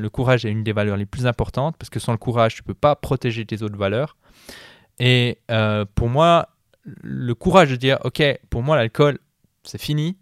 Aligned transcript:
Le 0.00 0.10
courage 0.10 0.44
est 0.44 0.50
une 0.50 0.62
des 0.62 0.70
valeurs 0.70 0.96
les 0.96 1.06
plus 1.06 1.26
importantes 1.26 1.76
parce 1.76 1.90
que 1.90 1.98
sans 1.98 2.12
le 2.12 2.18
courage, 2.18 2.54
tu 2.54 2.62
peux 2.62 2.72
pas 2.72 2.94
protéger 2.94 3.44
tes 3.44 3.62
autres 3.62 3.76
valeurs. 3.76 4.16
Et 5.00 5.38
euh, 5.50 5.84
pour 5.96 6.08
moi, 6.08 6.50
le 6.84 7.34
courage 7.34 7.70
de 7.70 7.74
dire, 7.74 7.98
ok, 8.04 8.22
pour 8.48 8.62
moi 8.62 8.76
l'alcool, 8.76 9.18
c'est 9.64 9.80
fini. 9.80 10.16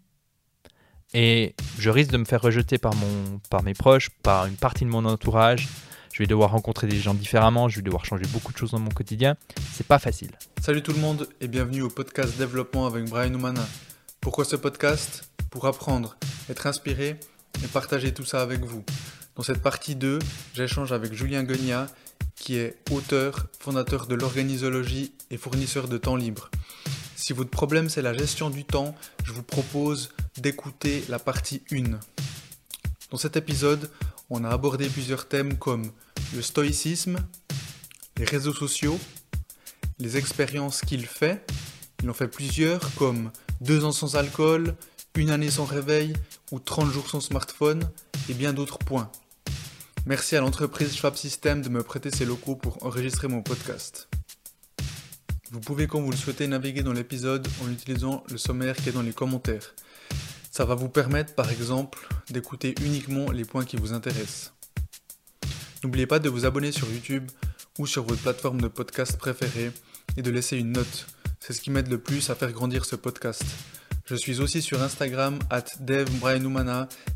Et 1.13 1.53
je 1.77 1.91
risque 1.91 2.09
de 2.09 2.17
me 2.17 2.25
faire 2.25 2.41
rejeter 2.41 2.79
par, 2.79 2.95
mon, 2.95 3.61
mes 3.61 3.75
proches, 3.75 4.09
par 4.23 4.47
une 4.47 4.55
partie 4.55 4.83
de 4.83 4.89
mon 4.89 5.05
entourage. 5.05 5.67
Je 6.11 6.23
vais 6.23 6.27
devoir 6.27 6.49
rencontrer 6.49 6.87
des 6.87 6.97
gens 6.97 7.13
différemment, 7.13 7.69
je 7.69 7.75
vais 7.75 7.83
devoir 7.83 8.03
changer 8.03 8.25
beaucoup 8.33 8.51
de 8.51 8.57
choses 8.57 8.71
dans 8.71 8.79
mon 8.79 8.89
quotidien. 8.89 9.35
C'est 9.73 9.85
pas 9.85 9.99
facile. 9.99 10.31
Salut 10.59 10.81
tout 10.81 10.93
le 10.93 10.99
monde 10.99 11.29
et 11.39 11.47
bienvenue 11.47 11.83
au 11.83 11.89
podcast 11.89 12.35
Développement 12.39 12.87
avec 12.87 13.05
Brian 13.05 13.31
Oumana. 13.35 13.63
Pourquoi 14.21 14.43
ce 14.43 14.55
podcast? 14.55 15.29
Pour 15.51 15.67
apprendre, 15.67 16.17
être 16.49 16.65
inspiré 16.65 17.19
et 17.63 17.67
partager 17.67 18.11
tout 18.11 18.25
ça 18.25 18.41
avec 18.41 18.61
vous. 18.61 18.83
Dans 19.37 19.43
cette 19.43 19.61
partie 19.61 19.95
2, 19.95 20.17
j'échange 20.55 20.91
avec 20.91 21.13
Julien 21.13 21.43
Guegnat, 21.43 21.85
qui 22.35 22.57
est 22.57 22.75
auteur, 22.89 23.45
fondateur 23.59 24.07
de 24.07 24.15
l'organisologie 24.15 25.13
et 25.29 25.37
fournisseur 25.37 25.87
de 25.87 25.99
temps 25.99 26.15
libre. 26.15 26.49
Si 27.15 27.33
votre 27.33 27.51
problème 27.51 27.87
c'est 27.87 28.01
la 28.01 28.15
gestion 28.15 28.49
du 28.49 28.65
temps, 28.65 28.95
je 29.23 29.31
vous 29.33 29.43
propose 29.43 30.09
d'écouter 30.37 31.03
la 31.07 31.19
partie 31.19 31.61
1. 31.71 31.99
Dans 33.11 33.17
cet 33.17 33.37
épisode, 33.37 33.91
on 34.31 34.43
a 34.43 34.49
abordé 34.49 34.89
plusieurs 34.89 35.27
thèmes 35.27 35.59
comme 35.59 35.91
le 36.33 36.41
stoïcisme, 36.41 37.17
les 38.17 38.25
réseaux 38.25 38.55
sociaux, 38.55 38.99
les 39.99 40.17
expériences 40.17 40.81
qu'il 40.81 41.05
fait. 41.05 41.45
Il 42.01 42.09
en 42.09 42.15
fait 42.15 42.27
plusieurs 42.27 42.91
comme 42.95 43.31
deux 43.61 43.85
ans 43.85 43.91
sans 43.91 44.15
alcool, 44.15 44.75
une 45.13 45.29
année 45.29 45.51
sans 45.51 45.65
réveil 45.65 46.13
ou 46.51 46.57
30 46.59 46.91
jours 46.91 47.07
sans 47.07 47.21
smartphone 47.21 47.87
et 48.29 48.33
bien 48.33 48.51
d'autres 48.51 48.79
points. 48.79 49.11
Merci 50.07 50.37
à 50.37 50.39
l'entreprise 50.39 50.95
Schwab 50.95 51.17
System 51.17 51.61
de 51.61 51.67
me 51.67 51.83
prêter 51.83 52.09
ses 52.11 52.23
locaux 52.23 52.55
pour 52.55 52.81
enregistrer 52.85 53.27
mon 53.27 53.41
podcast. 53.41 54.07
Vous 55.51 55.59
pouvez, 55.59 55.85
quand 55.87 55.99
vous 55.99 56.11
le 56.11 56.15
souhaitez, 56.15 56.47
naviguer 56.47 56.81
dans 56.81 56.93
l'épisode 56.93 57.45
en 57.61 57.69
utilisant 57.69 58.23
le 58.31 58.37
sommaire 58.37 58.77
qui 58.77 58.87
est 58.87 58.93
dans 58.93 59.01
les 59.01 59.11
commentaires. 59.11 59.75
Ça 60.49 60.63
va 60.63 60.75
vous 60.75 60.87
permettre, 60.87 61.35
par 61.35 61.51
exemple, 61.51 62.07
d'écouter 62.29 62.73
uniquement 62.85 63.31
les 63.31 63.43
points 63.43 63.65
qui 63.65 63.75
vous 63.75 63.91
intéressent. 63.91 64.53
N'oubliez 65.83 66.07
pas 66.07 66.19
de 66.19 66.29
vous 66.29 66.45
abonner 66.45 66.71
sur 66.71 66.89
YouTube 66.89 67.29
ou 67.77 67.85
sur 67.85 68.05
votre 68.05 68.21
plateforme 68.21 68.61
de 68.61 68.69
podcast 68.69 69.17
préférée 69.17 69.73
et 70.15 70.21
de 70.21 70.31
laisser 70.31 70.55
une 70.55 70.71
note. 70.71 71.07
C'est 71.41 71.51
ce 71.51 71.59
qui 71.59 71.69
m'aide 71.69 71.89
le 71.89 71.97
plus 71.97 72.29
à 72.29 72.35
faire 72.35 72.53
grandir 72.53 72.85
ce 72.85 72.95
podcast. 72.95 73.43
Je 74.05 74.15
suis 74.15 74.39
aussi 74.39 74.61
sur 74.61 74.81
Instagram 74.81 75.37
at 75.49 75.65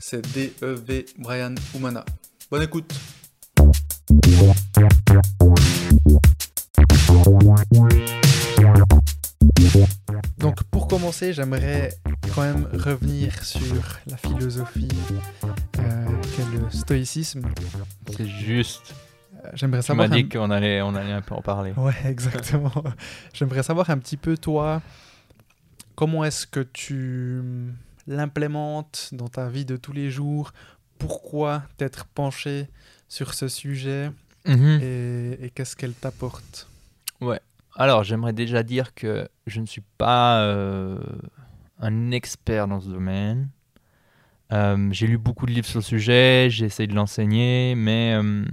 c'est 0.01 0.33
D-E-V 0.33 1.05
Brian. 1.19 1.55
Bonne 2.51 2.63
écoute. 2.63 2.93
Donc 10.37 10.63
pour 10.65 10.87
commencer, 10.87 11.33
j'aimerais 11.33 11.93
quand 12.33 12.41
même 12.41 12.67
revenir 12.73 13.43
sur 13.43 13.99
la 14.07 14.17
philosophie 14.17 14.87
euh, 15.79 16.05
qu'est 16.35 16.45
le 16.57 16.69
stoïcisme. 16.69 17.43
C'est 18.15 18.27
juste. 18.27 18.93
Euh, 19.43 19.49
J'aimerais 19.53 19.81
Tu 19.81 19.87
savoir. 19.87 20.09
m'as 20.09 20.15
dit 20.15 20.23
un- 20.25 20.29
qu'on 20.29 20.51
allait, 20.51 20.81
on 20.81 20.93
allait 20.95 21.11
un 21.13 21.21
peu 21.21 21.35
en 21.35 21.41
parler. 21.41 21.73
Ouais, 21.77 21.93
exactement. 22.05 22.71
J'aimerais 23.33 23.63
savoir 23.63 23.89
un 23.89 23.97
petit 23.97 24.17
peu, 24.17 24.37
toi, 24.37 24.81
comment 25.95 26.23
est-ce 26.25 26.45
que 26.47 26.59
tu 26.59 27.41
l'implémentes 28.07 29.09
dans 29.13 29.27
ta 29.29 29.47
vie 29.47 29.65
de 29.65 29.77
tous 29.77 29.93
les 29.93 30.09
jours? 30.11 30.51
Pourquoi 31.01 31.63
t'être 31.77 32.05
penché 32.05 32.67
sur 33.07 33.33
ce 33.33 33.47
sujet 33.47 34.11
Mhm. 34.45 34.79
et, 34.81 35.45
et 35.45 35.49
qu'est-ce 35.51 35.75
qu'elle 35.75 35.93
t'apporte? 35.93 36.67
Alors, 37.77 38.03
j'aimerais 38.03 38.33
déjà 38.33 38.63
dire 38.63 38.93
que 38.93 39.29
je 39.47 39.61
ne 39.61 39.65
suis 39.65 39.83
pas 39.97 40.41
euh, 40.41 40.99
un 41.79 42.11
expert 42.11 42.67
dans 42.67 42.81
ce 42.81 42.89
domaine. 42.89 43.49
Euh, 44.51 44.89
j'ai 44.91 45.07
lu 45.07 45.17
beaucoup 45.17 45.45
de 45.45 45.51
livres 45.51 45.67
sur 45.67 45.79
le 45.79 45.83
sujet, 45.83 46.47
j'ai 46.49 46.65
essayé 46.65 46.85
de 46.87 46.93
l'enseigner, 46.93 47.73
mais 47.75 48.13
euh, 48.21 48.43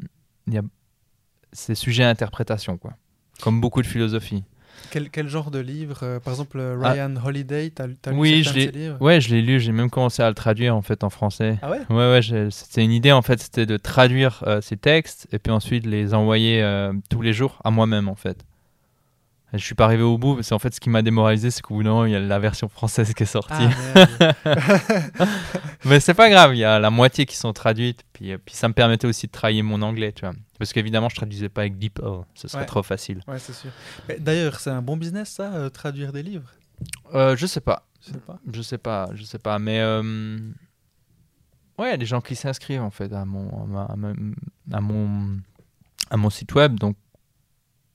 c'est 1.53 1.75
sujet 1.75 2.05
à 2.05 2.11
interprétation, 2.11 2.79
quoi. 2.79 2.95
Comme 3.43 3.61
beaucoup 3.61 3.83
de 3.83 3.89
philosophie. 3.89 4.45
Quel, 4.91 5.11
quel 5.11 5.29
genre 5.29 5.51
de 5.51 5.59
livre 5.59 6.01
euh, 6.03 6.21
Par 6.21 6.33
exemple, 6.35 6.59
euh, 6.59 6.77
Ryan 6.79 7.15
Holiday, 7.25 7.71
t'as 7.71 7.87
lu, 7.87 7.97
t'as 8.01 8.11
lu 8.11 8.17
Ah. 8.17 8.21
Oui, 8.21 8.43
je 8.43 8.51
de 8.51 8.61
ses 8.61 8.71
livres? 8.71 8.97
Ouais, 9.01 9.21
je 9.21 9.35
l'ai 9.35 9.43
lu, 9.43 9.61
j'ai 9.61 9.73
même 9.73 9.91
commencé 9.91 10.23
à 10.23 10.29
le 10.29 10.35
traduire 10.35 10.75
en 10.77 10.83
fait 10.83 11.05
en 11.05 11.11
français. 11.11 11.59
Ah 11.63 11.71
ouais? 11.71 11.81
Ouais, 11.91 12.49
c'était 12.51 12.85
une 12.85 12.93
idée 12.93 13.13
en 13.13 13.23
fait, 13.23 13.41
c'était 13.41 13.67
de 13.67 13.77
traduire 13.77 14.43
euh, 14.47 14.61
ces 14.61 14.77
textes 14.77 15.29
et 15.33 15.39
puis 15.39 15.53
ensuite 15.53 15.87
les 15.87 16.15
envoyer 16.15 16.63
euh, 16.63 16.93
tous 17.11 17.23
les 17.23 17.33
jours 17.33 17.61
à 17.65 17.71
moi-même 17.71 18.09
en 18.09 18.15
fait. 18.17 18.45
Je 19.55 19.59
suis 19.65 19.75
pas 19.75 19.85
arrivé 19.87 20.03
au 20.03 20.19
bout, 20.19 20.35
parce 20.35 20.51
qu'en 20.51 20.59
fait 20.59 20.75
ce 20.75 20.81
qui 20.81 20.91
m'a 20.91 21.01
démoralisé 21.01 21.51
c'est 21.51 21.63
qu'au 21.63 21.75
bout 21.77 21.83
d'un 21.83 21.91
moment 21.91 22.05
il 22.05 22.13
y 22.13 22.17
a 22.17 22.21
la 22.21 22.39
version 22.39 22.69
française 22.69 23.15
qui 23.15 23.23
est 23.23 23.27
sortie. 23.27 23.55
Ah. 23.95 24.35
Mais 25.85 26.01
c'est 26.01 26.15
pas 26.15 26.29
grave, 26.29 26.55
il 26.55 26.59
y 26.59 26.65
a 26.65 26.79
la 26.79 26.91
moitié 26.91 27.25
qui 27.25 27.37
sont 27.37 27.53
traduites, 27.53 28.03
puis, 28.13 28.33
euh, 28.33 28.39
puis 28.45 28.55
ça 28.55 28.69
me 28.69 28.75
permettait 28.75 29.07
aussi 29.07 29.27
de 29.27 29.33
travailler 29.33 29.63
mon 29.63 29.81
anglais, 29.83 30.13
tu 30.13 30.25
vois. 30.27 30.35
Parce 30.59 30.73
qu'évidemment 30.73 31.09
je 31.09 31.17
traduisais 31.17 31.49
pas 31.49 31.63
avec 31.63 31.79
DeepL, 31.79 32.25
ce 32.35 32.49
serait 32.49 32.61
Ouais. 32.63 32.67
trop 32.67 32.83
facile. 32.83 33.23
ouais, 33.29 33.39
c'est 33.39 33.55
sûr. 33.55 33.71
D'ailleurs, 34.19 34.61
c'est 34.61 34.71
un 34.71 34.83
bon 34.83 34.97
business, 34.97 35.31
ça, 35.31 35.53
euh, 35.55 35.71
traduire 35.71 36.13
des 36.13 36.23
livres? 36.23 36.51
Euh, 37.15 37.37
je 37.37 37.47
sais 37.47 37.61
pas, 37.61 37.87
Je 38.07 38.13
sais 38.13 38.19
pas. 38.19 38.39
je 38.53 38.63
sais 38.63 38.79
pas, 38.79 39.09
je 39.15 39.23
sais 39.25 39.39
pas, 39.39 39.59
mais 39.59 39.81
euh, 39.81 40.03
ouais, 41.79 41.89
il 41.89 41.91
y 41.91 41.95
a 41.95 41.97
des 41.97 42.07
gens 42.07 42.21
qui 42.21 42.37
s'inscrivent 42.37 42.83
en 42.83 42.91
fait 42.91 43.13
à 43.13 43.25
mon, 43.25 43.67
ma- 43.67 43.89
à 44.73 44.81
mon, 44.81 45.39
à 46.11 46.17
mon 46.17 46.31
site 46.31 46.55
web, 46.55 46.79
donc 46.79 46.97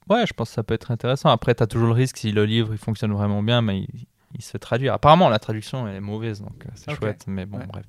ouais, 0.09 0.25
je 0.27 0.33
pense 0.33 0.49
que 0.49 0.55
ça 0.55 0.63
peut 0.63 0.73
être 0.73 0.91
intéressant. 0.91 1.29
Après, 1.29 1.53
tu 1.55 1.63
as 1.63 1.67
toujours 1.67 1.87
le 1.87 1.93
risque 1.93 2.17
si 2.17 2.31
le 2.31 2.45
livre 2.45 2.69
il 2.73 2.77
fonctionne 2.77 3.13
vraiment 3.13 3.43
bien, 3.43 3.61
mais 3.61 3.79
il, 3.81 3.87
il 4.35 4.41
se 4.41 4.51
fait 4.51 4.59
traduire. 4.59 4.93
Apparemment, 4.93 5.29
la 5.29 5.39
traduction 5.39 5.87
elle 5.87 5.95
est 5.95 5.99
mauvaise, 6.01 6.41
donc 6.41 6.65
euh, 6.65 6.69
c'est 6.75 6.93
chouette, 6.95 7.25
mais 7.27 7.45
bon, 7.45 7.57
Ouais. 7.59 7.65
bref. 7.67 7.85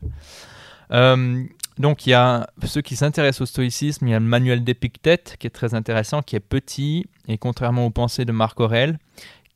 Euh, 0.92 1.44
donc 1.78 2.06
il 2.06 2.10
y 2.10 2.14
a 2.14 2.46
ceux 2.64 2.82
qui 2.82 2.94
s'intéressent 2.94 3.40
au 3.42 3.46
stoïcisme, 3.46 4.06
il 4.06 4.10
y 4.10 4.14
a 4.14 4.20
le 4.20 4.26
manuel 4.26 4.62
d'Épictète 4.62 5.36
qui 5.38 5.46
est 5.46 5.50
très 5.50 5.74
intéressant, 5.74 6.22
qui 6.22 6.36
est 6.36 6.40
petit 6.40 7.06
et 7.26 7.38
contrairement 7.38 7.86
aux 7.86 7.90
pensées 7.90 8.24
de 8.26 8.32
Marc 8.32 8.60
Aurèle, 8.60 8.98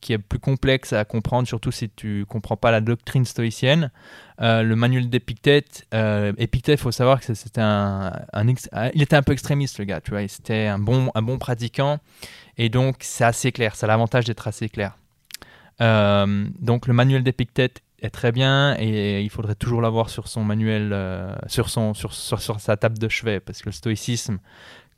qui 0.01 0.13
est 0.13 0.17
plus 0.17 0.39
complexe 0.39 0.93
à 0.93 1.03
comprendre, 1.05 1.47
surtout 1.47 1.71
si 1.71 1.89
tu 1.89 2.25
comprends 2.27 2.55
pas 2.57 2.71
la 2.71 2.81
doctrine 2.81 3.25
stoïcienne. 3.25 3.91
Euh, 4.41 4.63
le 4.63 4.75
manuel 4.75 5.09
d'Épictète, 5.09 5.85
euh, 5.93 6.31
faut 6.77 6.91
savoir 6.91 7.19
que 7.19 7.33
c'était 7.33 7.61
un, 7.61 8.13
un- 8.33 8.89
il 8.93 9.01
était 9.01 9.15
un 9.15 9.23
peu 9.23 9.33
extrémiste 9.33 9.77
le 9.79 9.85
gars, 9.85 10.01
tu 10.01 10.11
vois, 10.11 10.27
c'était 10.27 10.67
un 10.67 10.79
bon, 10.79 11.11
un 11.15 11.21
bon 11.21 11.37
pratiquant 11.37 11.99
et 12.57 12.69
donc 12.69 12.97
c'est 13.01 13.25
assez 13.25 13.51
clair, 13.51 13.75
ça 13.75 13.85
a 13.85 13.89
l'avantage 13.89 14.25
d'être 14.25 14.47
assez 14.47 14.69
clair. 14.69 14.95
Euh, 15.81 16.45
donc 16.59 16.87
le 16.87 16.93
manuel 16.93 17.23
d'Épictète 17.23 17.81
est 18.01 18.09
très 18.09 18.31
bien 18.31 18.75
et 18.79 19.21
il 19.21 19.29
faudrait 19.29 19.55
toujours 19.55 19.81
l'avoir 19.81 20.09
sur 20.09 20.27
son 20.27 20.43
manuel, 20.43 20.91
euh, 20.93 21.33
sur, 21.47 21.69
son, 21.69 21.93
sur, 21.93 22.13
sur 22.13 22.59
sa 22.59 22.77
table 22.77 22.97
de 22.97 23.09
chevet 23.09 23.39
parce 23.39 23.61
que 23.61 23.67
le 23.67 23.73
stoïcisme, 23.73 24.39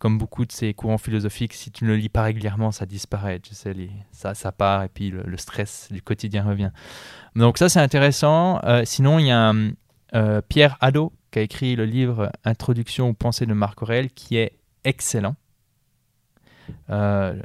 comme 0.02 0.18
beaucoup 0.18 0.48
de 0.48 0.52
ces 0.52 0.74
courants 0.74 0.98
philosophiques, 0.98 1.54
si 1.54 1.70
tu 1.70 1.84
ne 1.84 1.90
le 1.90 1.96
lis 1.96 2.10
pas 2.10 2.24
régulièrement, 2.24 2.72
ça 2.72 2.88
disparaît, 2.88 3.40
tu 3.40 3.54
sais, 3.54 3.76
ça, 4.12 4.34
ça 4.34 4.52
part 4.52 4.82
et 4.82 4.90
puis 4.90 5.12
le, 5.12 5.38
stress 5.38 5.90
du 5.92 6.02
quotidien 6.02 6.44
revient. 6.44 6.72
Donc 7.36 7.60
ça 7.60 7.70
c'est 7.70 7.80
intéressant. 7.80 8.60
Euh, 8.64 8.82
sinon 8.84 9.20
il 9.20 9.28
y 9.28 9.32
a 9.32 9.54
euh, 10.16 10.42
Pierre 10.50 10.76
Hadot 10.82 11.14
qui 11.30 11.38
a 11.38 11.44
écrit 11.44 11.76
le 11.76 11.86
livre 11.86 12.32
Introduction 12.46 13.10
aux 13.10 13.14
pensées 13.14 13.46
de 13.46 13.54
Marc 13.54 13.84
Aurèle 13.84 14.10
qui 14.10 14.38
est 14.38 14.58
excellent. 14.86 15.36
Euh, 16.90 17.36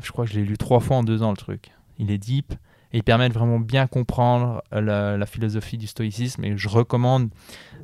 je 0.00 0.10
crois 0.10 0.24
que 0.24 0.30
je 0.30 0.40
l'ai 0.40 0.46
lu 0.46 0.56
trois 0.56 0.80
fois 0.80 0.96
en 0.96 1.02
deux 1.02 1.22
ans 1.22 1.32
le 1.32 1.36
truc. 1.36 1.70
Il 1.98 2.10
est 2.10 2.18
deep 2.18 2.54
et 2.94 2.96
il 2.96 3.02
permet 3.02 3.28
de 3.28 3.34
vraiment 3.34 3.60
bien 3.60 3.86
comprendre 3.86 4.62
la, 4.72 5.26
philosophie 5.26 5.76
du 5.76 5.86
stoïcisme 5.86 6.42
et 6.46 6.56
je 6.56 6.68
recommande 6.70 7.28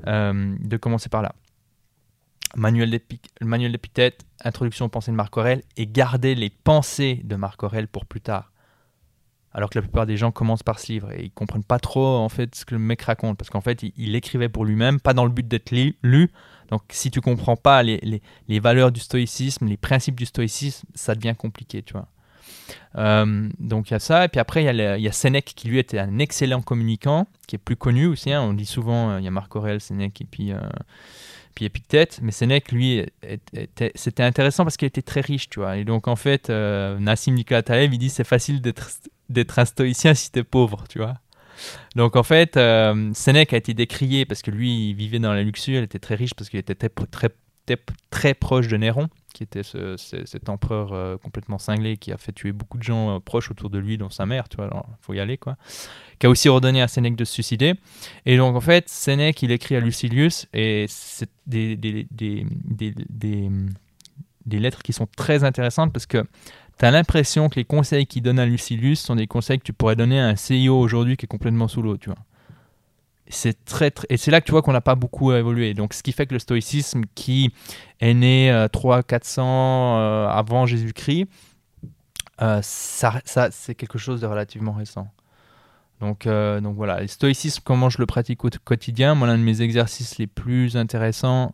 de 0.07 0.77
commencer 0.79 1.11
par 1.11 1.21
là. 1.21 1.35
Manuel 2.57 2.91
d'Épic- 2.91 3.31
le 3.41 3.47
manuel 3.47 3.73
d'Épithète, 3.73 4.25
Introduction 4.45 4.87
aux 4.87 4.89
pensées 4.89 5.11
de 5.11 5.17
Marc 5.17 5.37
Aurèle 5.37 5.63
et 5.77 5.87
garder 5.87 6.35
les 6.35 6.51
pensées 6.51 7.21
de 7.25 7.37
Marc 7.37 7.63
Aurèle 7.63 7.89
pour 7.89 8.05
plus 8.07 8.21
tard. 8.21 8.51
Alors 9.55 9.69
que 9.69 9.79
la 9.79 9.83
plupart 9.83 10.07
des 10.07 10.17
gens 10.17 10.31
commencent 10.33 10.63
par 10.63 10.79
ce 10.79 10.91
livre 10.93 11.13
et 11.13 11.25
ils 11.25 11.31
comprennent 11.31 11.65
pas 11.65 11.79
trop 11.79 12.17
en 12.17 12.29
fait 12.31 12.55
ce 12.55 12.65
que 12.65 12.75
le 12.75 12.79
mec 12.81 13.03
raconte 13.03 13.37
parce 13.37 13.51
qu'en 13.51 13.61
fait 13.61 13.83
il, 13.97 14.15
écrivait 14.17 14.49
pour 14.49 14.65
lui-même, 14.65 14.99
pas 14.99 15.13
dans 15.13 15.25
le 15.25 15.31
but 15.31 15.47
d'être 15.47 15.71
lu. 15.71 16.31
Donc 16.71 16.83
si 16.91 17.11
tu 17.11 17.21
comprends 17.21 17.57
pas 17.57 17.83
les, 17.83 17.99
les- 18.03 18.23
les 18.49 18.61
valeurs 18.61 18.93
du 18.93 19.01
stoïcisme, 19.01 19.67
les 19.67 19.77
principes 19.77 20.17
du 20.19 20.25
stoïcisme, 20.25 20.87
ça 20.95 21.15
devient 21.15 21.35
compliqué, 21.37 21.83
tu 21.83 21.93
vois. 21.93 22.09
Euh, 22.97 23.49
donc 23.59 23.91
il 23.91 23.93
y 23.93 23.97
a 23.97 23.99
ça, 23.99 24.25
et 24.25 24.29
puis 24.29 24.41
après 24.41 24.65
il 24.65 24.75
y, 24.75 25.03
y 25.03 25.09
a 25.09 25.13
Sénèque 25.13 25.53
qui 25.55 25.69
lui 25.69 25.79
était 25.79 25.99
un 25.99 26.19
excellent 26.19 26.63
communicant, 26.63 27.27
qui 27.47 27.57
est 27.57 27.59
plus 27.59 27.77
connu 27.77 28.07
aussi. 28.07 28.33
hein. 28.33 28.41
on 28.43 28.55
dit 28.55 28.65
souvent, 28.67 29.11
euh, 29.11 29.21
il 29.21 29.25
y 29.25 29.29
a 29.29 29.31
Marc 29.31 29.55
Aurèle, 29.55 29.81
Sénèque 29.81 30.21
et 30.23 30.27
puis, 30.27 30.53
euh, 30.53 30.61
puis 31.55 31.65
Épictète, 31.65 32.21
mais 32.23 32.33
Sénèque 32.33 32.73
lui, 32.73 33.05
c'était 33.95 34.23
intéressant 34.23 34.65
parce 34.65 34.77
qu'il 34.77 34.87
était 34.87 35.03
très 35.03 35.21
riche, 35.21 35.49
tu 35.49 35.61
vois. 35.61 35.77
Et 35.77 35.85
donc 35.85 36.09
en 36.09 36.17
fait, 36.17 36.51
euh, 36.51 36.99
Nassim 36.99 37.35
Nicolas 37.35 37.63
Taleb, 37.63 37.93
il 37.93 37.99
dit 37.99 38.11
c'est 38.11 38.25
facile 38.25 38.61
d'être 38.61 39.59
un 39.59 39.65
stoïcien 39.65 40.15
si 40.15 40.31
t'es 40.31 40.45
pauvre, 40.45 40.85
tu 40.89 40.99
vois. 40.99 41.15
Donc 41.97 42.17
en 42.17 42.23
fait, 42.23 42.57
euh, 42.57 43.11
Sénèque 43.15 43.53
a 43.53 43.57
été 43.57 43.75
décrié 43.75 44.25
parce 44.25 44.43
que 44.43 44.51
lui, 44.51 44.91
il 44.91 44.95
vivait 44.95 45.19
dans 45.19 45.33
la 45.33 45.43
luxure, 45.43 45.81
il 45.81 45.85
était 45.85 45.99
très 45.99 46.15
riche 46.15 46.35
parce 46.35 46.49
qu'il 46.49 46.59
était 46.59 46.75
très, 46.75 46.89
très, 46.89 47.31
était 47.69 47.83
très 48.11 48.35
proche 48.35 48.69
de 48.69 48.77
Néron, 48.77 49.09
qui 49.33 49.43
était 49.43 49.63
ce- 49.63 49.97
ce- 49.97 50.25
cet 50.27 50.49
empereur 50.49 50.93
euh, 50.93 51.17
complètement 51.17 51.59
cinglé 51.59 51.97
qui 51.97 52.13
a 52.13 52.19
fait 52.19 52.33
tuer 52.33 52.53
beaucoup 52.53 52.79
de 52.79 52.83
gens 52.83 53.17
euh, 53.17 53.21
proches 53.21 53.51
autour 53.51 53.71
de 53.71 53.79
lui, 53.79 53.99
dont 53.99 54.11
sa 54.11 54.27
mère, 54.27 54.49
tu 54.49 54.57
vois, 54.57 54.67
alors 54.67 54.87
faut 55.01 55.15
y 55.15 55.21
aller, 55.21 55.37
quoi. 55.39 55.57
Qui 56.19 56.27
a 56.27 56.31
aussi 56.31 56.49
ordonné 56.49 56.83
à 56.83 56.89
Sénèque 56.89 57.17
de 57.17 57.25
se 57.25 57.33
suicider. 57.33 57.75
Et 58.27 58.37
donc, 58.37 58.55
en 58.57 58.61
fait, 58.61 58.89
Sénèque, 58.89 59.43
il 59.43 59.51
écrit 59.51 59.77
à 59.77 59.81
Lucilius, 59.81 60.47
et 60.53 60.87
c'est 60.89 61.31
des, 61.47 61.77
des, 61.77 62.07
des, 62.11 62.47
des, 62.65 62.95
des- 63.09 63.51
des 64.47 64.59
lettres 64.59 64.83
qui 64.83 64.93
sont 64.93 65.07
très 65.17 65.45
intéressantes 65.45 65.93
parce 65.93 66.07
que 66.07 66.25
tu 66.79 66.85
as 66.85 66.91
l'impression 66.91 67.49
que 67.49 67.57
les 67.57 67.65
conseils 67.65 68.07
qu'il 68.07 68.23
donne 68.23 68.39
à 68.41 68.47
Lucilius 68.47 69.01
sont 69.01 69.15
des 69.15 69.27
conseils 69.29 69.59
que 69.59 69.65
tu 69.65 69.73
pourrais 69.73 69.95
donner 69.95 70.19
à 70.21 70.27
un 70.27 70.37
CIO 70.37 70.79
aujourd'hui 70.79 71.17
qui 71.17 71.27
est 71.27 71.29
complètement 71.29 71.69
sous 71.69 71.81
l'eau, 71.83 71.97
tu 71.97 72.09
vois. 72.11 72.19
C'est 73.29 73.65
très, 73.65 73.91
très- 73.91 74.07
et 74.11 74.17
c'est 74.17 74.31
là 74.31 74.41
que 74.41 74.47
tu 74.47 74.53
vois 74.53 74.63
qu'on 74.63 74.73
n'a 74.73 74.81
pas 74.81 74.95
beaucoup 74.95 75.33
évolué. 75.33 75.75
Donc, 75.75 75.95
ce 75.95 76.03
qui 76.03 76.13
fait 76.13 76.27
que 76.27 76.35
le 76.35 76.39
stoïcisme, 76.39 77.03
qui 77.15 77.51
est 78.01 78.15
né 78.15 78.51
300-400 78.73 79.41
euh, 79.41 80.29
avant 80.29 80.67
Jésus-Christ, 80.67 81.27
euh, 82.41 82.61
ça, 82.63 83.21
ça, 83.25 83.49
c'est 83.51 83.75
quelque 83.75 83.99
chose 83.99 84.21
de 84.21 84.27
relativement 84.27 84.73
récent. 84.73 85.09
Donc, 86.01 86.27
euh, 86.27 86.61
donc 86.61 86.75
voilà, 86.75 87.01
le 87.01 87.07
stoïcisme, 87.07 87.63
comment 87.65 87.89
je 87.89 87.99
le 87.99 88.07
pratique 88.07 88.45
au 88.45 88.51
quotidien, 88.65 89.15
moi, 89.15 89.29
l'un 89.29 89.39
de 89.39 89.45
mes 89.45 89.63
exercices 89.63 90.19
les 90.19 90.27
plus 90.27 90.77
intéressants 90.77 91.53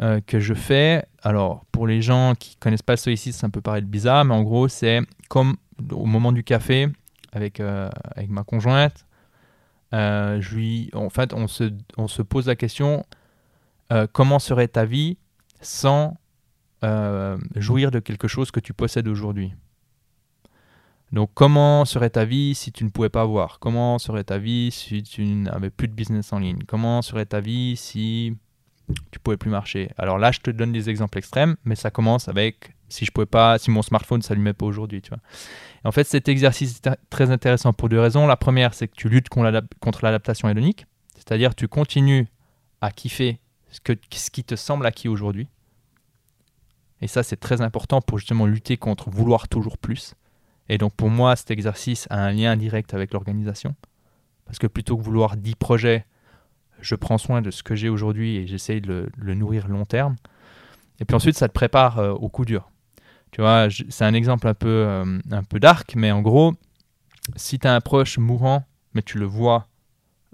euh, 0.00 0.20
que 0.24 0.38
je 0.38 0.54
fais, 0.54 1.04
alors 1.22 1.64
pour 1.72 1.86
les 1.88 2.00
gens 2.00 2.34
qui 2.38 2.56
connaissent 2.56 2.82
pas 2.82 2.92
le 2.92 2.98
stoïcisme, 2.98 3.38
ça 3.40 3.48
peut 3.48 3.60
paraître 3.60 3.88
bizarre, 3.88 4.24
mais 4.24 4.34
en 4.34 4.42
gros, 4.42 4.68
c'est 4.68 5.00
comme 5.28 5.56
au 5.90 6.06
moment 6.06 6.30
du 6.30 6.44
café 6.44 6.88
avec, 7.32 7.58
euh, 7.58 7.90
avec 8.14 8.30
ma 8.30 8.44
conjointe, 8.44 9.04
euh, 9.94 10.40
je 10.40 10.54
lui, 10.54 10.90
en 10.94 11.10
fait, 11.10 11.34
on 11.34 11.46
se, 11.46 11.72
on 11.96 12.08
se 12.08 12.22
pose 12.22 12.46
la 12.46 12.56
question 12.56 13.04
euh, 13.92 14.06
comment 14.10 14.38
serait 14.38 14.68
ta 14.68 14.84
vie 14.84 15.18
sans 15.60 16.16
euh, 16.82 17.36
jouir 17.56 17.90
de 17.90 17.98
quelque 17.98 18.28
chose 18.28 18.50
que 18.50 18.60
tu 18.60 18.72
possèdes 18.72 19.08
aujourd'hui? 19.08 19.52
Donc, 21.12 21.30
comment 21.34 21.84
serait 21.84 22.08
ta 22.08 22.24
vie 22.24 22.54
si 22.54 22.72
tu 22.72 22.84
ne 22.84 22.88
pouvais 22.88 23.10
pas 23.10 23.26
voir? 23.26 23.58
Comment 23.58 23.98
serait 23.98 24.24
ta 24.24 24.38
vie 24.38 24.70
si 24.70 25.02
tu 25.02 25.24
n'avais 25.26 25.68
plus 25.68 25.88
de 25.88 25.92
business 25.92 26.32
en 26.32 26.38
ligne? 26.38 26.60
Comment 26.66 27.02
serait 27.02 27.26
ta 27.26 27.40
vie 27.40 27.76
si 27.76 28.34
tu 29.10 29.18
pouvais 29.18 29.36
plus 29.36 29.50
marcher? 29.50 29.90
Alors 29.98 30.16
là, 30.16 30.32
je 30.32 30.40
te 30.40 30.50
donne 30.50 30.72
des 30.72 30.88
exemples 30.88 31.18
extrêmes, 31.18 31.56
mais 31.64 31.74
ça 31.74 31.90
commence 31.90 32.28
avec 32.28 32.74
si 32.88 33.04
je 33.04 33.10
pouvais 33.10 33.26
pas, 33.26 33.58
si 33.58 33.70
mon 33.70 33.82
smartphone 33.82 34.18
ne 34.18 34.22
s'allumait 34.22 34.54
pas 34.54 34.66
aujourd'hui, 34.66 35.02
tu 35.02 35.10
vois. 35.10 35.20
En 35.84 35.92
fait, 35.92 36.04
cet 36.04 36.28
exercice 36.28 36.80
est 36.84 36.90
très 37.10 37.30
intéressant 37.30 37.72
pour 37.72 37.88
deux 37.88 37.98
raisons. 38.00 38.26
La 38.26 38.36
première, 38.36 38.74
c'est 38.74 38.88
que 38.88 38.94
tu 38.94 39.08
luttes 39.08 39.28
contre 39.28 39.44
l'adap- 39.44 39.74
contre 39.80 40.04
l'adaptation 40.04 40.48
hédonique, 40.48 40.86
c'est-à-dire 41.14 41.54
tu 41.54 41.68
continues 41.68 42.28
à 42.80 42.90
kiffer 42.90 43.40
ce, 43.70 43.80
qui 44.30 44.44
te 44.44 44.54
semble 44.54 44.86
acquis 44.86 45.08
aujourd'hui. 45.08 45.48
Et 47.00 47.08
ça, 47.08 47.22
c'est 47.22 47.36
très 47.36 47.60
important 47.60 48.00
pour 48.00 48.18
justement 48.18 48.46
lutter 48.46 48.76
contre 48.76 49.10
vouloir 49.10 49.48
toujours 49.48 49.76
plus. 49.76 50.14
Et 50.68 50.78
donc 50.78 50.94
pour 50.94 51.10
moi, 51.10 51.34
cet 51.34 51.50
exercice 51.50 52.06
a 52.10 52.18
un 52.24 52.32
lien 52.32 52.56
direct 52.56 52.94
avec 52.94 53.12
l'organisation. 53.12 53.74
Parce 54.44 54.58
que 54.58 54.66
plutôt 54.66 54.96
que 54.96 55.02
vouloir 55.02 55.36
10 55.36 55.54
projets, 55.56 56.06
je 56.80 56.94
prends 56.94 57.18
soin 57.18 57.42
de 57.42 57.50
ce 57.50 57.62
que 57.62 57.74
j'ai 57.74 57.88
aujourd'hui 57.88 58.36
et 58.36 58.46
j'essaye 58.46 58.80
de 58.80 58.88
le, 58.88 59.02
de 59.02 59.24
le 59.24 59.34
nourrir 59.34 59.68
long 59.68 59.84
terme. 59.84 60.16
Et 61.00 61.04
puis 61.04 61.14
ensuite, 61.16 61.36
ça 61.36 61.48
te 61.48 61.52
prépare 61.52 61.98
euh, 61.98 62.12
au 62.12 62.28
coup 62.28 62.44
dur. 62.44 62.70
Tu 63.32 63.40
vois, 63.40 63.68
c'est 63.88 64.04
un 64.04 64.14
exemple 64.14 64.46
un 64.46 64.54
peu, 64.54 64.68
euh, 64.68 65.18
un 65.30 65.42
peu 65.42 65.58
dark, 65.58 65.94
mais 65.96 66.12
en 66.12 66.20
gros, 66.20 66.52
si 67.34 67.58
tu 67.58 67.66
as 67.66 67.74
un 67.74 67.80
proche 67.80 68.18
mourant, 68.18 68.64
mais 68.94 69.00
tu 69.00 69.18
le 69.18 69.24
vois, 69.24 69.68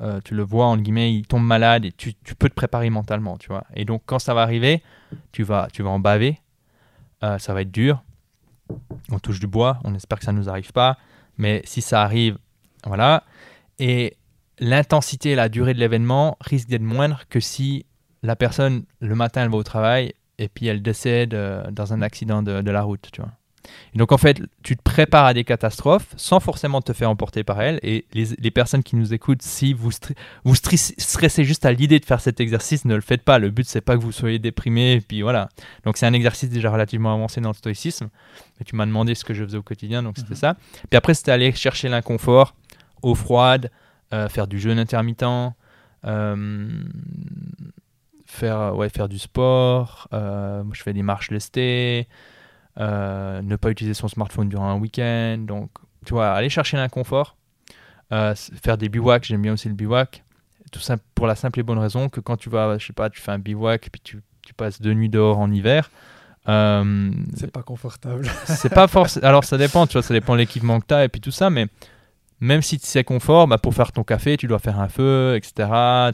euh, 0.01 0.21
tu 0.25 0.35
le 0.35 0.43
vois, 0.43 0.67
en 0.67 0.77
guillemets, 0.77 1.15
il 1.15 1.25
tombe 1.25 1.45
malade 1.45 1.85
et 1.85 1.93
tu, 1.93 2.15
tu 2.25 2.35
peux 2.35 2.49
te 2.49 2.55
préparer 2.55 2.91
mentalement, 2.91 3.39
tu 3.39 3.49
vois. 3.49 3.65
Et 3.75 3.85
donc, 3.85 4.03
quand 4.05 4.19
ça 4.19 4.35
va 4.35 4.43
arriver, 4.43 4.83
tu 5.31 5.45
vas, 5.45 5.69
tu 5.73 5.83
vas 5.85 5.91
en 5.91 6.01
baver, 6.01 6.41
euh, 7.23 7.39
ça 7.39 7.55
va 7.55 7.63
être 7.63 7.71
dur. 7.71 8.03
On 9.11 9.21
touche 9.21 9.39
du 9.39 9.47
bois, 9.47 9.79
on 9.85 9.95
espère 9.95 10.19
que 10.19 10.25
ça 10.25 10.33
ne 10.33 10.39
nous 10.39 10.49
arrive 10.49 10.73
pas, 10.73 10.99
mais 11.37 11.63
si 11.65 11.81
ça 11.81 12.03
arrive, 12.03 12.37
voilà. 12.85 13.23
Et 13.79 14.17
l'intensité 14.59 15.31
et 15.31 15.35
la 15.37 15.49
durée 15.49 15.73
de 15.73 15.79
l'événement 15.79 16.37
risquent 16.41 16.69
d'être 16.69 16.83
moindres 16.83 17.23
que 17.31 17.39
si 17.39 17.87
la 18.25 18.35
personne, 18.35 18.85
le 18.99 19.15
matin, 19.15 19.45
elle 19.45 19.51
va 19.51 19.57
au 19.57 19.63
travail 19.63 20.15
et 20.39 20.49
puis 20.49 20.67
elle 20.67 20.83
décède 20.83 21.35
euh, 21.35 21.71
dans 21.71 21.93
un 21.93 22.03
accident 22.03 22.43
de, 22.43 22.63
de 22.63 22.71
la 22.71 22.83
route, 22.83 23.09
tu 23.13 23.21
vois. 23.21 23.31
Et 23.95 23.99
donc 23.99 24.13
en 24.13 24.17
fait, 24.19 24.41
tu 24.63 24.77
te 24.79 24.83
prépares 24.83 25.27
à 25.27 25.35
des 25.35 25.45
catastrophes 25.45 26.09
sans 26.17 26.41
forcément 26.41 26.81
te 26.81 26.95
faire 26.95 27.11
emporter 27.11 27.45
par 27.45 27.61
elles. 27.61 27.79
Et 27.83 28.07
les, 28.15 28.29
les 28.39 28.51
personnes 28.51 28.83
qui 28.83 28.97
nous 28.97 29.13
écoutent, 29.13 29.43
si 29.43 29.75
vous, 29.75 29.91
stre- 29.91 30.15
vous 30.45 30.55
stressez 30.55 31.45
juste 31.45 31.67
à 31.67 31.73
l'idée 31.73 32.01
de 32.01 32.05
faire 32.07 32.21
cet 32.23 32.41
exercice, 32.41 32.87
ne 32.87 32.95
le 32.95 33.03
faites 33.03 33.23
pas. 33.23 33.39
Le 33.39 33.51
but, 33.51 33.67
c'est 33.69 33.83
pas 33.83 33.95
que 33.97 34.01
vous 34.01 34.13
soyez 34.13 34.39
déprimé. 34.39 34.93
Et 34.93 35.01
puis 35.03 35.21
voilà. 35.21 35.51
Donc 35.85 35.99
c'est 35.99 36.07
un 36.07 36.15
exercice 36.15 36.49
déjà 36.49 36.71
relativement 36.71 37.13
avancé 37.13 37.43
dans 37.43 37.51
le 37.51 37.55
stoïcisme. 37.55 38.09
Et 38.59 38.65
tu 38.65 38.75
m'as 38.75 38.87
demandé 38.87 39.15
ce 39.15 39.25
que 39.25 39.35
je 39.35 39.45
faisais 39.45 39.59
au 39.59 39.63
quotidien, 39.63 40.03
donc 40.03 40.17
c'était 40.17 40.31
Mhm. 40.31 40.37
ça. 40.37 40.55
Puis 40.89 40.97
après, 40.97 41.13
c'était 41.13 41.33
aller 41.33 41.53
chercher 41.53 41.91
l'inconfort, 41.91 42.55
eau 43.03 43.15
froide, 43.15 43.71
euh, 44.15 44.31
faire 44.31 44.47
du 44.47 44.59
jeûne 44.59 44.79
intermittent, 44.79 45.25
euh, 46.07 46.69
faire, 48.29 48.77
ouais, 48.77 48.89
faire 48.89 49.09
du 49.09 49.19
sport. 49.19 50.07
euh, 50.13 50.63
je 50.73 50.83
fais 50.83 50.93
des 50.93 51.03
marches 51.03 51.31
lestées. 51.31 52.07
euh, 52.79 53.43
ne 53.43 53.57
pas 53.57 53.71
utiliser 53.71 53.95
son 53.95 54.07
smartphone 54.09 54.49
durant 54.49 54.69
un 54.71 54.79
week-end. 54.79 55.39
Donc, 55.41 55.71
tu 56.07 56.13
vois, 56.15 56.31
aller 56.31 56.49
chercher 56.51 56.77
l'inconfort. 56.77 57.37
euh, 58.13 58.35
faire 58.63 58.79
des 58.79 58.89
bivouacs, 58.89 59.25
j'aime 59.25 59.43
bien 59.43 59.53
aussi 59.55 59.69
le 59.69 59.75
bivouac. 59.75 60.23
Tout 60.73 60.81
ça 60.81 60.97
pour 61.15 61.27
la 61.27 61.35
simple 61.35 61.61
et 61.61 61.63
bonne 61.63 61.79
raison 61.79 62.09
que 62.09 62.21
quand 62.21 62.37
tu 62.37 62.51
vas, 62.51 62.79
je 62.79 62.87
sais 62.87 62.93
pas, 62.93 63.11
tu 63.11 63.21
fais 63.21 63.33
un 63.33 63.39
bivouac 63.39 63.89
puis 63.91 64.01
tu, 64.03 64.21
tu 64.47 64.55
passes 64.55 64.81
deux 64.81 64.93
nuits 64.95 65.09
dehors 65.09 65.39
en 65.39 65.51
hiver. 65.51 65.91
euh, 66.49 67.11
C'est 67.37 67.51
pas 67.51 67.63
confortable. 67.63 68.27
c'est 68.45 68.73
pas 68.73 68.87
forcément. 68.87 69.27
Alors 69.27 69.45
ça 69.45 69.57
dépend, 69.59 69.87
tu 69.87 69.95
vois, 69.95 70.03
ça 70.03 70.15
dépend 70.15 70.35
de 70.35 70.39
l'équipement 70.39 70.79
que 70.81 70.87
tu 70.87 70.95
as 70.95 71.05
et 71.05 71.09
puis 71.09 71.21
tout 71.21 71.31
ça, 71.31 71.51
mais 71.51 71.67
même 72.41 72.63
si 72.63 72.79
c'est 72.81 73.03
confort, 73.03 73.49
bah, 73.49 73.59
pour 73.59 73.75
faire 73.75 73.91
ton 73.91 74.05
café, 74.05 74.37
tu 74.37 74.47
dois 74.47 74.61
faire 74.61 74.79
un 74.79 74.89
feu, 74.89 75.35
etc. 75.37 75.53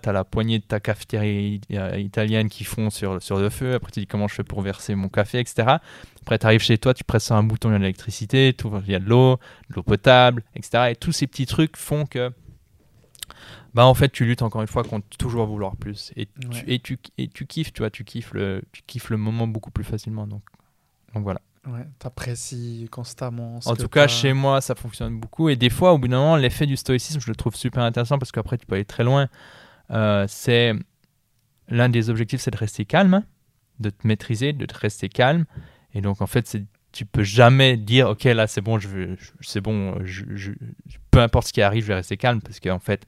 Tu 0.02 0.08
as 0.08 0.12
la 0.12 0.24
poignée 0.24 0.58
de 0.58 0.64
ta 0.64 0.80
cafetière 0.80 1.24
italienne 1.24 2.48
qui 2.48 2.64
fond 2.64 2.88
sur, 2.88 3.22
sur 3.22 3.38
le 3.38 3.50
feu. 3.50 3.74
Après, 3.74 3.92
tu 3.92 4.00
dis 4.00 4.06
comment 4.06 4.26
je 4.26 4.34
fais 4.34 4.44
pour 4.44 4.62
verser 4.62 4.94
mon 4.94 5.08
café, 5.08 5.38
etc. 5.38 5.76
Après, 6.22 6.38
tu 6.38 6.46
arrives 6.46 6.62
chez 6.62 6.78
toi, 6.78 6.94
tu 6.94 7.04
presses 7.04 7.30
un 7.30 7.42
bouton, 7.42 7.68
il 7.68 7.72
y 7.72 7.74
a 7.74 7.78
de 7.78 7.82
l'électricité, 7.82 8.56
il 8.64 8.90
y 8.90 8.94
a 8.94 8.98
de 8.98 9.08
l'eau, 9.08 9.38
de 9.68 9.74
l'eau 9.74 9.82
potable, 9.82 10.42
etc. 10.56 10.92
Et 10.92 10.96
tous 10.96 11.12
ces 11.12 11.26
petits 11.26 11.46
trucs 11.46 11.76
font 11.76 12.06
que. 12.06 12.32
Bah, 13.74 13.84
en 13.84 13.94
fait, 13.94 14.10
tu 14.10 14.24
luttes 14.24 14.42
encore 14.42 14.62
une 14.62 14.68
fois 14.68 14.84
contre 14.84 15.06
toujours 15.18 15.46
vouloir 15.46 15.76
plus. 15.76 16.12
Et, 16.16 16.26
tu, 16.26 16.64
et, 16.68 16.78
tu, 16.78 16.98
et 17.18 17.28
tu 17.28 17.44
kiffes, 17.44 17.72
tu 17.72 17.82
vois, 17.82 17.90
tu 17.90 18.04
kiffes, 18.04 18.32
le, 18.32 18.62
tu 18.72 18.82
kiffes 18.86 19.10
le 19.10 19.16
moment 19.16 19.46
beaucoup 19.46 19.72
plus 19.72 19.84
facilement. 19.84 20.26
Donc, 20.26 20.42
donc 21.12 21.24
voilà. 21.24 21.40
Ouais, 21.66 21.86
t'apprécies 21.98 22.88
constamment. 22.90 23.60
ce 23.60 23.68
En 23.70 23.74
que 23.74 23.82
tout 23.82 23.88
cas, 23.88 24.06
chez 24.06 24.32
moi, 24.34 24.60
ça 24.60 24.74
fonctionne 24.74 25.18
beaucoup. 25.18 25.48
Et 25.48 25.56
des 25.56 25.70
fois, 25.70 25.92
au 25.94 25.98
bout 25.98 26.08
d'un 26.08 26.18
moment, 26.18 26.36
l'effet 26.36 26.66
du 26.66 26.76
stoïcisme, 26.76 27.20
je 27.20 27.28
le 27.30 27.34
trouve 27.36 27.54
super 27.56 27.82
intéressant 27.82 28.18
parce 28.18 28.32
qu'après, 28.32 28.58
tu 28.58 28.66
peux 28.66 28.74
aller 28.74 28.84
très 28.84 29.02
loin. 29.04 29.28
Euh, 29.90 30.26
c'est 30.28 30.74
l'un 31.68 31.88
des 31.88 32.10
objectifs, 32.10 32.40
c'est 32.42 32.50
de 32.50 32.56
rester 32.58 32.84
calme, 32.84 33.22
de 33.80 33.90
te 33.90 34.06
maîtriser, 34.06 34.52
de 34.52 34.66
te 34.66 34.76
rester 34.78 35.08
calme. 35.08 35.46
Et 35.94 36.00
donc, 36.02 36.20
en 36.20 36.26
fait, 36.26 36.58
tu 36.92 37.06
peux 37.06 37.22
jamais 37.22 37.76
dire, 37.78 38.10
ok, 38.10 38.24
là, 38.24 38.46
c'est 38.46 38.60
bon, 38.60 38.78
je, 38.78 38.88
veux- 38.88 39.16
je- 39.18 39.30
c'est 39.40 39.60
bon, 39.62 39.96
je, 40.04 40.24
je- 40.34 40.52
peu 41.10 41.20
importe 41.20 41.46
ce 41.48 41.52
qui 41.54 41.62
arrive, 41.62 41.82
je 41.84 41.88
vais 41.88 41.94
rester 41.94 42.16
calme 42.18 42.42
parce 42.42 42.60
qu'en 42.60 42.78
fait, 42.78 43.06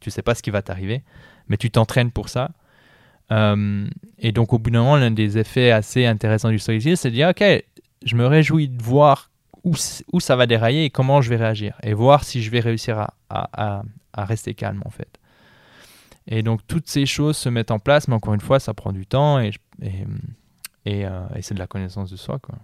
tu 0.00 0.10
sais 0.10 0.22
pas 0.22 0.34
ce 0.34 0.42
qui 0.42 0.50
va 0.50 0.60
t'arriver, 0.62 1.02
mais 1.48 1.56
tu 1.56 1.70
t'entraînes 1.70 2.10
pour 2.10 2.28
ça. 2.28 2.50
Euh, 3.30 3.86
et 4.18 4.32
donc, 4.32 4.52
au 4.52 4.58
bout 4.58 4.70
d'un 4.70 4.80
moment, 4.80 4.96
l'un 4.96 5.10
des 5.10 5.38
effets 5.38 5.70
assez 5.70 6.04
intéressants 6.04 6.50
du 6.50 6.58
stoïcisme, 6.58 6.96
c'est 6.96 7.10
de 7.10 7.14
dire, 7.14 7.28
ok, 7.30 7.42
je 8.04 8.16
me 8.16 8.26
réjouis 8.26 8.68
de 8.68 8.82
voir 8.82 9.30
où, 9.64 9.74
où 10.12 10.20
ça 10.20 10.36
va 10.36 10.46
dérailler 10.46 10.84
et 10.84 10.90
comment 10.90 11.22
je 11.22 11.30
vais 11.30 11.36
réagir. 11.36 11.76
Et 11.82 11.94
voir 11.94 12.24
si 12.24 12.42
je 12.42 12.50
vais 12.50 12.60
réussir 12.60 12.98
à, 12.98 13.14
à- 13.30 13.82
rester 14.24 14.54
calme, 14.54 14.82
en 14.84 14.90
fait. 14.90 15.18
Et 16.26 16.42
donc, 16.42 16.60
toutes 16.66 16.88
ces 16.88 17.06
choses 17.06 17.36
se 17.36 17.48
mettent 17.48 17.70
en 17.70 17.78
place, 17.78 18.08
mais 18.08 18.14
encore 18.14 18.34
une 18.34 18.40
fois, 18.40 18.60
ça 18.60 18.74
prend 18.74 18.92
du 18.92 19.06
temps 19.06 19.40
et, 19.40 19.52
euh, 20.86 21.28
et 21.34 21.42
c'est 21.42 21.54
de 21.54 21.58
la 21.58 21.66
connaissance 21.66 22.10
de 22.10 22.16
soi, 22.16 22.38
quoi. 22.38 22.56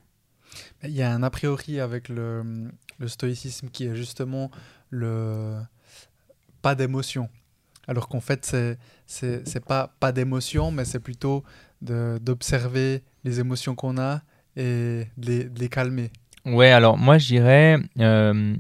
Il 0.83 0.91
y 0.91 1.03
a 1.03 1.13
un 1.13 1.23
a 1.23 1.31
priori 1.31 1.81
avec 1.81 2.09
le, 2.09 2.71
stoïcisme 3.07 3.69
qui 3.69 3.87
est 3.87 3.95
justement 3.95 4.51
le 4.91 5.59
pas 6.63 6.75
d'émotion. 6.75 7.29
Alors 7.87 8.09
qu'en 8.09 8.21
fait, 8.21 8.45
c'est 9.07 9.65
pas 9.65 9.95
pas 10.01 10.13
d'émotion, 10.13 10.71
mais 10.71 10.85
c'est 10.85 11.01
plutôt 11.01 11.45
d'observer 11.81 13.03
les 13.25 13.41
émotions 13.41 13.75
qu'on 13.75 13.99
a 13.99 14.23
et 14.59 15.07
de 15.17 15.27
les, 15.31 15.45
de 15.45 15.59
les 15.61 15.69
calmer. 15.69 16.11
Ouais, 16.45 16.71
alors 16.71 16.99
moi, 16.99 17.17
je 17.19 17.27
dirais, 17.27 17.79
euh, 18.01 18.55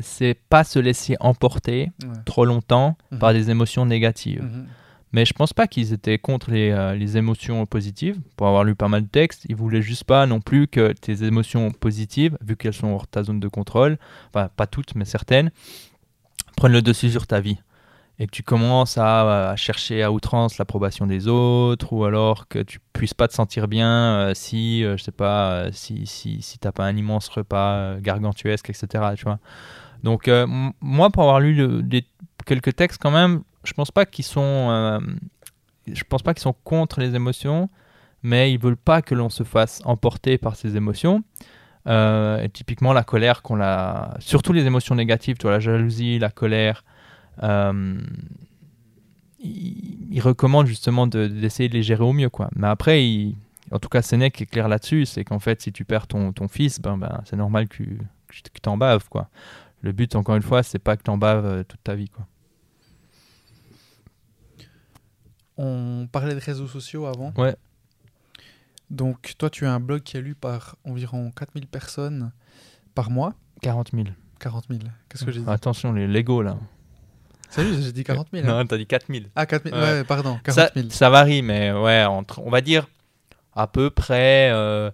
c'est 0.00 0.34
pas 0.48 0.62
se 0.64 0.78
laisser 0.78 1.16
emporter 1.20 1.90
Ouais. 2.04 2.10
trop 2.24 2.44
longtemps 2.44 2.96
Mhm. 3.12 3.18
par 3.18 3.32
des 3.32 3.50
émotions 3.50 3.86
négatives. 3.86 4.42
Mhm. 4.42 4.66
Mais 5.12 5.24
je 5.24 5.32
pense 5.32 5.52
pas 5.54 5.66
qu'ils 5.66 5.92
étaient 5.94 6.18
contre 6.18 6.50
les, 6.50 6.70
euh, 6.70 6.94
les 6.94 7.16
émotions 7.16 7.64
positives. 7.64 8.18
Pour 8.36 8.48
avoir 8.48 8.64
lu 8.64 8.74
pas 8.74 8.88
mal 8.88 9.02
de 9.04 9.08
textes, 9.08 9.46
ils 9.48 9.56
voulaient 9.56 9.80
juste 9.80 10.04
pas 10.04 10.26
non 10.26 10.40
plus 10.40 10.66
que 10.68 10.92
tes 10.92 11.22
émotions 11.24 11.70
positives, 11.70 12.36
vu 12.42 12.56
qu'elles 12.56 12.74
sont 12.74 12.88
hors 12.88 13.06
ta 13.06 13.22
zone 13.22 13.40
de 13.40 13.48
contrôle, 13.48 13.98
enfin 14.28 14.50
pas 14.54 14.66
toutes, 14.66 14.94
mais 14.94 15.04
certaines, 15.06 15.50
prennent 16.56 16.72
le 16.72 16.82
dessus 16.82 17.10
sur 17.10 17.26
ta 17.26 17.40
vie. 17.40 17.58
Et 18.18 18.26
que 18.26 18.30
tu 18.30 18.42
commences 18.42 18.96
à, 18.96 19.54
chercher 19.56 20.02
à 20.02 20.10
outrance 20.10 20.56
l'approbation 20.56 21.06
des 21.06 21.28
autres, 21.28 21.92
ou 21.92 22.04
alors 22.04 22.48
que 22.48 22.60
tu 22.60 22.78
puisses 22.92 23.14
pas 23.14 23.28
te 23.28 23.34
sentir 23.34 23.68
bien 23.68 23.90
euh, 23.90 24.32
si, 24.34 24.84
euh, 24.84 24.96
je 24.96 25.04
sais 25.04 25.12
pas, 25.12 25.50
euh, 25.50 25.70
si, 25.72 26.06
si, 26.06 26.40
si 26.40 26.58
t'as 26.58 26.72
pas 26.72 26.84
un 26.84 26.96
immense 26.96 27.28
repas 27.28 27.74
euh, 27.74 28.00
gargantuesque, 28.00 28.70
etc. 28.70 29.04
Tu 29.16 29.24
vois. 29.24 29.38
Donc, 30.02 30.30
moi, 30.80 31.10
pour 31.10 31.24
avoir 31.24 31.40
lu 31.40 31.82
quelques 32.44 32.76
textes 32.76 33.00
quand 33.02 33.10
même, 33.10 33.42
je 33.64 33.72
pense 33.72 33.90
pas 33.90 34.06
qu'ils 34.06 34.24
sont, 34.24 35.00
je 35.90 36.04
pense 36.04 36.22
pas 36.22 36.32
qu'ils 36.32 36.42
sont 36.42 36.54
contre 36.64 37.00
les 37.00 37.16
émotions, 37.16 37.68
mais 38.22 38.52
ils 38.52 38.58
veulent 38.58 38.76
pas 38.76 39.02
que 39.02 39.16
l'on 39.16 39.30
se 39.30 39.42
fasse 39.42 39.82
emporter 39.84 40.38
par 40.38 40.54
ces 40.54 40.76
émotions. 40.76 41.24
Et 41.88 42.48
typiquement 42.52 42.92
la 42.92 43.02
colère 43.02 43.42
qu'on 43.42 43.56
la, 43.56 44.14
surtout 44.20 44.52
les 44.52 44.66
émotions 44.66 44.94
négatives, 44.94 45.38
tu 45.38 45.42
vois, 45.42 45.52
la 45.52 45.60
jalousie, 45.60 46.20
la 46.20 46.30
colère. 46.30 46.84
Euh, 47.42 47.98
il, 49.40 50.08
il 50.12 50.20
recommande 50.20 50.66
justement 50.66 51.06
de- 51.06 51.26
d'essayer 51.26 51.68
de, 51.68 51.74
les 51.74 51.82
gérer 51.82 52.04
au 52.04 52.12
mieux, 52.12 52.30
quoi. 52.30 52.48
Mais 52.56 52.66
après, 52.68 53.06
il- 53.06 53.36
en 53.72 53.78
tout 53.78 53.88
cas, 53.88 54.00
Sénèque 54.02 54.40
est 54.40 54.46
clair 54.46 54.68
là-dessus, 54.68 55.06
c'est 55.06 55.24
qu'en 55.24 55.38
fait, 55.40 55.60
si 55.60 55.72
tu 55.72 55.84
perds 55.84 56.06
ton, 56.06 56.32
ton 56.32 56.48
fils, 56.48 56.80
ben, 56.80 56.96
ben, 56.96 57.20
c'est 57.24 57.36
normal 57.36 57.68
que, 57.68 57.82
que 57.82 58.60
tu 58.62 58.68
en 58.68 58.76
baves, 58.76 59.08
quoi. 59.08 59.28
Le 59.82 59.92
but, 59.92 60.14
encore 60.16 60.36
une 60.36 60.42
fois, 60.42 60.62
c'est 60.62 60.78
pas 60.78 60.96
que 60.96 61.02
tu 61.02 61.10
en 61.10 61.18
baves 61.18 61.44
euh, 61.44 61.62
toute 61.64 61.82
ta 61.82 61.94
vie, 61.94 62.08
quoi. 62.08 62.26
On 65.58 66.06
parlait 66.10 66.34
de 66.34 66.40
réseaux 66.40 66.66
sociaux 66.66 67.06
avant. 67.06 67.32
Ouais. 67.38 67.56
Donc, 68.90 69.34
toi, 69.38 69.48
tu 69.50 69.64
as 69.66 69.72
un 69.72 69.80
blog 69.80 70.02
qui 70.02 70.16
est 70.16 70.20
lu 70.20 70.34
par 70.34 70.76
environ 70.84 71.30
4000 71.30 71.66
personnes 71.66 72.30
par 72.94 73.10
mois. 73.10 73.34
40 73.62 73.90
000. 73.92 74.04
40 74.38 74.66
000. 74.68 74.80
Qu'est-ce 75.08 75.24
que 75.24 75.32
j'ai 75.32 75.40
dit? 75.40 75.48
Attention, 75.48 75.92
les 75.92 76.06
Lego, 76.06 76.42
là. 76.42 76.58
Salut, 77.56 77.82
j'ai 77.82 77.92
dit 77.92 78.04
40 78.04 78.28
000. 78.32 78.46
hein. 78.46 78.58
Non, 78.62 78.66
t'as 78.66 78.76
dit 78.76 78.86
4 78.86 79.06
000. 79.10 79.24
Ah, 79.34 79.46
4 79.46 79.64
000. 79.64 79.74
Ouais. 79.76 79.82
Ouais, 79.82 80.04
pardon. 80.04 80.38
40 80.44 80.50
Ça, 80.54 80.70
000. 80.76 80.90
ça 80.90 81.10
varie, 81.10 81.42
mais 81.42 81.72
ouais, 81.72 82.04
entre, 82.04 82.40
on 82.44 82.50
va 82.50 82.60
dire 82.60 82.86
à 83.54 83.66
peu 83.66 83.88
près, 83.90 84.50
euh, 84.52 84.90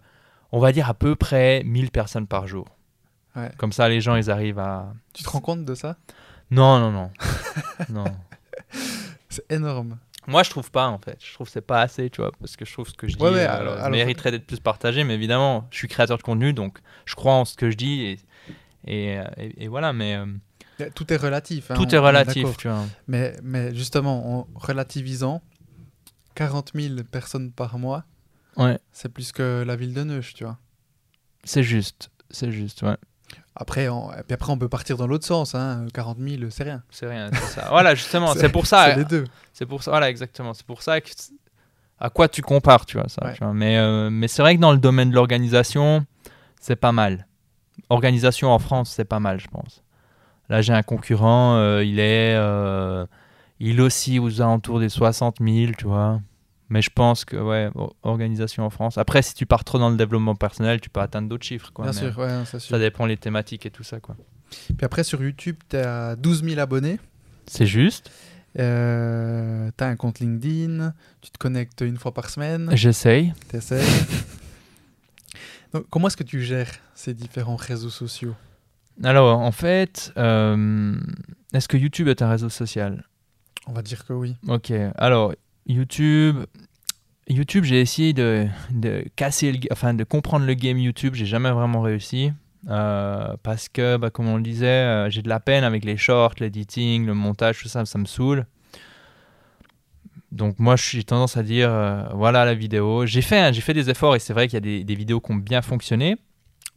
on 0.53 0.61
va 0.61 0.71
dire 0.73 0.89
à 0.89 0.95
peu 0.95 1.17
près 1.17 1.63
1000 1.65 1.91
personnes 1.91 2.27
par 2.27 2.47
jour. 2.47 2.67
Ouais. 3.35 3.51
Comme 3.59 3.73
ça, 3.73 3.89
les 3.89 4.01
gens, 4.01 4.15
ils 4.17 4.31
arrivent 4.31 4.59
à. 4.61 4.93
Tu 5.13 5.23
te 5.25 5.29
rends 5.31 5.41
compte 5.41 5.65
de 5.65 5.75
ça? 5.75 5.97
Non, 6.51 6.79
non, 6.79 6.91
non. 6.93 7.11
non. 7.89 8.05
C'est 9.29 9.51
énorme. 9.51 9.99
Moi, 10.29 10.43
je 10.45 10.51
trouve 10.51 10.71
pas, 10.71 10.87
en 10.87 10.99
fait. 10.99 11.19
Je 11.21 11.35
trouve 11.35 11.47
que 11.49 11.53
c'est 11.53 11.67
pas 11.67 11.81
assez, 11.81 12.09
tu 12.11 12.21
vois, 12.21 12.31
parce 12.39 12.55
que 12.57 12.65
je 12.65 12.73
trouve 12.73 12.89
ce 12.89 12.95
que 12.95 13.09
je 13.09 13.17
dis 13.17 13.23
Ouais, 13.23 13.31
euh, 13.41 13.51
alors- 13.51 13.75
alors- 13.79 13.91
mériterait 13.91 14.31
d'être 14.31 14.47
plus 14.47 14.61
partagé, 14.61 15.03
mais 15.03 15.15
évidemment, 15.15 15.67
je 15.73 15.79
suis 15.79 15.89
créateur 15.89 16.17
de 16.19 16.23
contenu, 16.23 16.53
donc 16.53 16.79
je 17.07 17.17
crois 17.17 17.33
en 17.33 17.45
ce 17.45 17.57
que 17.57 17.71
je 17.71 17.77
dis, 17.77 18.03
et, 18.05 18.19
et, 18.87 19.19
et- 19.39 19.65
et 19.65 19.69
voilà, 19.69 19.93
mais 19.93 20.15
euh, 20.15 20.27
Tout 20.95 21.13
est 21.13 21.17
relatif. 21.17 21.71
hein, 21.71 21.75
tout 21.75 21.85
on- 21.87 21.89
est 21.91 21.99
relatif, 21.99 22.57
tu 22.57 22.69
vois. 22.69 22.85
Mais, 23.07 23.37
mais 23.43 23.75
justement, 23.75 24.39
en 24.41 24.49
relativisant, 24.55 25.43
40 26.35 26.73
000 26.75 26.95
personnes 27.11 27.53
par 27.53 27.79
mois, 27.79 28.05
Ouais, 28.57 28.79
c'est 28.93 29.09
plus 29.09 29.33
que 29.33 29.63
la 29.67 29.77
ville 29.77 29.95
de 29.95 30.03
Neuch, 30.05 30.35
tu 30.35 30.45
vois. 30.45 30.59
c'est 31.45 31.63
juste, 31.63 32.11
c'est 32.31 32.51
juste, 32.53 32.83
ouais. 32.83 32.97
Après, 33.55 33.89
on, 33.89 34.11
et 34.13 34.23
puis 34.23 34.35
après, 34.35 34.51
on 34.53 34.59
peut 34.59 34.69
partir 34.69 34.97
dans 34.97 35.07
l'autre 35.07 35.27
sens. 35.27 35.55
Hein. 35.55 35.87
40 35.95 36.19
000, 36.19 36.51
c'est 36.51 36.65
rien. 36.65 36.83
C'est 36.91 37.07
rien, 37.07 37.31
c'est 37.33 37.61
ça. 37.61 37.67
Voilà, 37.71 37.95
justement, 37.95 38.35
C'est- 38.35 38.49
pour 38.49 38.67
ça. 38.67 38.91
c'est 38.91 38.97
les 38.97 39.05
deux. 39.05 39.25
C'est 39.53 39.67
pour 39.67 39.83
ça, 39.83 39.91
voilà, 39.91 40.09
exactement. 40.11 40.53
C'est 40.55 40.67
pour 40.67 40.83
ça 40.83 41.01
que 41.01 41.11
à 41.99 42.11
quoi 42.11 42.29
tu 42.29 42.43
compares, 42.43 42.85
tu 42.87 42.97
vois 42.99 43.09
ça. 43.09 43.25
Ouais. 43.27 43.35
tu 43.35 43.45
vois. 43.45 43.53
Mais, 43.55 43.79
euh, 43.79 44.11
mais 44.11 44.27
c'est 44.29 44.43
vrai 44.43 44.57
que 44.57 44.61
dans 44.61 44.73
le 44.73 44.79
domaine 44.79 45.11
de 45.11 45.15
l'organisation, 45.15 46.05
c'est 46.61 46.77
pas 46.77 46.93
mal. 46.93 47.27
Organisation 47.91 48.51
en 48.51 48.59
France, 48.59 48.91
c'est 48.91 49.05
pas 49.05 49.21
mal, 49.21 49.39
je 49.41 49.49
pense. 49.49 49.83
Là, 50.49 50.63
j'ai 50.63 50.73
un 50.73 50.83
concurrent, 50.83 51.57
euh, 51.57 51.85
il 51.85 51.99
est, 51.99 52.35
euh, 52.37 53.07
il 53.61 53.81
aussi 53.81 54.19
aux 54.19 54.41
alentours 54.41 54.81
des 54.81 54.89
60 54.89 55.37
000, 55.41 55.73
tu 55.79 55.87
vois. 55.87 56.21
Mais 56.69 56.83
je 56.83 56.91
pense 56.91 57.25
que, 57.25 57.37
ouais, 57.37 57.71
organisation 58.03 58.65
en 58.65 58.71
France. 58.71 58.97
Après, 58.97 59.23
si 59.23 59.35
tu 59.35 59.45
pars 59.45 59.63
trop 59.63 59.79
dans 59.79 59.91
le 59.91 59.97
développement 59.97 60.35
personnel, 60.35 60.81
tu 60.81 60.89
peux 60.89 61.01
atteindre 61.01 61.29
d'autres 61.29 61.45
chiffres, 61.45 61.71
quoi. 61.73 61.85
Bien 61.85 61.93
sûr, 61.93 62.19
ouais, 62.19 62.31
c'est 62.47 62.59
sûr. 62.59 62.71
Ça 62.71 62.79
dépend 62.79 63.05
les 63.07 63.17
thématiques 63.19 63.67
et 63.67 63.71
tout 63.71 63.83
ça, 63.83 64.01
quoi. 64.01 64.17
Puis 64.51 64.85
après, 64.85 65.05
sur 65.05 65.23
YouTube, 65.23 65.57
tu 65.69 65.77
as 65.77 66.17
12 66.17 66.45
000 66.45 66.61
abonnés. 66.61 66.99
C'est 67.47 67.67
juste. 67.67 68.11
Euh, 68.59 69.71
tu 69.77 69.85
as 69.85 69.87
un 69.87 69.97
compte 69.97 70.21
LinkedIn. 70.21 70.95
Tu 71.21 71.31
te 71.31 71.39
connectes 71.39 71.83
une 71.83 71.97
fois 71.97 72.13
par 72.13 72.31
semaine. 72.31 72.71
J'essaye. 72.75 73.33
Tu 73.51 73.59
Donc, 75.73 75.87
comment 75.91 76.09
est-ce 76.09 76.17
que 76.17 76.23
tu 76.25 76.43
gères 76.43 76.71
ces 76.95 77.15
différents 77.15 77.57
réseaux 77.57 77.91
sociaux? 77.91 78.35
Alors, 79.03 79.41
en 79.41 79.53
fait, 79.53 80.13
euh, 80.17 80.97
est-ce 81.53 81.69
que 81.69 81.77
YouTube 81.77 82.09
est 82.09 82.23
un 82.23 82.31
réseau 82.31 82.49
social? 82.49 83.05
On 83.67 83.73
va 83.73 83.83
dire 83.83 84.05
que 84.05 84.13
oui. 84.13 84.37
Ok, 84.49 84.73
alors 84.97 85.35
YouTube, 85.67 86.37
YouTube, 87.29 87.65
j'ai 87.65 87.81
essayé 87.81 88.13
de, 88.13 88.47
de 88.71 89.05
casser, 89.17 89.53
le, 89.53 89.59
enfin 89.71 89.95
de 89.95 90.05
comprendre 90.05 90.47
le 90.47 90.55
game 90.55 90.79
YouTube, 90.79 91.15
j'ai 91.15 91.27
jamais 91.27 91.51
vraiment 91.51 91.81
réussi 91.81 92.33
euh, 92.69 93.37
parce 93.43 93.69
que, 93.69 93.97
bah, 93.97 94.11
comme 94.11 94.29
on 94.29 94.37
le 94.37 94.43
disait, 94.43 94.67
euh, 94.67 95.11
j'ai 95.11 95.23
de 95.23 95.29
la 95.29 95.41
peine 95.41 95.65
avec 95.65 95.85
les 95.85 95.97
shorts, 95.97 96.35
l'editing, 96.41 97.07
le 97.07 97.15
montage, 97.15 97.61
tout 97.61 97.69
ça, 97.69 97.85
ça 97.85 97.99
me 97.99 98.07
saoule. 98.07 98.47
Donc 100.33 100.59
moi, 100.59 100.77
j'ai 100.77 101.05
tendance 101.05 101.37
à 101.37 101.43
dire, 101.43 101.71
voilà 102.15 102.45
la 102.45 102.55
vidéo. 102.55 103.05
J'ai 103.05 103.21
fait, 103.21 103.39
hein, 103.39 103.53
j'ai 103.53 103.61
fait 103.61 103.75
des 103.75 103.91
efforts 103.91 104.17
et 104.17 104.19
c'est 104.19 104.33
vrai 104.33 104.49
qu'il 104.49 104.55
y 104.55 104.57
a 104.57 104.61
des, 104.61 104.83
des 104.83 104.95
vidéos 104.95 105.21
qui 105.21 105.31
ont 105.31 105.37
bien 105.37 105.61
fonctionné. 105.61 106.17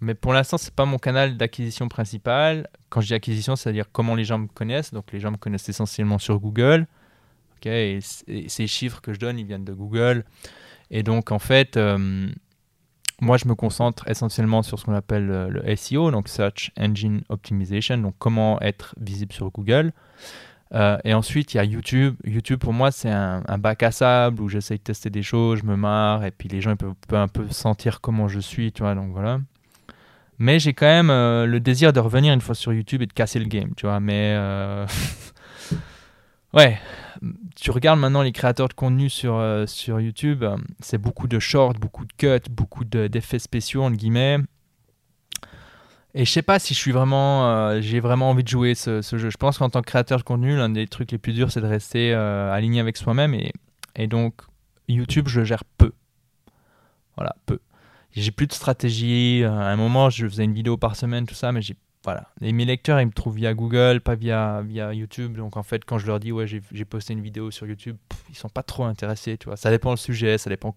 Mais 0.01 0.13
pour 0.13 0.33
l'instant, 0.33 0.57
c'est 0.57 0.73
pas 0.73 0.85
mon 0.85 0.97
canal 0.97 1.37
d'acquisition 1.37 1.87
principal. 1.87 2.67
Quand 2.89 3.01
je 3.01 3.07
dis 3.07 3.13
acquisition, 3.13 3.55
c'est-à-dire 3.55 3.85
comment 3.91 4.15
les 4.15 4.25
gens 4.25 4.37
me 4.37 4.47
connaissent. 4.47 4.93
Donc 4.93 5.11
les 5.11 5.19
gens 5.19 5.31
me 5.31 5.37
connaissent 5.37 5.69
essentiellement 5.69 6.17
sur 6.17 6.39
Google. 6.39 6.87
Ok, 7.57 7.67
et, 7.67 7.99
ces 8.01 8.67
chiffres 8.67 9.01
que 9.01 9.13
je 9.13 9.19
donne, 9.19 9.39
ils 9.39 9.45
viennent 9.45 9.65
de 9.65 9.73
Google. 9.73 10.25
Et 10.91 11.01
donc 11.01 11.31
en 11.31 11.39
fait, 11.39 11.77
euh, 11.77 12.29
moi, 13.21 13.37
je 13.37 13.47
me 13.47 13.55
concentre 13.55 14.07
essentiellement 14.09 14.61
sur 14.61 14.79
ce 14.79 14.85
qu'on 14.85 14.93
appelle 14.93 15.31
euh, 15.31 15.47
le 15.49 15.75
SEO, 15.75 16.11
donc 16.11 16.27
Search 16.27 16.71
Engine 16.77 17.23
Optimization. 17.29 17.97
Donc 17.97 18.15
comment 18.19 18.59
être 18.61 18.93
visible 18.99 19.31
sur 19.31 19.49
Google. 19.51 19.93
Euh, 20.73 20.97
et 21.05 21.13
ensuite, 21.13 21.53
il 21.53 21.57
y 21.57 21.59
a 21.59 21.63
YouTube. 21.63 22.15
YouTube, 22.25 22.59
pour 22.59 22.73
moi, 22.73 22.91
c'est 22.91 23.11
un, 23.11 23.43
un 23.47 23.57
bac 23.57 23.83
à 23.83 23.91
sable 23.91 24.41
où 24.41 24.49
j'essaye 24.49 24.77
de 24.77 24.83
tester 24.83 25.09
des 25.09 25.23
choses, 25.23 25.59
je 25.59 25.65
me 25.65 25.77
marre, 25.77 26.25
et 26.25 26.31
puis 26.31 26.49
les 26.49 26.59
gens 26.59 26.71
ils 26.71 26.77
peuvent, 26.77 26.95
peuvent 27.07 27.19
un 27.19 27.27
peu 27.27 27.47
sentir 27.49 28.01
comment 28.01 28.27
je 28.27 28.39
suis, 28.39 28.73
tu 28.73 28.81
vois, 28.81 28.95
donc 28.95 29.11
voilà. 29.11 29.39
Mais 30.37 30.59
j'ai 30.59 30.73
quand 30.73 30.85
même 30.85 31.09
euh, 31.09 31.45
le 31.45 31.59
désir 31.59 31.93
de 31.93 31.99
revenir 31.99 32.33
une 32.33 32.41
fois 32.41 32.55
sur 32.55 32.73
YouTube 32.73 33.01
et 33.01 33.05
de 33.05 33.13
casser 33.13 33.39
le 33.39 33.45
game, 33.45 33.73
tu 33.75 33.85
vois. 33.85 33.99
Mais 33.99 34.33
euh, 34.35 34.85
ouais, 36.53 36.79
tu 37.55 37.71
regardes 37.71 37.99
maintenant 37.99 38.21
les 38.21 38.33
créateurs 38.33 38.67
de 38.67 38.73
contenu 38.73 39.09
sur, 39.09 39.35
euh, 39.35 39.65
sur 39.65 39.99
YouTube, 39.99 40.43
c'est 40.81 40.97
beaucoup 40.97 41.27
de 41.27 41.39
shorts, 41.39 41.73
beaucoup 41.73 42.05
de 42.05 42.13
cuts, 42.13 42.49
beaucoup 42.49 42.83
de- 42.83 43.07
d'effets 43.07 43.39
spéciaux, 43.39 43.83
entre 43.83 43.95
guillemets. 43.95 44.39
Et 46.13 46.23
je 46.23 46.31
sais 46.31 46.41
pas 46.41 46.59
si 46.59 46.73
je 46.73 46.79
suis 46.79 46.93
vraiment, 46.93 47.81
j'ai 47.81 47.99
vraiment 47.99 48.29
envie 48.29 48.43
de 48.43 48.47
jouer 48.47 48.73
ce, 48.73 49.01
jeu. 49.01 49.29
Je 49.29 49.35
pense 49.35 49.57
qu'en 49.57 49.69
tant 49.69 49.81
que 49.81 49.87
créateur 49.87 50.17
de 50.17 50.23
contenu, 50.23 50.55
l'un 50.55 50.69
des 50.69 50.87
trucs 50.87 51.11
les 51.11 51.17
plus 51.17 51.33
durs, 51.33 51.51
c'est 51.51 51.59
de 51.59 51.67
rester 51.67 52.13
aligné 52.13 52.79
avec 52.79 52.95
soi-même. 52.95 53.33
Et, 53.33 53.51
et 53.97 54.07
donc, 54.07 54.35
YouTube, 54.87 55.27
je 55.27 55.43
gère 55.43 55.65
peu. 55.77 55.91
Voilà, 57.17 57.35
peu. 57.45 57.59
J'ai 58.15 58.31
plus 58.31 58.47
de 58.47 58.53
stratégie. 58.53 59.43
Euh, 59.43 59.51
À 59.51 59.65
un 59.71 59.75
moment, 59.75 60.09
je 60.09 60.27
faisais 60.27 60.43
une 60.43 60.53
vidéo 60.53 60.77
par 60.77 60.95
semaine, 60.95 61.25
tout 61.25 61.35
ça, 61.35 61.51
mais 61.51 61.61
j'ai 61.61 61.75
voilà. 62.03 62.27
Et 62.41 62.51
mes 62.53 62.65
lecteurs, 62.65 63.01
ils 63.01 63.07
me 63.07 63.11
trouvent 63.11 63.35
via 63.35 63.55
Google, 63.55 63.99
pas 63.99 64.13
via, 64.13 64.61
via 64.61 64.93
YouTube. 64.93 65.35
Donc 65.35 65.57
en 65.57 65.63
fait, 65.63 65.83
quand 65.85 65.97
je 65.97 66.05
leur 66.05 66.19
dis, 66.19 66.31
ouais, 66.31 66.45
j'ai 66.47 66.85
posté 66.85 67.13
une 67.13 67.21
vidéo 67.21 67.49
sur 67.49 67.65
YouTube, 67.65 67.97
pff, 68.07 68.23
ils 68.29 68.35
sont 68.35 68.47
pas 68.47 68.61
trop 68.61 68.83
intéressés, 68.83 69.37
tu 69.39 69.45
vois. 69.47 69.57
Ça 69.57 69.71
dépend 69.71 69.89
le 69.89 69.97
sujet, 69.97 70.37
ça 70.37 70.51
dépend 70.51 70.75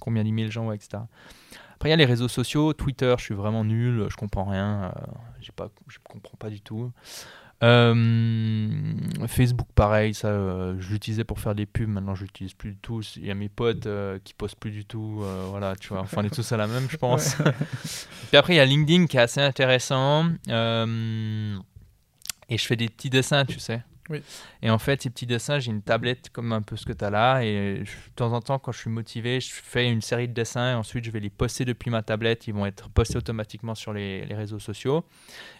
combien 0.00 0.24
d'emails 0.24 0.48
voient, 0.48 0.74
etc. 0.74 1.02
Après, 1.74 1.88
il 1.88 1.90
y 1.90 1.92
a 1.92 1.96
les 1.96 2.06
réseaux 2.06 2.28
sociaux. 2.28 2.72
Twitter, 2.72 3.14
je 3.18 3.24
suis 3.24 3.34
vraiment 3.34 3.64
nul, 3.64 4.06
je 4.08 4.16
comprends 4.16 4.44
rien. 4.44 4.84
euh, 4.96 5.00
j'ai 5.42 5.52
pas, 5.52 5.68
je 5.88 5.98
comprends 6.02 6.38
pas 6.38 6.48
du 6.48 6.62
tout. 6.62 6.90
Euh, 7.62 8.66
Facebook, 9.28 9.68
pareil, 9.74 10.14
ça, 10.14 10.28
euh, 10.28 10.74
je 10.80 10.90
l'utilisais 10.92 11.24
pour 11.24 11.38
faire 11.38 11.54
des 11.54 11.66
pubs. 11.66 11.88
Maintenant, 11.88 12.14
je 12.14 12.22
l'utilise 12.24 12.54
plus 12.54 12.72
du 12.72 12.76
tout. 12.78 13.02
Il 13.16 13.26
y 13.26 13.30
a 13.30 13.34
mes 13.34 13.48
potes 13.48 13.86
euh, 13.86 14.18
qui 14.24 14.34
postent 14.34 14.56
plus 14.58 14.72
du 14.72 14.84
tout. 14.84 15.20
euh, 15.22 15.46
voilà, 15.50 15.76
tu 15.76 15.88
vois. 15.88 16.00
Enfin, 16.00 16.22
on 16.22 16.24
est 16.24 16.34
tous 16.34 16.50
à 16.52 16.56
la 16.56 16.66
même, 16.66 16.88
je 16.90 16.96
pense. 16.96 17.36
Puis 18.28 18.36
après, 18.36 18.54
il 18.54 18.56
y 18.56 18.60
a 18.60 18.64
LinkedIn 18.64 19.06
qui 19.06 19.16
est 19.16 19.20
assez 19.20 19.40
intéressant. 19.40 20.26
euh, 20.48 21.56
et 22.48 22.58
je 22.58 22.66
fais 22.66 22.76
des 22.76 22.88
petits 22.88 23.10
dessins, 23.10 23.44
tu 23.44 23.60
sais. 23.60 23.82
Oui. 24.12 24.22
Et 24.62 24.70
en 24.70 24.78
fait, 24.78 25.02
ces 25.02 25.10
petits 25.10 25.26
dessins, 25.26 25.58
j'ai 25.58 25.70
une 25.72 25.82
tablette 25.82 26.30
comme 26.30 26.52
un 26.52 26.62
peu 26.62 26.76
ce 26.76 26.86
que 26.86 26.92
tu 26.92 27.04
as 27.04 27.10
là. 27.10 27.40
Et 27.42 27.82
je- 27.84 27.90
de 27.90 28.14
temps 28.14 28.32
en 28.32 28.40
temps, 28.40 28.58
quand 28.60 28.70
je 28.70 28.78
suis 28.78 28.90
motivé, 28.90 29.40
je 29.40 29.50
fais 29.52 29.90
une 29.90 30.02
série 30.02 30.28
de 30.28 30.34
dessins. 30.34 30.72
Et 30.72 30.74
ensuite, 30.74 31.04
je 31.04 31.10
vais 31.10 31.18
les 31.20 31.30
poster 31.30 31.64
depuis 31.64 31.90
ma 31.90 32.02
tablette. 32.02 32.46
Ils 32.46 32.54
vont 32.54 32.66
être 32.66 32.88
postés 32.90 33.16
automatiquement 33.16 33.74
sur 33.74 33.92
les, 33.92 34.24
les 34.26 34.34
réseaux 34.34 34.58
sociaux. 34.60 35.04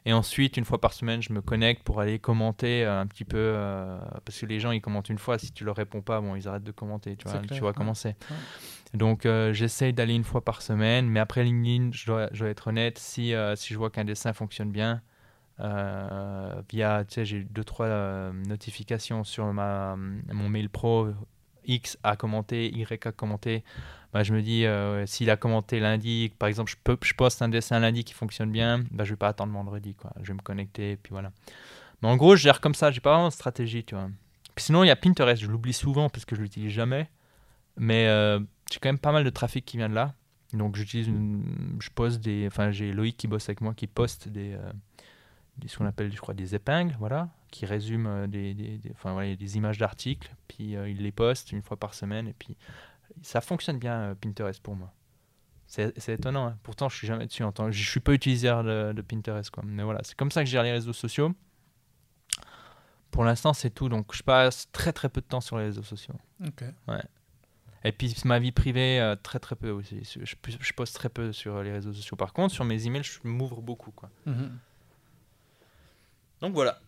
Et 0.05 0.13
ensuite, 0.13 0.57
une 0.57 0.65
fois 0.65 0.81
par 0.81 0.93
semaine, 0.93 1.23
je 1.23 1.33
me 1.33 1.41
connecte 1.41 1.83
pour 1.83 2.01
aller 2.01 2.19
commenter 2.19 2.85
euh, 2.85 3.01
un 3.01 3.07
petit 3.07 3.25
peu. 3.25 3.39
euh, 3.39 3.99
parce 4.25 4.39
que 4.39 4.47
les 4.47 4.61
gens, 4.61 4.71
ils 4.71 4.81
commentent 4.81 5.09
une 5.09 5.19
fois. 5.19 5.39
Si 5.39 5.51
tu 5.53 5.65
leur 5.65 5.75
réponds 5.77 6.03
pas, 6.03 6.21
bon, 6.21 6.37
ils 6.37 6.47
arrêtent 6.47 6.63
de 6.65 6.71
commenter. 6.73 7.17
Tu 7.17 7.25
vois, 7.29 7.39
clair, 7.41 7.51
tu 7.53 7.61
vois 7.61 7.71
ouais. 7.71 7.75
comment 7.77 7.95
c'est. 7.95 8.17
Ouais. 8.31 8.37
Donc, 8.95 9.25
euh, 9.25 9.55
j'essaye 9.55 9.95
d'aller 9.95 10.15
une 10.15 10.25
fois 10.25 10.45
par 10.45 10.61
semaine. 10.61 11.09
Mais 11.09 11.19
après 11.21 11.45
LinkedIn, 11.45 11.91
je 11.93 12.05
dois, 12.07 12.29
je 12.33 12.41
dois 12.41 12.49
être 12.51 12.69
honnête, 12.69 12.99
si, 12.99 13.35
euh, 13.35 13.57
si 13.57 13.73
je 13.73 13.79
vois 13.79 13.89
qu'un 13.91 14.05
dessin 14.05 14.33
fonctionne 14.35 14.71
bien, 14.71 15.01
via, 15.63 17.05
tu 17.05 17.15
sais, 17.15 17.25
j'ai 17.25 17.45
deux, 17.45 17.65
trois 17.65 17.87
euh, 17.87 18.33
notifications 18.33 19.25
sur 19.25 19.53
ma, 19.53 19.97
mon 19.97 20.49
mail 20.49 20.69
pro. 20.69 21.09
X 21.65 21.97
a 22.03 22.17
commenté, 22.17 22.69
Y 22.77 23.07
a 23.07 23.13
commenté. 23.13 23.63
Bah, 24.13 24.25
je 24.25 24.35
me 24.35 24.43
dis, 24.43 24.67
euh, 24.67 25.07
s'il 25.07 25.31
a 25.31 25.37
commenté 25.37 25.79
lundi, 25.79 26.33
par 26.39 26.49
exemple, 26.49 26.71
je, 26.71 26.77
peux, 26.83 26.97
je 27.03 27.15
poste 27.15 27.41
un 27.41 27.49
dessin 27.49 27.79
lundi 27.79 28.03
qui 28.03 28.15
fonctionne 28.15 28.51
bien, 28.51 28.85
bah, 28.91 29.05
je 29.05 29.11
vais 29.11 29.17
pas 29.17 29.29
attendre 29.29 29.53
vendredi. 29.53 29.95
Quoi. 29.95 30.13
Je 30.21 30.29
vais 30.29 30.35
me 30.35 30.43
connecter, 30.43 30.93
et 30.93 30.97
puis 30.97 31.13
voilà. 31.13 31.31
Mais 32.03 32.09
en 32.09 32.17
gros, 32.17 32.35
je 32.35 32.43
gère 32.43 32.61
comme 32.61 32.75
ça, 32.75 32.91
j'ai 32.91 33.01
pas 33.01 33.13
vraiment 33.13 33.29
de 33.29 33.33
stratégie, 33.33 33.85
tu 33.85 33.95
vois. 33.95 34.11
Puis 34.57 34.65
sinon, 34.65 34.83
il 34.83 34.89
y 34.89 34.91
a 34.91 34.97
Pinterest, 34.97 35.41
je 35.41 35.47
l'oublie 35.47 35.73
souvent 35.73 36.11
parce 36.11 36.25
que 36.25 36.35
je 36.35 36.43
l'utilise 36.43 36.73
jamais. 36.73 37.09
Mais 37.77 38.05
j'ai 38.71 38.81
quand 38.81 38.89
même 38.89 38.99
pas 38.99 39.13
mal 39.13 39.25
de 39.25 39.31
trafic 39.31 39.65
qui 39.65 39.77
vient 39.79 39.89
de 39.89 39.95
là. 39.95 40.15
Donc 40.53 40.77
j'utilise, 40.77 41.09
je 41.81 41.89
poste 41.95 42.21
des, 42.21 42.47
enfin 42.47 42.71
j'ai 42.71 42.93
Loïc 42.93 43.17
qui 43.17 43.29
bosse 43.29 43.49
avec 43.49 43.63
moi 43.63 43.73
qui 43.73 43.87
poste 43.87 44.29
des, 44.29 44.55
ce 45.67 45.79
qu'on 45.79 45.87
appelle, 45.87 46.13
je 46.13 46.21
crois, 46.21 46.35
des 46.35 46.55
épingles, 46.55 46.97
voilà, 46.99 47.29
qui 47.51 47.67
résument 47.67 48.09
euh, 48.09 48.27
des, 48.27 48.55
des, 48.55 48.81
enfin, 48.93 49.13
voilà, 49.13 49.35
des 49.37 49.57
images 49.57 49.79
d'articles, 49.79 50.35
puis 50.49 50.77
euh, 50.77 50.89
il 50.89 50.99
les 51.03 51.13
poste 51.13 51.53
une 51.53 51.63
fois 51.63 51.77
par 51.77 51.95
semaine, 51.95 52.29
et 52.29 52.33
puis 52.33 52.57
ça 53.23 53.41
fonctionne 53.41 53.79
bien 53.79 54.01
euh, 54.01 54.15
Pinterest 54.15 54.63
pour 54.63 54.75
moi. 54.75 54.93
C'est 55.67 56.09
étonnant, 56.09 56.49
hein. 56.49 56.59
pourtant 56.65 56.91
je 56.91 56.99
suis 56.99 57.07
jamais 57.07 57.27
dessus 57.27 57.45
en 57.45 57.53
tant 57.53 57.71
je 57.71 57.91
suis 57.91 58.01
pas 58.01 58.13
utilisateur 58.13 58.63
de, 58.63 59.01
Pinterest, 59.01 59.49
quoi. 59.51 59.63
Mais 59.67 59.83
voilà, 59.83 60.01
c'est 60.03 60.15
comme 60.15 60.31
ça 60.31 60.43
que 60.43 60.47
je 60.47 60.53
gère 60.53 60.65
les 60.65 60.73
réseaux 60.73 60.93
sociaux. 60.93 61.33
Pour 63.11 63.25
l'instant, 63.25 63.55
c'est 63.55 63.71
tout, 63.71 63.89
donc 63.89 64.15
je 64.15 64.23
passe 64.23 64.71
très 64.73 64.93
très 64.93 65.09
peu 65.09 65.23
de 65.23 65.27
temps 65.27 65.41
sur 65.41 65.57
les 65.57 65.65
réseaux 65.65 65.83
sociaux. 65.83 66.15
Ok. 66.47 66.65
Ouais. 66.89 67.03
Et 67.85 67.93
puis 67.93 68.15
ma 68.27 68.39
vie 68.39 68.53
privée, 68.53 69.15
très 69.23 69.39
très 69.39 69.57
peu 69.57 69.71
aussi. 69.71 70.03
Je, 70.05 70.27
je, 70.27 70.73
poste 70.75 70.95
très 70.95 71.09
peu 71.09 71.33
sur 71.33 71.63
les 71.63 71.73
réseaux 71.73 71.95
sociaux. 71.95 72.19
Par 72.19 72.35
contre, 72.35 72.53
sur 72.53 72.67
mes 72.67 72.87
emails, 72.87 73.03
je 73.03 73.21
m'ouvre 73.25 73.63
beaucoup, 73.63 73.93
quoi. 73.93 74.11
Mm-hmm. 74.27 74.51
Donc 76.43 76.55
voilà. 76.55 76.79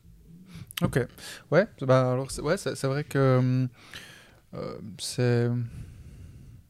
Ok. 0.83 0.99
Ouais, 1.51 1.67
bah 1.83 2.11
alors 2.13 2.29
ouais, 2.43 2.57
c'est 2.57 2.85
vrai 2.85 3.05
que 3.05 3.67
euh, 4.55 4.79
c'est. 4.99 5.49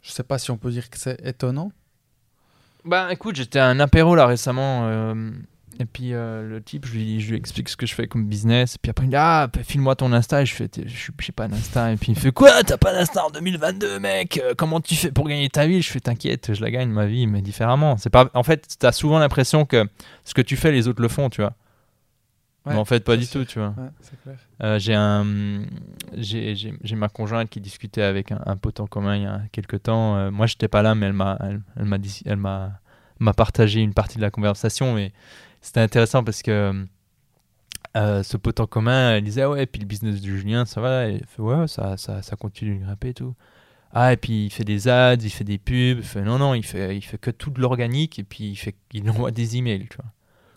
Je 0.02 0.10
sais 0.10 0.22
pas 0.22 0.38
si 0.38 0.50
on 0.50 0.58
peut 0.58 0.70
dire 0.70 0.90
que 0.90 0.98
c'est 0.98 1.18
étonnant. 1.24 1.72
Bah 2.84 3.08
écoute, 3.10 3.36
j'étais 3.36 3.58
à 3.58 3.66
un 3.66 3.80
apéro 3.80 4.14
là 4.14 4.26
récemment. 4.26 4.86
Euh, 4.86 5.30
et 5.80 5.86
puis 5.86 6.12
euh, 6.12 6.46
le 6.46 6.62
type, 6.62 6.84
je 6.84 6.92
lui, 6.92 7.20
je 7.20 7.30
lui 7.30 7.36
explique 7.38 7.70
ce 7.70 7.76
que 7.78 7.86
je 7.86 7.94
fais 7.94 8.06
comme 8.06 8.26
business. 8.26 8.74
Et 8.74 8.78
puis 8.82 8.90
après, 8.90 9.04
il 9.04 9.08
me 9.08 9.12
dit 9.12 9.16
Ah, 9.18 9.48
bah, 9.50 9.60
file-moi 9.64 9.96
ton 9.96 10.12
Insta. 10.12 10.42
Et 10.42 10.46
je 10.46 10.54
fais 10.54 10.68
Je 10.84 11.24
sais 11.24 11.32
pas 11.32 11.48
d'Insta. 11.48 11.90
Et 11.90 11.96
puis 11.96 12.12
il 12.12 12.16
me 12.16 12.20
fait 12.20 12.32
Quoi 12.32 12.62
T'as 12.64 12.76
pas 12.76 12.92
d'Insta 12.92 13.24
en 13.24 13.30
2022, 13.30 13.98
mec? 13.98 14.42
Comment 14.58 14.82
tu 14.82 14.94
fais 14.94 15.10
pour 15.10 15.26
gagner 15.26 15.48
ta 15.48 15.66
vie? 15.66 15.80
Je 15.80 15.90
fais 15.90 16.00
T'inquiète, 16.00 16.52
je 16.52 16.60
la 16.60 16.70
gagne 16.70 16.90
ma 16.90 17.06
vie, 17.06 17.26
mais 17.26 17.40
différemment. 17.40 17.96
C'est 17.96 18.10
pas... 18.10 18.28
En 18.34 18.42
fait, 18.42 18.76
t'as 18.78 18.92
souvent 18.92 19.18
l'impression 19.18 19.64
que 19.64 19.86
ce 20.26 20.34
que 20.34 20.42
tu 20.42 20.56
fais, 20.56 20.70
les 20.70 20.86
autres 20.86 21.00
le 21.00 21.08
font, 21.08 21.30
tu 21.30 21.40
vois 21.40 21.54
mais 22.66 22.76
en 22.76 22.84
fait, 22.84 23.04
pas 23.04 23.16
du 23.16 23.26
tout, 23.26 23.44
tu 23.44 23.58
vois. 23.58 23.74
Euh, 24.62 24.78
j'ai 24.78 24.94
un, 24.94 25.26
j'ai 26.16 26.96
ma 26.96 27.08
conjointe 27.08 27.50
qui 27.50 27.60
discutait 27.60 28.02
avec 28.02 28.32
un, 28.32 28.40
un, 28.46 28.56
pote 28.56 28.80
en 28.80 28.86
commun 28.86 29.16
il 29.16 29.22
y 29.22 29.26
a 29.26 29.42
quelques 29.52 29.82
temps. 29.82 30.16
Euh, 30.16 30.30
moi, 30.30 30.46
j'étais 30.46 30.68
pas 30.68 30.82
là, 30.82 30.94
mais 30.94 31.06
elle 31.06 31.12
m'a, 31.12 31.36
elle, 31.40 31.60
elle 31.76 31.84
m'a, 31.84 31.98
elle 32.24 32.36
m'a, 32.36 32.80
m'a 33.18 33.32
partagé 33.34 33.80
une 33.80 33.92
partie 33.92 34.16
de 34.16 34.22
la 34.22 34.30
conversation 34.30 34.96
et 34.96 35.12
c'était 35.60 35.80
intéressant 35.80 36.24
parce 36.24 36.42
que 36.42 36.86
euh, 37.96 38.22
ce 38.22 38.36
pote 38.38 38.60
en 38.60 38.66
commun, 38.66 39.16
elle 39.16 39.24
disait 39.24 39.42
ah 39.42 39.50
ouais, 39.50 39.66
puis 39.66 39.80
le 39.80 39.86
business 39.86 40.20
de 40.20 40.26
Julien, 40.26 40.64
ça 40.64 40.80
va. 40.80 41.08
Et 41.08 41.20
fait 41.26 41.42
ouais, 41.42 41.68
ça, 41.68 41.96
ça, 41.98 42.22
ça 42.22 42.36
continue 42.36 42.78
de 42.78 42.84
grimper 42.84 43.10
et 43.10 43.14
tout. 43.14 43.34
Ah 43.92 44.12
et 44.12 44.16
puis 44.16 44.46
il 44.46 44.50
fait 44.50 44.64
des 44.64 44.88
ads, 44.88 45.14
il 45.14 45.30
fait 45.30 45.44
des 45.44 45.58
pubs. 45.58 45.98
Il 45.98 46.02
fait 46.02 46.22
non 46.22 46.38
non, 46.38 46.54
il 46.54 46.64
fait, 46.64 46.96
il 46.96 47.02
fait 47.02 47.18
que 47.18 47.30
tout 47.30 47.50
de 47.50 47.60
l'organique 47.60 48.18
et 48.18 48.24
puis 48.24 48.44
il 48.44 48.56
fait, 48.56 48.74
il 48.92 49.08
envoie 49.10 49.30
des 49.30 49.56
emails, 49.58 49.86
tu 49.88 49.96
vois 49.96 50.10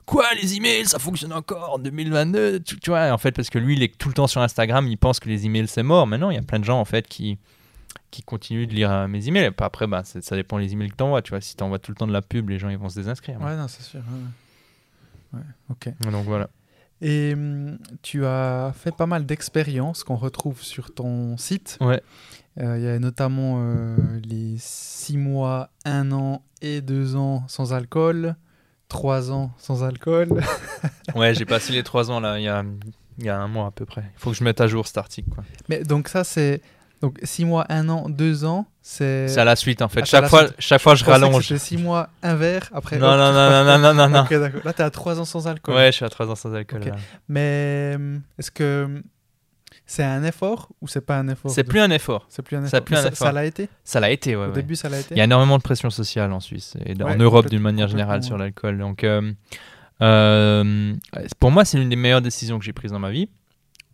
quoi 0.07 0.25
les 0.41 0.55
emails 0.55 0.87
ça 0.87 0.97
fonctionne 0.97 1.33
encore 1.33 1.75
en 1.75 1.79
2022 1.79 2.61
tu, 2.61 2.77
vois 2.87 3.11
en 3.11 3.17
fait 3.19 3.31
parce 3.33 3.51
que 3.51 3.59
lui 3.59 3.75
il 3.75 3.83
est 3.83 3.95
tout 3.95 4.07
le 4.07 4.15
temps 4.15 4.25
sur 4.25 4.41
Instagram 4.41 4.87
il 4.87 4.97
pense 4.97 5.19
que 5.19 5.29
les 5.29 5.45
emails 5.45 5.67
c'est 5.67 5.83
mort. 5.83 6.07
Mais 6.07 6.17
non 6.17 6.31
il 6.31 6.35
y 6.35 6.39
a 6.39 6.41
plein 6.41 6.57
de 6.57 6.65
gens 6.65 6.79
en 6.79 6.85
fait 6.85 7.07
qui 7.07 7.37
qui 8.09 8.23
continuent 8.23 8.65
de 8.65 8.73
lire 8.73 8.91
euh, 8.91 9.07
mes 9.07 9.27
emails. 9.27 9.51
Après 9.59 9.85
bah, 9.85 10.03
ça 10.03 10.35
dépend 10.35 10.57
des 10.57 10.73
emails 10.73 10.89
que 10.89 10.95
tu 10.95 11.03
envoies 11.03 11.21
tu 11.21 11.31
vois. 11.31 11.41
Si 11.41 11.55
tu 11.55 11.63
envoies 11.63 11.77
tout 11.77 11.91
le 11.91 11.97
temps 11.97 12.07
de 12.07 12.13
la 12.13 12.23
pub 12.23 12.49
les 12.49 12.57
gens 12.57 12.69
ils 12.69 12.77
vont 12.77 12.89
se 12.89 12.95
désinscrire. 12.95 13.39
Ouais 13.41 13.55
non 13.55 13.67
c'est 13.67 13.83
sûr 13.83 14.01
ouais. 15.33 15.41
ok. 15.69 15.89
Donc 16.09 16.25
voilà. 16.25 16.49
Et 17.01 17.33
hum, 17.33 17.77
tu 18.01 18.25
as 18.25 18.73
fait 18.75 18.95
pas 18.95 19.05
mal 19.05 19.25
d'expériences 19.25 20.03
qu'on 20.03 20.15
retrouve 20.15 20.61
sur 20.63 20.93
ton 20.93 21.37
site. 21.37 21.77
Ouais. 21.81 22.01
Euh, 22.59 22.77
il 22.77 22.83
y 22.83 22.87
a 22.87 22.97
notamment 22.97 23.57
euh, 23.59 23.95
les 24.23 24.55
6 24.57 25.17
mois, 25.17 25.69
1 25.85 26.11
an 26.11 26.43
et 26.61 26.81
2 26.81 27.15
ans 27.15 27.43
sans 27.47 27.73
alcool, 27.73 28.35
3 28.89 29.31
ans 29.31 29.51
sans 29.57 29.83
alcool. 29.83 30.29
ouais, 31.15 31.33
j'ai 31.33 31.45
passé 31.45 31.73
les 31.73 31.83
3 31.83 32.11
ans 32.11 32.19
là, 32.19 32.39
il 32.39 32.43
y 32.43 32.47
a, 32.47 32.63
y 33.19 33.29
a 33.29 33.37
un 33.37 33.47
mois 33.47 33.67
à 33.67 33.71
peu 33.71 33.85
près. 33.85 34.03
Il 34.15 34.19
faut 34.19 34.31
que 34.31 34.37
je 34.37 34.43
mette 34.43 34.61
à 34.61 34.67
jour 34.67 34.87
cet 34.87 34.97
article. 34.97 35.29
Quoi. 35.29 35.43
Mais 35.69 35.83
donc 35.83 36.07
ça, 36.07 36.23
c'est... 36.23 36.61
Donc 37.01 37.19
6 37.21 37.45
mois, 37.45 37.65
1 37.69 37.89
an, 37.89 38.09
2 38.09 38.45
ans, 38.45 38.65
c'est... 38.81 39.27
C'est 39.27 39.39
à 39.39 39.45
la 39.45 39.55
suite 39.55 39.83
en 39.83 39.87
fait. 39.87 40.01
Ah, 40.01 40.05
chaque, 40.05 40.27
fois, 40.27 40.45
chaque 40.57 40.81
fois, 40.81 40.95
je, 40.95 41.05
je 41.05 41.09
rallonge. 41.09 41.47
C'est 41.47 41.59
6 41.59 41.77
mois, 41.77 42.09
un 42.23 42.35
verre, 42.35 42.69
après... 42.73 42.97
Non, 42.97 43.15
non, 43.17 43.31
non, 43.33 43.63
non, 43.63 43.77
non, 43.77 43.93
non, 43.93 44.09
non, 44.09 44.19
Ok, 44.23 44.33
d'accord. 44.33 44.61
Là, 44.63 44.73
t'es 44.73 44.83
à 44.83 44.89
3 44.89 45.19
ans 45.19 45.25
sans 45.25 45.47
alcool. 45.47 45.75
Ouais, 45.75 45.87
je 45.87 45.97
suis 45.97 46.05
à 46.05 46.09
3 46.09 46.31
ans 46.31 46.35
sans 46.35 46.53
alcool. 46.53 46.81
Mais 47.29 47.93
hum, 47.95 48.21
est-ce 48.39 48.49
que 48.49 49.03
c'est 49.89 50.03
un 50.03 50.23
effort 50.23 50.69
ou 50.81 50.87
c'est 50.87 51.01
pas 51.01 51.17
un 51.17 51.29
effort 51.29 51.49
C'est 51.49 51.63
plus 51.63 51.79
un 51.79 51.89
effort. 51.89 52.25
C'est 52.27 52.41
plus 52.41 52.57
un 52.57 52.65
effort. 52.65 52.83
Plus 52.83 52.95
un 52.95 53.03
ça, 53.03 53.15
ça 53.15 53.31
l'a 53.31 53.45
été 53.45 53.69
Ça 53.85 54.01
l'a 54.01 54.11
été, 54.11 54.35
ouais. 54.35 54.47
Au 54.47 54.51
début, 54.51 54.75
ça 54.75 54.89
l'a 54.89 54.99
été. 54.99 55.15
Il 55.15 55.17
y 55.17 55.21
a 55.21 55.23
énormément 55.23 55.57
de 55.57 55.63
pression 55.63 55.89
sociale 55.89 56.33
en 56.33 56.41
Suisse 56.41 56.75
et 56.85 57.01
en 57.01 57.15
Europe 57.15 57.49
d'une 57.49 57.61
manière 57.61 57.87
générale 57.87 58.21
sur 58.21 58.37
l'alcool. 58.37 58.77
Donc, 58.77 59.05
euh, 59.05 59.31
euh, 60.01 60.93
pour 61.39 61.51
moi, 61.51 61.63
c'est 61.63 61.77
l'une 61.77 61.89
des 61.89 61.95
meilleures 61.95 62.21
décisions 62.21 62.59
que 62.59 62.65
j'ai 62.65 62.73
prises 62.73 62.91
dans 62.91 62.99
ma 62.99 63.11
vie. 63.11 63.29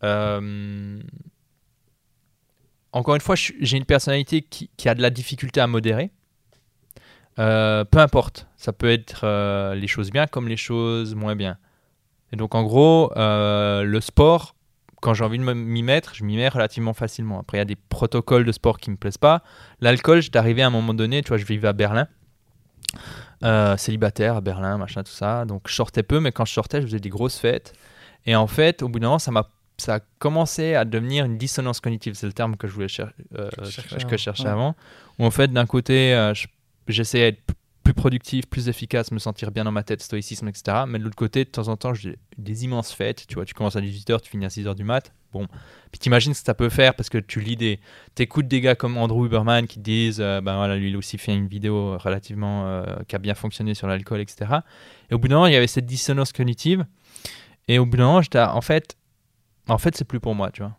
Euh, 0.04 1.00
encore 2.92 3.14
une 3.14 3.22
fois, 3.22 3.36
j'ai 3.36 3.78
une 3.78 3.86
personnalité 3.86 4.42
qui, 4.42 4.72
qui, 4.76 4.90
a 4.90 4.96
de 4.96 5.02
la 5.02 5.12
difficulté 5.12 5.62
à 5.62 5.68
modérer. 5.68 6.10
peu 7.36 7.98
importe, 7.98 8.48
ça 8.58 8.74
peut 8.74 8.90
être 8.90 9.74
les 9.76 9.88
choses 9.88 10.10
bien 10.10 10.26
comme 10.26 10.48
les 10.48 10.58
choses 10.58 11.14
moins 11.14 11.36
bien. 11.36 11.58
Et 12.32 12.36
donc, 12.36 12.56
en 12.56 12.64
gros, 12.64 13.12
le 13.16 14.00
sport 14.02 14.56
quand 15.04 15.14
j'ai 15.14 15.26
envie 15.26 15.38
de 15.38 15.44
m'y 15.44 15.84
mettre, 15.84 16.16
je 16.16 16.24
m'y 16.24 16.38
mets 16.38 16.48
relativement 16.48 16.94
facilement. 16.94 17.42
Après, 17.42 17.58
il 17.58 17.60
y 17.60 17.62
a 17.62 17.66
des 17.66 17.76
protocoles 17.76 18.46
de 18.46 18.52
sport 18.54 18.78
qui 18.78 18.90
me 18.90 18.96
plaisent 18.96 19.18
pas. 19.18 19.44
L'alcool, 19.82 20.22
j'étais 20.22 20.40
arrivé 20.40 20.62
à 20.62 20.68
un 20.68 20.70
moment 20.70 20.94
donné, 20.94 21.22
tu 21.22 21.28
vois, 21.28 21.38
je 21.38 21.46
vivais 21.46 21.68
à 21.68 21.74
Berlin, 21.74 22.08
euh, 23.44 23.76
célibataire 23.76 24.38
à 24.38 24.42
Berlin, 24.42 24.78
machin, 24.78 25.04
tout 25.04 25.12
ça. 25.12 25.44
Donc, 25.44 25.64
je 25.68 25.74
sortais 25.74 26.04
peu, 26.04 26.22
mais 26.22 26.32
quand 26.32 26.46
je 26.46 26.54
sortais, 26.54 26.80
je 26.80 26.86
faisais 26.88 27.02
des 27.02 27.10
grosses 27.10 27.38
fêtes. 27.38 27.74
Et 28.26 28.34
en 28.38 28.48
fait, 28.48 28.82
au 28.82 28.88
bout 28.88 29.00
d'un 29.00 29.08
moment, 29.08 29.20
ça 29.20 29.32
m'a 29.32 29.50
ça 29.78 29.96
a 29.96 30.00
commencé 30.20 30.76
à 30.76 30.86
devenir 30.86 31.26
une 31.26 31.38
dissonance 31.38 31.82
cognitive, 31.82 32.14
c'est 32.14 32.28
le 32.28 32.32
terme 32.32 32.56
que 32.56 32.68
je 32.68 32.74
voulais 32.74 32.88
euh, 33.00 33.50
chercher, 33.70 33.98
que 34.06 34.16
je 34.16 34.22
cherchais 34.22 34.48
avant. 34.48 34.76
Où 35.20 35.26
en 35.26 35.32
fait, 35.32 35.52
d'un 35.52 35.66
côté, 35.66 36.14
euh, 36.14 36.32
j'essayais 36.88 37.32
d'être 37.34 37.53
plus 37.84 37.94
productif, 37.94 38.48
plus 38.48 38.70
efficace, 38.70 39.12
me 39.12 39.20
sentir 39.20 39.52
bien 39.52 39.66
dans 39.66 39.72
ma 39.72 39.84
tête, 39.84 40.02
stoïcisme, 40.02 40.48
etc. 40.48 40.84
Mais 40.88 41.00
de 41.00 41.04
l'autre 41.04 41.16
côté, 41.16 41.44
de 41.44 41.50
temps 41.50 41.68
en 41.68 41.76
temps, 41.76 41.94
j'ai 41.94 42.18
des 42.38 42.64
immenses 42.64 42.94
fêtes. 42.94 43.26
Tu 43.28 43.36
vois, 43.36 43.46
tu 43.46 43.54
commences 43.54 43.76
à 43.76 43.82
18h, 43.82 44.22
tu 44.22 44.30
finis 44.30 44.46
à 44.46 44.50
6h 44.50 44.74
du 44.76 44.84
mat. 44.84 45.14
Bon, 45.34 45.48
puis 45.92 46.00
t'imagines 46.00 46.34
ce 46.34 46.42
que 46.42 46.46
ça 46.46 46.54
peut 46.54 46.70
faire 46.70 46.94
parce 46.94 47.10
que 47.10 47.18
tu 47.18 47.40
lis 47.42 47.58
des, 47.58 47.80
t'écoutes 48.14 48.48
des 48.48 48.62
gars 48.62 48.76
comme 48.76 48.98
Andrew 48.98 49.26
Huberman 49.26 49.66
qui 49.66 49.80
disent, 49.80 50.22
euh, 50.22 50.42
ben 50.42 50.56
voilà, 50.56 50.78
lui 50.78 50.90
il 50.90 50.98
aussi 50.98 51.18
fait 51.18 51.34
une 51.34 51.48
vidéo 51.48 51.98
relativement 51.98 52.68
euh, 52.68 52.86
qui 53.08 53.16
a 53.16 53.20
bien 53.20 53.34
fonctionné 53.34 53.74
sur 53.74 53.88
l'alcool, 53.88 54.22
etc. 54.22 54.60
Et 55.10 55.16
au 55.16 55.18
bout 55.18 55.28
d'un 55.28 55.36
moment, 55.36 55.48
il 55.48 55.54
y 55.54 55.58
avait 55.58 55.68
cette 55.68 55.88
dissonance 55.88 56.32
cognitive. 56.32 56.86
Et 57.68 57.80
au 57.80 57.86
bout 57.86 57.98
d'un 57.98 58.06
moment, 58.06 58.22
j'étais, 58.22 58.40
en 58.40 58.62
fait, 58.62 58.96
en 59.68 59.78
fait, 59.78 59.96
c'est 59.96 60.06
plus 60.06 60.20
pour 60.20 60.36
moi, 60.36 60.52
tu 60.52 60.62
vois. 60.62 60.78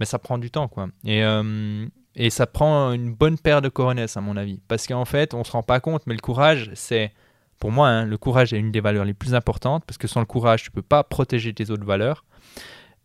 Mais 0.00 0.06
ça 0.06 0.18
prend 0.18 0.38
du 0.38 0.50
temps, 0.50 0.68
quoi. 0.68 0.88
Et 1.04 1.22
euh, 1.24 1.86
et 2.16 2.30
ça 2.30 2.46
prend 2.46 2.92
une 2.92 3.12
bonne 3.12 3.38
paire 3.38 3.60
de 3.60 3.68
coronesses, 3.68 4.16
à 4.16 4.20
mon 4.20 4.36
avis. 4.36 4.60
Parce 4.68 4.86
qu'en 4.86 5.04
fait, 5.04 5.34
on 5.34 5.40
ne 5.40 5.44
se 5.44 5.52
rend 5.52 5.62
pas 5.62 5.80
compte, 5.80 6.02
mais 6.06 6.14
le 6.14 6.20
courage, 6.20 6.70
c'est. 6.74 7.12
Pour 7.58 7.70
moi, 7.70 7.88
hein, 7.88 8.04
le 8.04 8.18
courage 8.18 8.52
est 8.52 8.58
une 8.58 8.72
des 8.72 8.80
valeurs 8.80 9.04
les 9.04 9.14
plus 9.14 9.34
importantes. 9.34 9.84
Parce 9.86 9.98
que 9.98 10.06
sans 10.06 10.20
le 10.20 10.26
courage, 10.26 10.64
tu 10.64 10.70
ne 10.70 10.74
peux 10.74 10.82
pas 10.82 11.02
protéger 11.02 11.54
tes 11.54 11.70
autres 11.70 11.84
valeurs. 11.84 12.24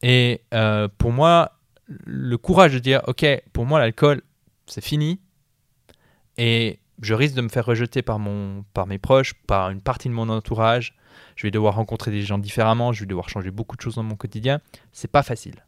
Et 0.02 0.42
euh, 0.54 0.88
pour 0.98 1.12
moi, 1.12 1.54
le 1.88 2.38
courage 2.38 2.74
de 2.74 2.80
dire 2.80 3.02
Ok, 3.08 3.26
pour 3.54 3.66
moi, 3.66 3.80
l'alcool, 3.80 4.22
c'est 4.66 4.84
fini. 4.84 5.20
Et 6.38 6.80
je 7.02 7.14
risque 7.14 7.36
de 7.36 7.42
me 7.42 7.50
faire 7.50 7.66
rejeter 7.66 8.02
par, 8.02 8.20
mon, 8.20 8.64
par 8.74 8.86
mes 8.86 8.98
proches, 8.98 9.34
par 9.48 9.70
une 9.70 9.82
partie 9.82 10.10
de 10.10 10.14
mon 10.14 10.30
entourage. 10.30 10.96
Je 11.36 11.48
vais 11.48 11.52
devoir 11.52 11.76
rencontrer 11.76 12.12
des 12.12 12.22
gens 12.22 12.38
différemment. 12.38 12.92
Je 12.92 13.02
vais 13.02 13.08
devoir 13.08 13.30
changer 13.30 13.52
beaucoup 13.52 13.76
de 13.76 13.82
choses 13.82 13.96
dans 13.96 14.04
mon 14.04 14.16
quotidien. 14.16 14.60
C'est 14.92 15.12
pas 15.12 15.24
facile. 15.24 15.64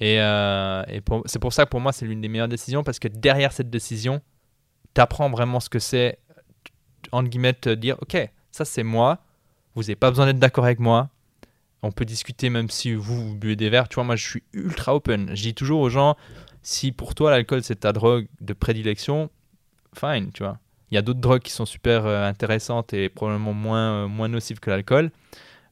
Et, 0.00 0.20
euh, 0.20 0.82
c'est 1.26 1.38
pour 1.38 1.52
ça 1.52 1.64
que 1.64 1.70
pour 1.70 1.80
moi, 1.80 1.92
c'est 1.92 2.06
l'une 2.06 2.20
des 2.20 2.28
meilleures 2.28 2.48
décisions 2.48 2.82
parce 2.82 2.98
que 2.98 3.08
derrière 3.08 3.52
cette 3.52 3.70
décision, 3.70 4.20
tu 4.94 5.00
apprends 5.00 5.30
vraiment 5.30 5.60
ce 5.60 5.68
que 5.68 5.78
c'est, 5.78 6.18
entre 7.12 7.28
guillemets, 7.28 7.52
te 7.52 7.70
dire 7.70 7.96
Ok, 8.00 8.16
ça 8.50 8.64
c'est 8.64 8.82
moi, 8.82 9.18
vous 9.74 9.82
n'avez 9.82 9.96
pas 9.96 10.10
besoin 10.10 10.26
d'être 10.26 10.38
d'accord 10.38 10.64
avec 10.64 10.80
moi. 10.80 11.10
On 11.82 11.92
peut 11.92 12.04
discuter 12.04 12.50
même 12.50 12.68
si 12.68 12.94
vous, 12.94 13.28
vous 13.28 13.34
buvez 13.36 13.56
des 13.56 13.70
verres. 13.70 13.88
Tu 13.88 13.94
vois, 13.94 14.04
moi 14.04 14.16
je 14.16 14.26
suis 14.26 14.42
ultra 14.52 14.94
open. 14.94 15.30
Je 15.34 15.42
dis 15.42 15.54
toujours 15.54 15.80
aux 15.80 15.90
gens 15.90 16.16
si 16.62 16.92
pour 16.92 17.14
toi 17.14 17.30
l'alcool 17.30 17.62
c'est 17.62 17.80
ta 17.80 17.92
drogue 17.92 18.26
de 18.40 18.52
prédilection, 18.52 19.30
fine, 19.98 20.30
tu 20.32 20.42
vois. 20.42 20.58
Il 20.90 20.96
y 20.96 20.98
a 20.98 21.02
d'autres 21.02 21.20
drogues 21.20 21.42
qui 21.42 21.52
sont 21.52 21.66
super 21.66 22.04
euh, 22.06 22.26
intéressantes 22.26 22.92
et 22.92 23.08
probablement 23.08 23.52
moins, 23.52 24.04
euh, 24.04 24.08
moins 24.08 24.28
nocives 24.28 24.58
que 24.58 24.70
l'alcool. 24.70 25.10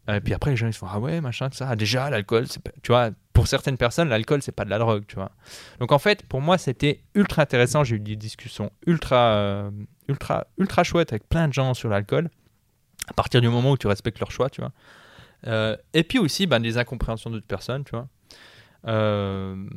Et 0.09 0.21
puis 0.21 0.33
après, 0.33 0.51
les 0.51 0.57
gens 0.57 0.67
ils 0.67 0.73
se 0.73 0.79
font 0.79 0.87
Ah 0.91 0.99
ouais, 0.99 1.21
machin, 1.21 1.49
ça. 1.53 1.69
Ah, 1.71 1.77
déjà, 1.77 2.09
l'alcool, 2.09 2.47
tu 2.83 2.93
vois, 2.93 3.11
pour 3.35 3.47
certaines 3.47 3.77
personnes, 3.77 4.09
l'alcool, 4.09 4.43
c'est 4.43 4.53
pas 4.53 4.65
de 4.65 4.71
la 4.71 4.79
drogue, 4.79 5.05
tu 5.07 5.17
vois. 5.17 5.31
Donc 5.81 5.93
en 5.93 5.99
fait, 5.99 6.25
pour 6.27 6.41
moi, 6.41 6.59
c'était 6.59 7.03
ultra 7.15 7.43
intéressant. 7.43 7.85
J'ai 7.85 7.97
eu 7.97 8.01
des 8.01 8.17
discussions 8.17 8.73
ultra, 8.87 9.35
euh, 9.35 9.71
ultra, 10.09 10.47
ultra 10.59 10.83
chouettes 10.83 11.13
avec 11.13 11.29
plein 11.29 11.47
de 11.47 11.53
gens 11.53 11.75
sur 11.75 11.89
l'alcool. 11.89 12.31
À 13.09 13.13
partir 13.13 13.41
du 13.41 13.49
moment 13.49 13.73
où 13.73 13.77
tu 13.77 13.87
respectes 13.87 14.19
leur 14.19 14.31
choix, 14.31 14.51
tu 14.51 14.61
vois. 14.61 14.73
Euh, 15.47 15.77
et 15.95 16.03
puis 16.03 16.19
aussi, 16.19 16.47
ben, 16.47 16.61
des 16.61 16.79
incompréhensions 16.79 17.31
d'autres 17.31 17.47
personnes, 17.47 17.85
tu 17.85 17.93
vois. 17.93 18.09
Euh, 18.87 19.69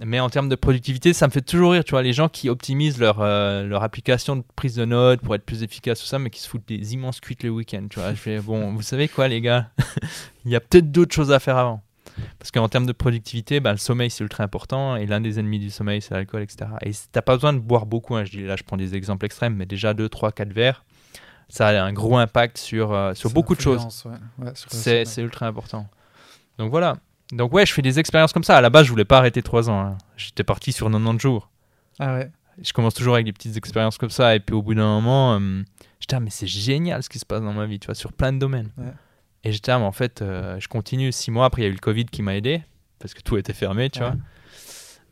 mais 0.00 0.20
en 0.20 0.28
termes 0.28 0.48
de 0.48 0.54
productivité, 0.54 1.12
ça 1.12 1.26
me 1.26 1.32
fait 1.32 1.40
toujours 1.40 1.72
rire, 1.72 1.84
tu 1.84 1.92
vois, 1.92 2.02
les 2.02 2.12
gens 2.12 2.28
qui 2.28 2.48
optimisent 2.50 2.98
leur, 2.98 3.20
euh, 3.20 3.64
leur 3.64 3.82
application 3.82 4.36
de 4.36 4.44
prise 4.54 4.74
de 4.74 4.84
notes 4.84 5.20
pour 5.20 5.34
être 5.34 5.44
plus 5.44 5.62
efficace, 5.62 6.00
tout 6.00 6.06
ça, 6.06 6.18
mais 6.18 6.30
qui 6.30 6.40
se 6.40 6.48
foutent 6.48 6.68
des 6.68 6.94
immenses 6.94 7.20
cuites 7.20 7.42
le 7.42 7.50
week-end, 7.50 7.86
tu 7.88 7.98
vois. 7.98 8.10
Je 8.10 8.16
fais, 8.16 8.38
bon, 8.40 8.74
vous 8.74 8.82
savez 8.82 9.08
quoi, 9.08 9.28
les 9.28 9.40
gars? 9.40 9.70
Il 10.44 10.50
y 10.50 10.56
a 10.56 10.60
peut-être 10.60 10.92
d'autres 10.92 11.14
choses 11.14 11.32
à 11.32 11.38
faire 11.38 11.56
avant. 11.56 11.82
Parce 12.38 12.50
qu'en 12.50 12.68
termes 12.68 12.86
de 12.86 12.92
productivité, 12.92 13.60
bah, 13.60 13.72
le 13.72 13.78
sommeil, 13.78 14.10
c'est 14.10 14.22
ultra 14.22 14.44
important, 14.44 14.96
et 14.96 15.06
l'un 15.06 15.20
des 15.20 15.38
ennemis 15.38 15.58
du 15.58 15.70
sommeil, 15.70 16.02
c'est 16.02 16.14
l'alcool, 16.14 16.42
etc. 16.42 16.70
Et 16.82 16.90
t'as 17.12 17.22
pas 17.22 17.34
besoin 17.34 17.52
de 17.52 17.58
boire 17.58 17.86
beaucoup, 17.86 18.16
hein, 18.16 18.24
je 18.24 18.30
dis, 18.30 18.42
là, 18.42 18.56
je 18.56 18.62
prends 18.64 18.76
des 18.76 18.94
exemples 18.94 19.26
extrêmes, 19.26 19.54
mais 19.54 19.66
déjà 19.66 19.94
2, 19.94 20.08
3, 20.08 20.32
4 20.32 20.52
verres, 20.52 20.84
ça 21.48 21.68
a 21.68 21.82
un 21.82 21.92
gros 21.92 22.16
impact 22.16 22.58
sur, 22.58 22.92
euh, 22.92 23.14
sur 23.14 23.30
beaucoup 23.30 23.54
de 23.54 23.60
choses. 23.60 24.04
ouais. 24.04 24.52
C'est 24.54 25.22
ultra 25.22 25.46
important. 25.46 25.86
Donc 26.58 26.70
voilà. 26.70 26.96
Donc 27.32 27.52
ouais, 27.52 27.66
je 27.66 27.72
fais 27.72 27.82
des 27.82 27.98
expériences 27.98 28.32
comme 28.32 28.44
ça. 28.44 28.56
À 28.56 28.60
la 28.60 28.70
base, 28.70 28.86
je 28.86 28.90
voulais 28.90 29.04
pas 29.04 29.18
arrêter 29.18 29.42
3 29.42 29.68
ans. 29.70 29.80
hein. 29.80 29.98
J'étais 30.16 30.44
parti 30.44 30.72
sur 30.72 30.86
90 30.90 31.18
jours. 31.20 31.50
Ah 31.98 32.14
ouais. 32.14 32.30
Je 32.62 32.72
commence 32.72 32.94
toujours 32.94 33.14
avec 33.14 33.26
des 33.26 33.32
petites 33.32 33.56
expériences 33.56 33.98
comme 33.98 34.10
ça. 34.10 34.34
Et 34.36 34.40
puis 34.40 34.54
au 34.54 34.62
bout 34.62 34.74
d'un 34.74 34.86
moment, 34.86 35.34
euh, 35.38 35.62
j'étais 36.00 36.16
ah, 36.16 36.20
mais 36.20 36.30
c'est 36.30 36.46
génial 36.46 37.02
ce 37.02 37.08
qui 37.08 37.18
se 37.18 37.26
passe 37.26 37.42
dans 37.42 37.52
ma 37.52 37.66
vie, 37.66 37.78
tu 37.78 37.86
vois, 37.86 37.94
sur 37.94 38.12
plein 38.12 38.32
de 38.32 38.38
domaines. 38.38 38.70
Ouais. 38.78 38.92
Et 39.44 39.52
j'étais 39.52 39.72
ah, 39.72 39.78
mais 39.78 39.84
en 39.84 39.92
fait, 39.92 40.22
euh, 40.22 40.58
je 40.60 40.68
continue 40.68 41.12
6 41.12 41.30
mois. 41.30 41.46
Après, 41.46 41.62
il 41.62 41.64
y 41.64 41.68
a 41.68 41.70
eu 41.70 41.74
le 41.74 41.78
Covid 41.78 42.06
qui 42.06 42.22
m'a 42.22 42.34
aidé 42.36 42.62
parce 42.98 43.12
que 43.12 43.20
tout 43.20 43.36
était 43.36 43.52
fermé, 43.52 43.90
tu 43.90 44.00
Ouais. 44.00 44.06
vois. 44.08 44.16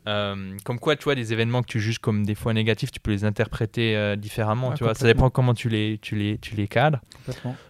Euh, 0.07 0.55
comme 0.63 0.77
quoi, 0.79 0.95
tu 0.95 1.03
vois, 1.05 1.15
des 1.15 1.33
événements 1.33 1.61
que 1.63 1.67
tu 1.67 1.79
juges 1.79 1.97
comme 1.97 2.25
des 2.25 2.35
fois 2.35 2.53
négatifs, 2.53 2.91
tu 2.91 2.99
peux 2.99 3.09
les 3.11 3.25
interpréter 3.25 3.95
euh, 3.97 4.15
différemment, 4.15 4.69
Ouais, 4.69 4.75
tu 4.75 4.83
vois. 4.83 4.93
Ça 4.93 5.07
dépend 5.07 5.29
comment 5.31 5.53
tu 5.55 5.67
les, 5.67 5.97
tu 5.99 6.15
les, 6.15 6.37
tu 6.37 6.55
les 6.55 6.67
cadres. 6.67 7.01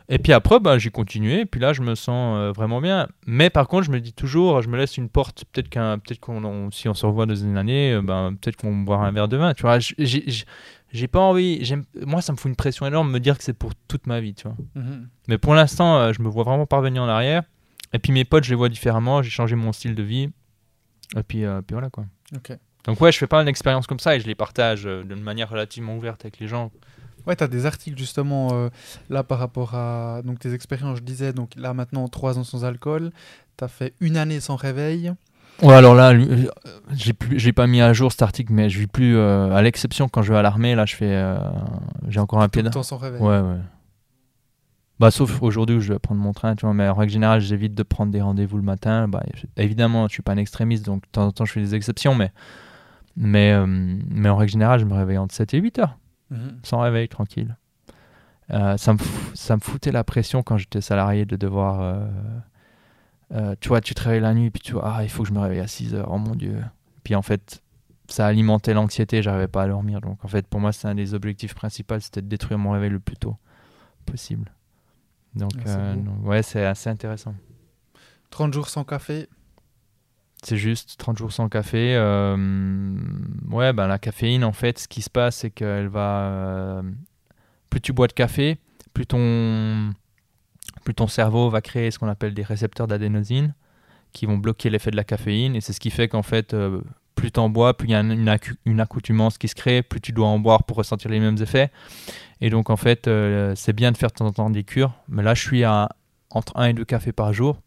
Et 0.09 0.19
puis 0.19 0.33
après, 0.33 0.59
bah, 0.59 0.77
j'ai 0.77 0.89
continué. 0.89 1.41
Et 1.41 1.45
puis 1.45 1.61
là, 1.61 1.71
je 1.71 1.81
me 1.81 1.95
sens 1.95 2.37
euh, 2.37 2.51
vraiment 2.51 2.81
bien. 2.81 3.07
Mais 3.25 3.49
par 3.49 3.67
contre, 3.67 3.85
je 3.85 3.91
me 3.91 4.01
dis 4.01 4.11
toujours, 4.11 4.61
je 4.61 4.67
me 4.67 4.75
laisse 4.77 4.97
une 4.97 5.07
porte. 5.07 5.45
Peut-être 5.51 5.69
qu'un, 5.69 5.97
peut-être 5.97 6.19
qu'on, 6.19 6.43
on- 6.43 6.71
si 6.71 6.89
on 6.89 6.93
se 6.93 7.05
revoit 7.05 7.25
dans 7.25 7.35
une 7.35 7.57
année, 7.57 7.97
ben, 8.03 8.35
peut-être 8.41 8.57
qu'on 8.57 8.75
boira 8.75 9.07
un 9.07 9.11
verre 9.11 9.29
de 9.29 9.37
vin. 9.37 9.53
Tu 9.53 9.61
vois, 9.61 9.79
j'ai, 9.79 11.07
pas 11.07 11.19
envie. 11.21 11.63
J'aime, 11.63 11.85
moi, 12.05 12.21
ça 12.21 12.33
me 12.33 12.37
fout 12.37 12.49
une 12.49 12.55
pression 12.57 12.85
énorme 12.85 13.07
de 13.07 13.13
me 13.13 13.19
dire 13.21 13.37
que 13.37 13.43
c'est 13.45 13.57
pour 13.57 13.71
toute 13.87 14.07
ma 14.07 14.19
vie. 14.19 14.33
Tu 14.33 14.43
vois. 14.43 14.57
Mhm. 14.75 15.07
Mais 15.29 15.37
pour 15.37 15.53
l'instant, 15.55 16.11
je 16.11 16.21
me 16.21 16.27
vois 16.27 16.43
vraiment 16.43 16.65
pas 16.65 16.77
revenir 16.77 17.01
en 17.01 17.07
arrière. 17.07 17.43
Et 17.93 17.99
puis 17.99 18.11
mes 18.11 18.25
potes, 18.25 18.43
je 18.43 18.49
les 18.49 18.55
vois 18.57 18.67
différemment. 18.67 19.21
J'ai 19.21 19.29
changé 19.29 19.55
mon 19.55 19.71
style 19.71 19.95
de 19.95 20.03
vie. 20.03 20.29
Et 21.15 21.23
puis, 21.23 21.43
puis 21.45 21.71
voilà 21.71 21.89
quoi. 21.89 22.05
Donc 22.85 23.01
ouais, 23.01 23.11
je 23.11 23.17
fais 23.17 23.27
pas 23.27 23.41
une 23.41 23.47
expérience 23.47 23.87
comme 23.87 23.99
ça 23.99 24.15
et 24.15 24.19
je 24.19 24.27
les 24.27 24.35
partage 24.35 24.85
euh, 24.85 25.03
d'une 25.03 25.21
manière 25.21 25.49
relativement 25.49 25.95
ouverte 25.97 26.23
avec 26.25 26.39
les 26.39 26.47
gens. 26.47 26.71
Ouais, 27.25 27.35
tu 27.35 27.43
as 27.43 27.47
des 27.47 27.65
articles 27.65 27.97
justement 27.97 28.49
euh, 28.53 28.69
là 29.09 29.23
par 29.23 29.39
rapport 29.39 29.73
à 29.73 30.21
donc 30.23 30.37
tes 30.39 30.53
expériences. 30.53 30.97
Je 30.99 31.03
disais, 31.03 31.33
donc 31.33 31.51
là 31.57 31.73
maintenant, 31.73 32.07
trois 32.07 32.37
ans 32.37 32.43
sans 32.43 32.63
alcool. 32.63 33.11
Tu 33.57 33.63
as 33.63 33.67
fait 33.67 33.93
une 33.99 34.17
année 34.17 34.39
sans 34.39 34.55
réveil. 34.55 35.11
Ouais, 35.63 35.73
alors 35.73 35.95
là, 35.95 36.11
euh, 36.11 36.47
j'ai 36.93 37.13
plus, 37.13 37.39
j'ai 37.39 37.53
pas 37.53 37.65
mis 37.65 37.81
à 37.81 37.93
jour 37.93 38.11
cet 38.11 38.21
article, 38.21 38.51
mais 38.51 38.69
je 38.69 38.77
vis 38.77 38.87
plus, 38.87 39.15
euh, 39.15 39.55
à 39.55 39.61
l'exception 39.61 40.09
quand 40.09 40.21
je 40.21 40.33
vais 40.33 40.37
à 40.37 40.41
l'armée, 40.41 40.75
là, 40.75 40.85
je 40.85 40.95
fais, 40.95 41.09
euh, 41.15 41.37
j'ai 42.09 42.19
encore 42.19 42.41
un 42.41 42.45
Tout 42.47 42.51
pied 42.51 42.61
le 42.61 42.65
dans. 42.69 42.73
temps 42.73 42.83
sans 42.83 42.97
réveil. 42.97 43.21
Ouais, 43.21 43.39
ouais. 43.39 43.55
Bah, 44.99 45.11
sauf 45.11 45.41
aujourd'hui 45.41 45.75
où 45.75 45.79
je 45.81 45.89
dois 45.89 45.99
prendre 45.99 46.21
mon 46.21 46.31
train, 46.31 46.55
tu 46.55 46.65
vois, 46.65 46.73
mais 46.73 46.87
en 46.87 46.93
règle 46.93 47.11
générale, 47.11 47.41
j'évite 47.41 47.75
de 47.75 47.83
prendre 47.83 48.11
des 48.13 48.21
rendez-vous 48.21 48.55
le 48.57 48.63
matin. 48.63 49.07
Bah, 49.09 49.23
évidemment, 49.57 50.07
je 50.07 50.13
suis 50.13 50.21
pas 50.23 50.31
un 50.31 50.37
extrémiste, 50.37 50.85
donc 50.85 51.03
de 51.03 51.07
temps 51.11 51.25
en 51.27 51.31
temps, 51.31 51.43
je 51.45 51.51
fais 51.51 51.59
des 51.59 51.75
exceptions, 51.75 52.15
mais, 52.15 52.31
mais, 53.17 53.51
euh, 53.51 53.65
mais 53.67 54.29
en 54.29 54.37
règle 54.37 54.51
générale, 54.53 54.79
je 54.79 54.85
me 54.85 54.93
réveille 54.93 55.17
entre 55.17 55.35
7 55.35 55.53
et 55.53 55.59
8 55.59 55.79
heures, 55.79 55.97
Mhm. 56.31 56.59
sans 56.63 56.79
réveil, 56.79 57.09
tranquille. 57.09 57.57
Euh, 58.51 58.77
ça, 58.77 58.93
me 58.93 58.99
ça 59.33 59.55
me 59.55 59.61
foutait 59.61 59.91
la 59.91 60.03
pression 60.03 60.43
quand 60.43 60.57
j'étais 60.57 60.79
salarié 60.81 61.25
de 61.25 61.35
devoir. 61.35 61.81
euh, 61.81 62.07
euh, 63.33 63.55
tu 63.59 63.69
vois, 63.69 63.81
tu 63.81 63.95
te 63.95 64.01
réveilles 64.03 64.21
la 64.21 64.33
nuit, 64.33 64.49
puis 64.51 64.61
tu 64.61 64.73
vois, 64.73 64.83
ah, 64.97 65.03
il 65.03 65.09
faut 65.09 65.23
que 65.23 65.29
je 65.29 65.33
me 65.33 65.39
réveille 65.39 65.59
à 65.59 65.67
6 65.67 65.93
heures, 65.95 66.09
oh 66.11 66.17
mon 66.19 66.35
dieu. 66.35 66.61
Puis 67.03 67.15
en 67.15 67.21
fait, 67.23 67.61
ça 68.07 68.27
alimentait 68.27 68.73
l'anxiété, 68.75 69.21
j'arrivais 69.23 69.47
pas 69.47 69.63
à 69.63 69.67
dormir. 69.67 69.99
Donc 69.99 70.23
en 70.23 70.27
fait, 70.27 70.47
pour 70.47 70.59
moi, 70.61 70.71
c'est 70.71 70.87
un 70.87 70.95
des 70.95 71.13
objectifs 71.15 71.55
principaux, 71.55 71.99
c'était 71.99 72.21
de 72.21 72.27
détruire 72.27 72.59
mon 72.59 72.71
réveil 72.71 72.91
le 72.91 72.99
plus 72.99 73.17
tôt 73.17 73.35
possible. 74.05 74.51
Donc, 75.35 75.51
Ah, 75.59 75.61
c'est 75.65 75.77
euh, 75.77 75.95
donc, 75.95 76.25
ouais, 76.25 76.43
c'est 76.43 76.65
assez 76.65 76.89
intéressant. 76.89 77.35
30 78.29 78.53
jours 78.53 78.69
sans 78.69 78.83
café. 78.83 79.27
C'est 80.43 80.57
juste 80.57 80.95
30 80.97 81.17
jours 81.17 81.31
sans 81.31 81.49
café. 81.49 81.95
euh, 81.95 82.97
ouais, 83.49 83.73
ben 83.73 83.87
la 83.87 83.97
caféine, 83.99 84.43
en 84.43 84.53
fait, 84.53 84.79
ce 84.79 84.87
qui 84.87 85.01
se 85.01 85.09
passe, 85.09 85.37
c'est 85.37 85.49
qu'elle 85.51 85.87
va. 85.87 86.27
euh, 86.27 86.83
plus 87.69 87.81
tu 87.81 87.93
bois 87.93 88.07
de 88.07 88.13
café, 88.13 88.57
plus 88.93 89.05
ton, 89.07 89.91
plus 90.83 90.93
ton 90.93 91.07
cerveau 91.07 91.49
va 91.49 91.61
créer 91.61 91.91
ce 91.91 91.99
qu'on 91.99 92.07
appelle 92.07 92.33
des 92.33 92.43
récepteurs 92.43 92.87
d'adénosine 92.87 93.53
qui 94.13 94.25
vont 94.25 94.37
bloquer 94.37 94.69
l'effet 94.69 94.91
de 94.91 94.95
la 94.95 95.03
caféine. 95.03 95.55
Et 95.55 95.61
c'est 95.61 95.73
ce 95.73 95.79
qui 95.79 95.89
fait 95.89 96.07
qu'en 96.07 96.23
fait, 96.23 96.53
euh, 96.53 96.81
plus 97.15 97.31
tu 97.31 97.39
en 97.39 97.49
bois, 97.49 97.75
plus 97.75 97.87
il 97.87 97.91
y 97.91 97.95
a 97.95 97.99
un- 97.99 98.37
une, 98.65 98.79
accoutumance 98.79 99.37
qui 99.37 99.47
se 99.47 99.55
crée, 99.55 99.81
plus 99.81 100.01
tu 100.01 100.11
dois 100.11 100.27
en 100.27 100.39
boire 100.39 100.63
pour 100.63 100.77
ressentir 100.77 101.09
les 101.09 101.19
mêmes 101.19 101.37
effets. 101.41 101.71
Et 102.41 102.49
donc, 102.49 102.69
en 102.69 102.75
fait, 102.75 103.07
euh, 103.07 103.53
c'est 103.55 103.73
bien 103.73 103.91
de 103.91 103.97
faire 103.97 104.09
de 104.09 104.15
temps 104.15 104.27
en 104.27 104.33
temps 104.33 104.49
des 104.49 104.63
cures. 104.63 104.93
Mais 105.07 105.23
là, 105.23 105.33
je 105.33 105.41
suis 105.41 105.63
à 105.63 105.89
entre 106.29 106.57
1 106.57 106.65
et 106.65 106.73
2 106.73 106.85
cafés 106.85 107.13
par 107.13 107.33
jour. 107.33 107.61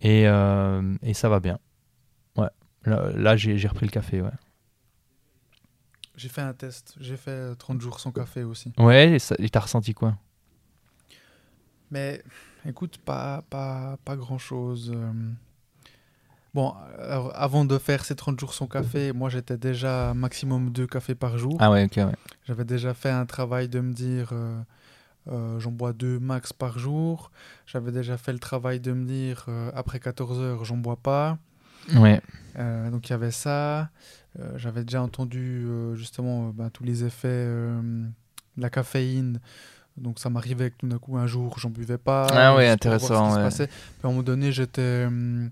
Et, 0.00 0.26
euh, 0.26 0.94
et 1.02 1.14
ça 1.14 1.28
va 1.28 1.40
bien. 1.40 1.58
Ouais. 2.36 2.48
Là, 2.84 3.10
là, 3.14 3.36
j'ai 3.36 3.66
repris 3.66 3.86
le 3.86 3.90
café, 3.92 4.22
ouais. 4.22 4.30
J'ai 6.16 6.28
fait 6.28 6.42
un 6.42 6.52
test. 6.52 6.94
J'ai 7.00 7.16
fait 7.16 7.30
euh, 7.30 7.54
30 7.54 7.80
jours 7.80 7.98
sans 7.98 8.12
café 8.12 8.42
aussi. 8.42 8.72
Ouais, 8.78 9.16
et 9.38 9.48
t'as 9.48 9.60
ressenti 9.60 9.94
quoi? 9.94 10.16
Mais 11.90 12.22
écoute, 12.66 12.98
pas, 12.98 13.42
pas, 13.50 13.98
pas 14.04 14.16
grand 14.16 14.38
chose. 14.38 14.94
Bon, 16.54 16.74
alors, 16.98 17.32
avant 17.34 17.64
de 17.64 17.78
faire 17.78 18.04
ces 18.04 18.14
30 18.14 18.38
jours 18.38 18.52
sans 18.52 18.66
café, 18.66 19.12
moi 19.12 19.30
j'étais 19.30 19.56
déjà 19.56 20.12
maximum 20.14 20.70
2 20.70 20.86
cafés 20.86 21.14
par 21.14 21.38
jour. 21.38 21.56
Ah 21.60 21.70
ouais, 21.70 21.84
ok, 21.84 21.96
ouais. 21.96 22.14
J'avais 22.46 22.64
déjà 22.64 22.92
fait 22.92 23.08
un 23.10 23.24
travail 23.24 23.68
de 23.68 23.80
me 23.80 23.92
dire 23.94 24.30
euh, 24.32 24.60
euh, 25.30 25.58
j'en 25.60 25.70
bois 25.70 25.92
2 25.94 26.18
max 26.18 26.52
par 26.52 26.78
jour. 26.78 27.30
J'avais 27.66 27.90
déjà 27.90 28.18
fait 28.18 28.32
le 28.34 28.38
travail 28.38 28.80
de 28.80 28.92
me 28.92 29.06
dire 29.06 29.46
euh, 29.48 29.70
après 29.74 29.98
14 29.98 30.40
heures 30.40 30.64
j'en 30.64 30.76
bois 30.76 30.96
pas. 30.96 31.38
Ouais, 31.96 32.20
Euh, 32.58 32.90
donc 32.90 33.08
il 33.08 33.12
y 33.12 33.14
avait 33.14 33.30
ça. 33.30 33.88
Euh, 34.38 34.52
J'avais 34.56 34.84
déjà 34.84 35.02
entendu 35.02 35.64
euh, 35.66 35.94
justement 35.94 36.48
euh, 36.48 36.50
bah, 36.54 36.68
tous 36.72 36.84
les 36.84 37.02
effets 37.04 37.28
euh, 37.30 37.80
de 38.56 38.62
la 38.62 38.68
caféine. 38.70 39.40
Donc 39.96 40.18
ça 40.18 40.28
m'arrivait 40.30 40.70
que 40.70 40.76
tout 40.78 40.86
d'un 40.88 40.98
coup 40.98 41.16
un 41.16 41.26
jour 41.26 41.58
j'en 41.58 41.70
buvais 41.70 41.98
pas. 41.98 42.26
Ah 42.30 42.54
ouais, 42.54 42.68
intéressant, 42.68 43.34
ouais. 43.36 43.42
à 43.42 43.46
un 44.06 44.10
moment 44.10 44.22
donné 44.22 44.52
j'étais 44.52 44.80
euh, 45.10 45.48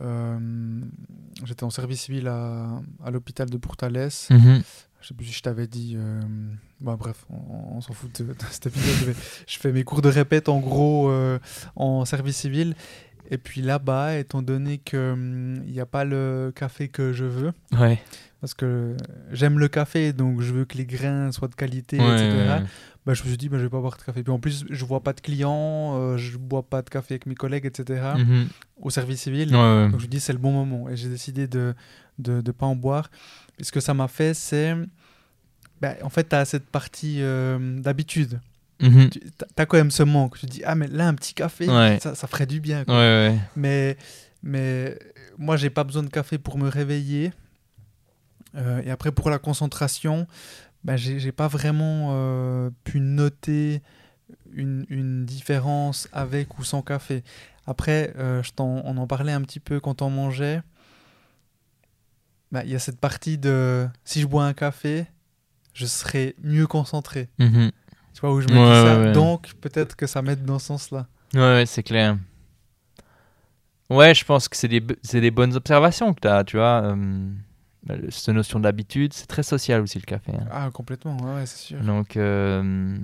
euh, 0.00 0.80
j'étais 1.44 1.64
en 1.64 1.70
service 1.70 2.02
civil 2.02 2.28
à, 2.28 2.80
à 3.04 3.10
l'hôpital 3.10 3.48
de 3.50 3.56
Pourtalès. 3.56 4.28
Mhm. 4.30 4.62
Je 5.00 5.06
sais 5.08 5.14
plus 5.14 5.26
si 5.26 5.32
je 5.32 5.42
t'avais 5.42 5.68
dit. 5.68 5.94
euh, 5.96 6.20
bah, 6.80 6.96
bref, 6.98 7.24
on, 7.30 7.76
on 7.76 7.80
s'en 7.80 7.92
fout 7.92 8.20
de, 8.20 8.32
de 8.32 8.34
cet 8.50 8.66
épisode. 8.66 9.14
je 9.46 9.58
fais 9.58 9.70
mes 9.72 9.84
cours 9.84 10.02
de 10.02 10.08
répète 10.08 10.48
en 10.48 10.58
gros 10.58 11.08
euh, 11.10 11.38
en 11.76 12.04
service 12.04 12.36
civil. 12.36 12.74
Et 13.30 13.38
puis 13.38 13.60
là-bas, 13.60 14.16
étant 14.18 14.40
donné 14.42 14.78
qu'il 14.78 15.62
n'y 15.66 15.80
a 15.80 15.86
pas 15.86 16.04
le 16.04 16.52
café 16.54 16.88
que 16.88 17.12
je 17.12 17.24
veux, 17.26 17.52
ouais. 17.78 18.00
parce 18.40 18.54
que 18.54 18.96
j'aime 19.32 19.58
le 19.58 19.68
café, 19.68 20.12
donc 20.14 20.40
je 20.40 20.52
veux 20.52 20.64
que 20.64 20.78
les 20.78 20.86
grains 20.86 21.30
soient 21.32 21.48
de 21.48 21.54
qualité, 21.54 21.98
Ouais, 21.98 22.14
etc. 22.14 22.48
ouais. 22.60 22.62
Bah, 23.06 23.14
je 23.14 23.22
me 23.22 23.28
suis 23.28 23.36
dit, 23.38 23.48
bah, 23.48 23.56
je 23.58 23.62
vais 23.64 23.68
pas 23.70 23.80
boire 23.80 23.96
de 23.96 24.02
café. 24.02 24.22
Puis 24.22 24.32
en 24.32 24.38
plus, 24.38 24.64
je 24.68 24.84
vois 24.84 25.02
pas 25.02 25.12
de 25.14 25.20
clients, 25.20 25.96
euh, 25.98 26.16
je 26.18 26.36
bois 26.36 26.62
pas 26.62 26.82
de 26.82 26.90
café 26.90 27.14
avec 27.14 27.26
mes 27.26 27.34
collègues, 27.34 27.64
etc. 27.66 28.02
Mhm. 28.18 28.48
Au 28.82 28.90
service 28.90 29.22
civil. 29.22 29.50
Donc 29.90 30.00
je 30.00 30.06
me 30.06 30.10
dis 30.10 30.20
c'est 30.20 30.32
le 30.34 30.38
bon 30.38 30.52
moment 30.52 30.88
et 30.88 30.96
j'ai 30.96 31.08
décidé 31.08 31.46
de 31.46 31.74
de, 32.18 32.40
de 32.40 32.52
pas 32.52 32.66
en 32.66 32.76
boire. 32.76 33.10
Et 33.58 33.64
ce 33.64 33.72
que 33.72 33.80
ça 33.80 33.94
m'a 33.94 34.08
fait 34.08 34.34
c'est 34.34 34.74
ben, 35.80 35.94
en 36.02 36.08
fait 36.10 36.28
tu 36.28 36.34
as 36.36 36.44
cette 36.44 36.66
partie 36.66 37.22
euh, 37.22 37.78
d'habitude. 37.80 38.40
Mhm. 38.80 39.10
Tu 39.10 39.20
as 39.56 39.66
quand 39.66 39.76
même 39.76 39.90
ce 39.90 40.02
manque. 40.04 40.38
Tu 40.38 40.46
te 40.46 40.52
dis 40.52 40.62
ah 40.64 40.74
mais 40.74 40.86
là 40.88 41.08
un 41.08 41.14
petit 41.14 41.34
café 41.34 41.68
Ouais. 41.68 41.98
ça, 42.00 42.14
ça 42.14 42.26
ferait 42.26 42.46
du 42.46 42.60
bien. 42.60 42.80
Ouais, 42.80 42.84
quoi. 42.84 42.94
ouais. 42.96 43.38
Mais 43.56 43.96
mais 44.42 44.98
moi 45.36 45.56
j'ai 45.56 45.70
pas 45.70 45.82
besoin 45.84 46.02
de 46.04 46.08
café 46.10 46.38
pour 46.38 46.58
me 46.58 46.68
réveiller. 46.68 47.32
Euh, 48.54 48.80
et 48.84 48.90
après 48.90 49.12
pour 49.12 49.30
la 49.30 49.38
concentration, 49.38 50.26
ben, 50.84 50.96
j'ai 50.96 51.32
pas 51.32 51.48
vraiment 51.48 52.10
euh, 52.12 52.70
pu 52.84 53.00
noter 53.00 53.82
une, 54.52 54.86
une 54.88 55.26
différence 55.26 56.08
avec 56.12 56.58
ou 56.58 56.64
sans 56.64 56.82
café. 56.82 57.24
Après, 57.66 58.14
euh, 58.16 58.42
je 58.42 58.52
t'en- 58.52 58.80
on 58.84 58.96
en 58.96 59.06
parlait 59.06 59.32
un 59.32 59.42
petit 59.42 59.60
peu 59.60 59.80
quand 59.80 60.00
on 60.02 60.08
mangeait. 60.10 60.62
Ben, 62.52 62.62
Il 62.64 62.70
y 62.70 62.74
a 62.74 62.78
cette 62.78 62.98
partie 63.00 63.36
de 63.38 63.86
si 64.04 64.20
je 64.20 64.26
bois 64.26 64.46
un 64.46 64.54
café, 64.54 65.06
je 65.74 65.84
serai 65.86 66.34
mieux 66.42 66.66
concentré. 66.66 67.28
Mhm. 67.38 67.70
Tu 68.18 68.26
vois 68.26 68.34
où 68.34 68.40
je 68.40 68.48
me 68.48 68.58
Ouais, 68.58 68.64
dis 68.64 68.82
ça 68.82 68.98
ouais. 68.98 69.12
Donc 69.12 69.52
peut-être 69.60 69.94
que 69.94 70.08
ça 70.08 70.22
m'aide 70.22 70.44
dans 70.44 70.58
ce 70.58 70.66
sens-là. 70.66 71.06
Ouais, 71.34 71.40
ouais, 71.40 71.66
c'est 71.66 71.84
clair. 71.84 72.16
Ouais, 73.90 74.12
je 74.12 74.24
pense 74.24 74.48
que 74.48 74.56
c'est 74.56 74.66
des, 74.66 74.80
des 74.80 75.30
bonnes 75.30 75.54
observations 75.54 76.12
que 76.12 76.20
tu 76.22 76.26
as, 76.26 76.42
tu 76.42 76.56
vois. 76.56 76.82
euh, 76.82 77.30
le- 77.86 78.10
cette 78.10 78.34
notion 78.34 78.58
d'habitude, 78.58 79.12
c'est 79.14 79.26
très 79.26 79.44
social 79.44 79.80
aussi 79.82 79.98
le 79.98 80.04
café. 80.04 80.32
hein. 80.34 80.46
Ah, 80.50 80.68
complètement, 80.72 81.16
ouais, 81.18 81.34
ouais, 81.36 81.46
c'est 81.46 81.58
sûr. 81.58 81.80
Donc, 81.80 82.16
euh, 82.16 82.98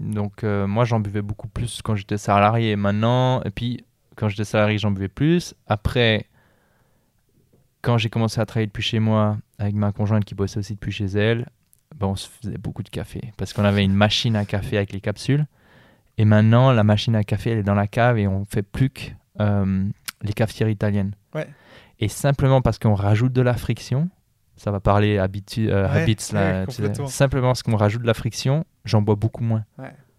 donc 0.00 0.44
euh, 0.44 0.66
moi, 0.66 0.86
j'en 0.86 0.98
buvais 0.98 1.20
beaucoup 1.22 1.48
plus 1.48 1.82
quand 1.82 1.94
j'étais 1.94 2.16
salarié. 2.16 2.74
Maintenant, 2.74 3.42
et 3.42 3.50
puis 3.50 3.84
quand 4.16 4.30
j'étais 4.30 4.44
salarié, 4.44 4.78
j'en 4.78 4.92
buvais 4.92 5.08
plus. 5.08 5.54
Après, 5.66 6.26
quand 7.82 7.98
j'ai 7.98 8.08
commencé 8.08 8.40
à 8.40 8.46
travailler 8.46 8.66
depuis 8.68 8.82
chez 8.82 8.98
moi 8.98 9.36
avec 9.58 9.74
ma 9.74 9.92
conjointe 9.92 10.24
qui 10.24 10.34
bossait 10.34 10.58
aussi 10.58 10.72
depuis 10.74 10.90
chez 10.92 11.04
elle, 11.06 11.48
ben, 11.98 12.08
on 12.08 12.16
se 12.16 12.28
faisait 12.28 12.58
beaucoup 12.58 12.82
de 12.82 12.88
café 12.88 13.32
parce 13.36 13.52
qu'on 13.52 13.64
avait 13.64 13.84
une 13.84 13.94
machine 13.94 14.36
à 14.36 14.44
café 14.44 14.76
avec 14.76 14.92
les 14.92 15.00
capsules. 15.00 15.46
Et 16.18 16.24
maintenant, 16.24 16.72
la 16.72 16.84
machine 16.84 17.16
à 17.16 17.24
café, 17.24 17.50
elle 17.50 17.58
est 17.58 17.62
dans 17.62 17.74
la 17.74 17.86
cave 17.86 18.18
et 18.18 18.28
on 18.28 18.44
fait 18.44 18.62
plus 18.62 18.90
que 18.90 19.00
euh, 19.40 19.84
les 20.22 20.32
cafetières 20.32 20.68
italiennes. 20.68 21.12
Ouais. 21.34 21.48
Et 22.00 22.08
simplement 22.08 22.60
parce 22.60 22.78
qu'on 22.78 22.94
rajoute 22.94 23.32
de 23.32 23.40
la 23.42 23.54
friction, 23.54 24.08
ça 24.56 24.70
va 24.70 24.80
parler 24.80 25.16
habitu- 25.18 25.68
euh, 25.70 25.88
Ouais, 25.88 26.02
habits 26.02 26.16
là, 26.32 26.60
ouais, 26.60 26.66
tu 26.66 26.72
sais, 26.72 26.82
complètement. 26.82 27.06
simplement 27.06 27.46
parce 27.48 27.62
qu'on 27.62 27.76
rajoute 27.76 28.02
de 28.02 28.06
la 28.06 28.14
friction, 28.14 28.64
j'en 28.84 29.00
bois 29.02 29.14
beaucoup 29.14 29.42
moins. 29.42 29.64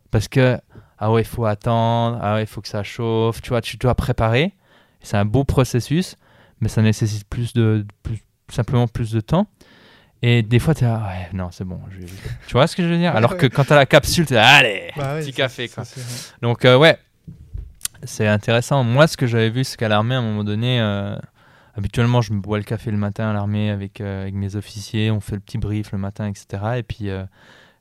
Parce 0.10 0.28
que, 0.28 0.60
ah 0.98 1.12
ouais, 1.12 1.22
il 1.22 1.28
faut 1.28 1.46
attendre, 1.46 2.18
ah 2.22 2.36
ouais, 2.36 2.44
il 2.44 2.48
faut 2.48 2.62
que 2.62 2.68
ça 2.68 2.84
chauffe, 2.84 3.42
tu 3.42 3.50
vois, 3.50 3.62
tu 3.62 3.78
dois 3.78 3.96
préparer. 3.96 4.54
C'est 5.02 5.18
un 5.18 5.26
beau 5.26 5.44
processus, 5.44 6.16
mais 6.60 6.70
ça 6.70 6.82
nécessite 6.82 7.28
plus 7.28 7.54
de, 7.54 7.86
plus, 8.04 8.20
simplement 8.50 8.88
plus 8.88 9.12
de 9.12 9.20
temps. 9.20 9.48
Et 10.26 10.42
des 10.42 10.60
fois, 10.60 10.74
tu 10.74 10.86
es 10.86 10.88
là, 10.88 11.04
ouais, 11.06 11.28
non, 11.34 11.50
c'est 11.52 11.66
bon. 11.66 11.82
je 11.92 12.06
Tu 12.48 12.54
vois 12.54 12.66
ce 12.66 12.78
que 12.78 12.82
je 12.82 12.88
veux 12.88 12.98
dire? 12.98 13.14
Alors 13.14 13.36
que 13.36 13.46
quand 13.46 13.66
tu 13.66 13.74
as 13.74 13.76
la 13.76 13.86
capsule, 13.86 14.26
tu 14.26 14.32
es 14.32 14.38
là, 14.38 14.56
allez, 14.56 14.90
Bah 14.96 15.18
petit 15.20 15.34
café, 15.34 15.68
quoi. 15.68 15.84
Donc, 16.42 16.64
euh, 16.64 16.78
ouais, 16.78 16.98
c'est 18.04 18.26
intéressant. 18.26 18.86
Moi, 18.86 19.08
ce 19.08 19.18
que 19.18 19.28
j'avais 19.28 19.50
vu, 19.50 19.66
c'est 19.66 19.76
qu'à 19.76 19.90
l'armée, 19.90 20.16
à 20.16 20.20
un 20.20 20.22
moment 20.22 20.46
donné, 20.46 20.80
euh, 20.80 21.18
habituellement, 21.76 22.22
je 22.22 22.32
me 22.32 22.40
bois 22.40 22.58
le 22.58 22.64
café 22.64 22.90
le 22.90 22.96
matin 22.96 23.30
à 23.30 23.34
l'armée 23.34 23.70
avec, 23.70 24.00
euh, 24.00 24.22
avec 24.22 24.34
mes 24.34 24.56
officiers, 24.56 25.12
on 25.12 25.20
fait 25.20 25.36
le 25.36 25.42
petit 25.42 25.58
brief 25.58 25.92
le 25.92 25.98
matin, 25.98 26.30
etc. 26.30 26.64
Et 26.78 26.84
puis, 26.84 27.10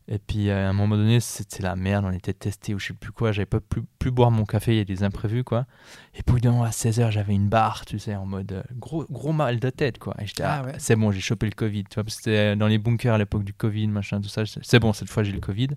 et 0.08 0.18
puis 0.18 0.50
à 0.50 0.68
un 0.68 0.72
moment 0.72 0.96
donné, 0.96 1.20
c'était 1.20 1.62
la 1.62 1.76
merde, 1.76 2.04
on 2.04 2.12
était 2.12 2.32
testé 2.32 2.74
ou 2.74 2.78
je 2.78 2.88
sais 2.88 2.92
plus 2.94 3.12
quoi, 3.12 3.32
j'avais 3.32 3.46
pas 3.46 3.60
plus, 3.60 3.82
plus 3.98 4.10
boire 4.10 4.30
mon 4.30 4.44
café, 4.44 4.72
il 4.72 4.78
y 4.78 4.80
a 4.80 4.84
des 4.84 5.04
imprévus, 5.04 5.44
quoi. 5.44 5.66
Et 6.14 6.22
puis, 6.22 6.46
à 6.46 6.70
16h, 6.70 7.10
j'avais 7.10 7.34
une 7.34 7.48
barre, 7.48 7.84
tu 7.84 7.98
sais, 7.98 8.14
en 8.16 8.26
mode 8.26 8.52
euh, 8.52 8.62
gros, 8.76 9.06
gros 9.10 9.32
mal 9.32 9.60
de 9.60 9.70
tête, 9.70 9.98
quoi. 9.98 10.14
Et 10.20 10.26
j'étais, 10.26 10.42
Ah 10.42 10.62
ah, 10.62 10.66
ouais. 10.66 10.74
c'est 10.78 10.96
bon, 10.96 11.12
j'ai 11.12 11.20
chopé 11.20 11.46
le 11.46 11.52
Covid, 11.52 11.84
tu 11.84 11.94
vois, 11.94 12.04
parce 12.04 12.16
que 12.16 12.22
c'était 12.24 12.56
dans 12.56 12.66
les 12.66 12.78
bunkers 12.78 13.14
à 13.14 13.18
l'époque 13.18 13.44
du 13.44 13.54
Covid, 13.54 13.86
machin, 13.88 14.20
tout 14.20 14.28
ça. 14.28 14.42
C'est 14.46 14.80
bon, 14.80 14.92
cette 14.92 15.08
fois, 15.08 15.22
j'ai 15.22 15.32
le 15.32 15.40
Covid. 15.40 15.68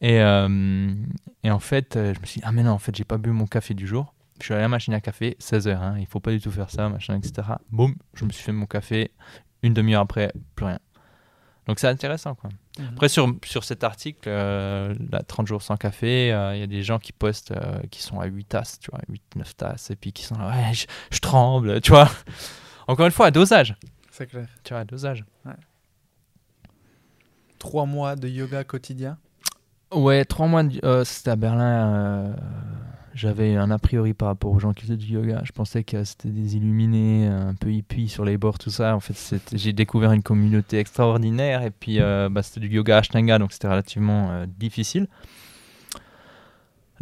Et, 0.00 0.20
euh, 0.20 0.94
et 1.42 1.50
en 1.50 1.58
fait, 1.58 1.96
euh, 1.96 2.14
je 2.14 2.20
me 2.20 2.26
suis 2.26 2.40
dit, 2.40 2.46
ah 2.46 2.52
mais 2.52 2.62
non, 2.62 2.70
en 2.70 2.78
fait, 2.78 2.94
j'ai 2.94 3.04
pas 3.04 3.18
bu 3.18 3.30
mon 3.30 3.46
café 3.46 3.74
du 3.74 3.86
jour. 3.86 4.14
Je 4.38 4.44
suis 4.46 4.54
allé 4.54 4.60
à 4.60 4.64
la 4.64 4.68
machine 4.68 4.94
à 4.94 5.00
café, 5.00 5.36
16h, 5.40 5.76
hein, 5.76 5.96
il 5.98 6.06
faut 6.06 6.20
pas 6.20 6.30
du 6.30 6.40
tout 6.40 6.50
faire 6.50 6.70
ça, 6.70 6.88
machin, 6.88 7.16
etc. 7.18 7.46
Boum, 7.70 7.94
je 8.14 8.24
me 8.24 8.30
suis 8.30 8.42
fait 8.42 8.52
mon 8.52 8.64
café, 8.64 9.10
une 9.62 9.74
demi-heure 9.74 10.00
après, 10.00 10.32
plus 10.54 10.64
rien. 10.64 10.78
Donc 11.70 11.78
c'est 11.78 11.86
intéressant, 11.86 12.34
quoi. 12.34 12.50
Mhm. 12.80 12.88
Après, 12.94 13.08
sur, 13.08 13.32
sur 13.44 13.62
cet 13.62 13.84
article, 13.84 14.28
euh, 14.28 14.92
là, 15.12 15.22
30 15.22 15.46
jours 15.46 15.62
sans 15.62 15.76
café, 15.76 16.32
euh, 16.32 16.56
il 16.56 16.58
y 16.58 16.64
a 16.64 16.66
des 16.66 16.82
gens 16.82 16.98
qui 16.98 17.12
postent 17.12 17.52
euh, 17.52 17.78
qui 17.92 18.02
sont 18.02 18.18
à 18.18 18.26
8 18.26 18.44
tasses, 18.44 18.80
tu 18.80 18.90
vois, 18.90 18.98
8-9 19.38 19.54
tasses, 19.54 19.90
et 19.92 19.94
puis 19.94 20.12
qui 20.12 20.24
sont 20.24 20.34
là, 20.36 20.48
ouais, 20.48 20.74
je, 20.74 20.86
je 21.12 21.20
tremble, 21.20 21.80
tu 21.80 21.92
vois. 21.92 22.10
Encore 22.88 23.06
une 23.06 23.12
fois, 23.12 23.26
à 23.26 23.30
dosage, 23.30 23.76
C'est 24.10 24.26
clair. 24.26 24.48
tu 24.64 24.72
vois, 24.74 24.80
à 24.80 24.84
dosage. 24.84 25.24
Trois 27.60 27.86
mois 27.86 28.16
de 28.16 28.26
yoga 28.26 28.64
quotidien? 28.64 29.16
Ouais, 29.92 30.24
trois 30.24 30.48
mois, 30.48 30.64
de- 30.64 30.80
euh, 30.84 31.04
c'était 31.04 31.30
à 31.30 31.36
Berlin. 31.36 32.34
J'avais 33.20 33.54
un 33.54 33.70
a 33.70 33.78
priori 33.78 34.14
par 34.14 34.28
rapport 34.28 34.50
aux 34.50 34.58
gens 34.58 34.72
qui 34.72 34.86
faisaient 34.86 34.96
du 34.96 35.12
yoga. 35.12 35.42
Je 35.44 35.52
pensais 35.52 35.84
que 35.84 36.04
c'était 36.04 36.30
des 36.30 36.56
illuminés, 36.56 37.26
un 37.26 37.54
peu 37.54 37.70
hippies 37.70 38.08
sur 38.08 38.24
les 38.24 38.38
bords, 38.38 38.58
tout 38.58 38.70
ça. 38.70 38.96
En 38.96 39.00
fait, 39.00 39.44
j'ai 39.52 39.74
découvert 39.74 40.12
une 40.12 40.22
communauté 40.22 40.78
extraordinaire. 40.78 41.62
Et 41.62 41.70
puis, 41.70 42.00
euh, 42.00 42.30
bah, 42.30 42.42
c'était 42.42 42.60
du 42.60 42.68
yoga 42.68 42.96
Ashtanga, 42.96 43.38
donc 43.38 43.52
c'était 43.52 43.68
relativement 43.68 44.30
euh, 44.30 44.46
difficile. 44.46 45.06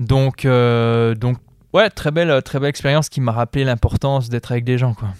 Donc, 0.01 0.45
euh, 0.45 1.15
donc, 1.15 1.39
ouais, 1.73 1.89
très 1.89 2.11
belle, 2.11 2.43
très 2.43 2.59
belle 2.59 2.71
expérience 2.71 3.09
qui 3.09 3.21
m'a 3.21 3.31
rappelé 3.31 3.63
l'importance 3.63 4.29
d'être 4.29 4.51
avec 4.51 4.65
des 4.65 4.77
gens, 4.77 4.95
quoi. 4.95 5.11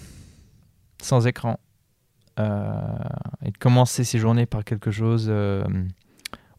Sans 1.01 1.27
écran. 1.27 1.61
Euh, 2.41 2.73
et 3.45 3.51
de 3.51 3.57
commencer 3.57 4.03
ses 4.03 4.19
journées 4.19 4.45
par 4.45 4.65
quelque 4.65 4.91
chose 4.91 5.31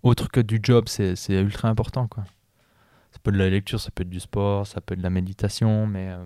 autre 0.03 0.31
que 0.31 0.40
du 0.40 0.61
job, 0.62 0.87
c'est 0.88 1.14
ultra 1.29 1.68
important, 1.68 2.07
quoi. 2.07 2.24
Ça 3.12 3.18
peut 3.23 3.31
être 3.31 3.37
de 3.37 3.42
la 3.42 3.51
lecture, 3.51 3.81
ça 3.81 3.90
peut 3.90 4.03
être 4.03 4.11
du 4.11 4.20
sport, 4.20 4.66
ça 4.66 4.81
peut 4.81 4.94
être 4.94 5.01
de 5.01 5.05
la 5.05 5.11
méditation, 5.11 5.87
mais 5.87 6.11
euh, 6.11 6.25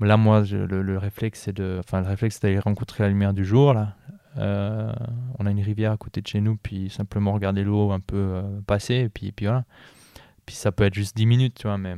là, 0.00 0.16
moi, 0.16 0.42
le, 0.50 0.82
le 0.82 0.98
réflexe, 0.98 1.42
c'est 1.42 1.56
d'aller 1.56 2.58
rencontrer 2.58 3.04
la 3.04 3.08
lumière 3.08 3.34
du 3.34 3.44
jour, 3.44 3.74
là. 3.74 3.94
Euh, 4.36 4.92
on 5.38 5.46
a 5.46 5.50
une 5.50 5.60
rivière 5.60 5.90
à 5.92 5.96
côté 5.96 6.20
de 6.20 6.26
chez 6.26 6.40
nous, 6.40 6.56
puis 6.56 6.90
simplement 6.90 7.32
regarder 7.32 7.64
l'eau 7.64 7.90
un 7.90 8.00
peu 8.00 8.16
euh, 8.16 8.60
passer, 8.66 8.94
et 8.94 9.08
puis, 9.08 9.32
voilà. 9.40 9.64
Puis 10.46 10.54
ça 10.54 10.72
peut 10.72 10.84
être 10.84 10.94
juste 10.94 11.16
10 11.16 11.26
minutes, 11.26 11.54
tu 11.54 11.66
vois, 11.66 11.76
mais 11.76 11.96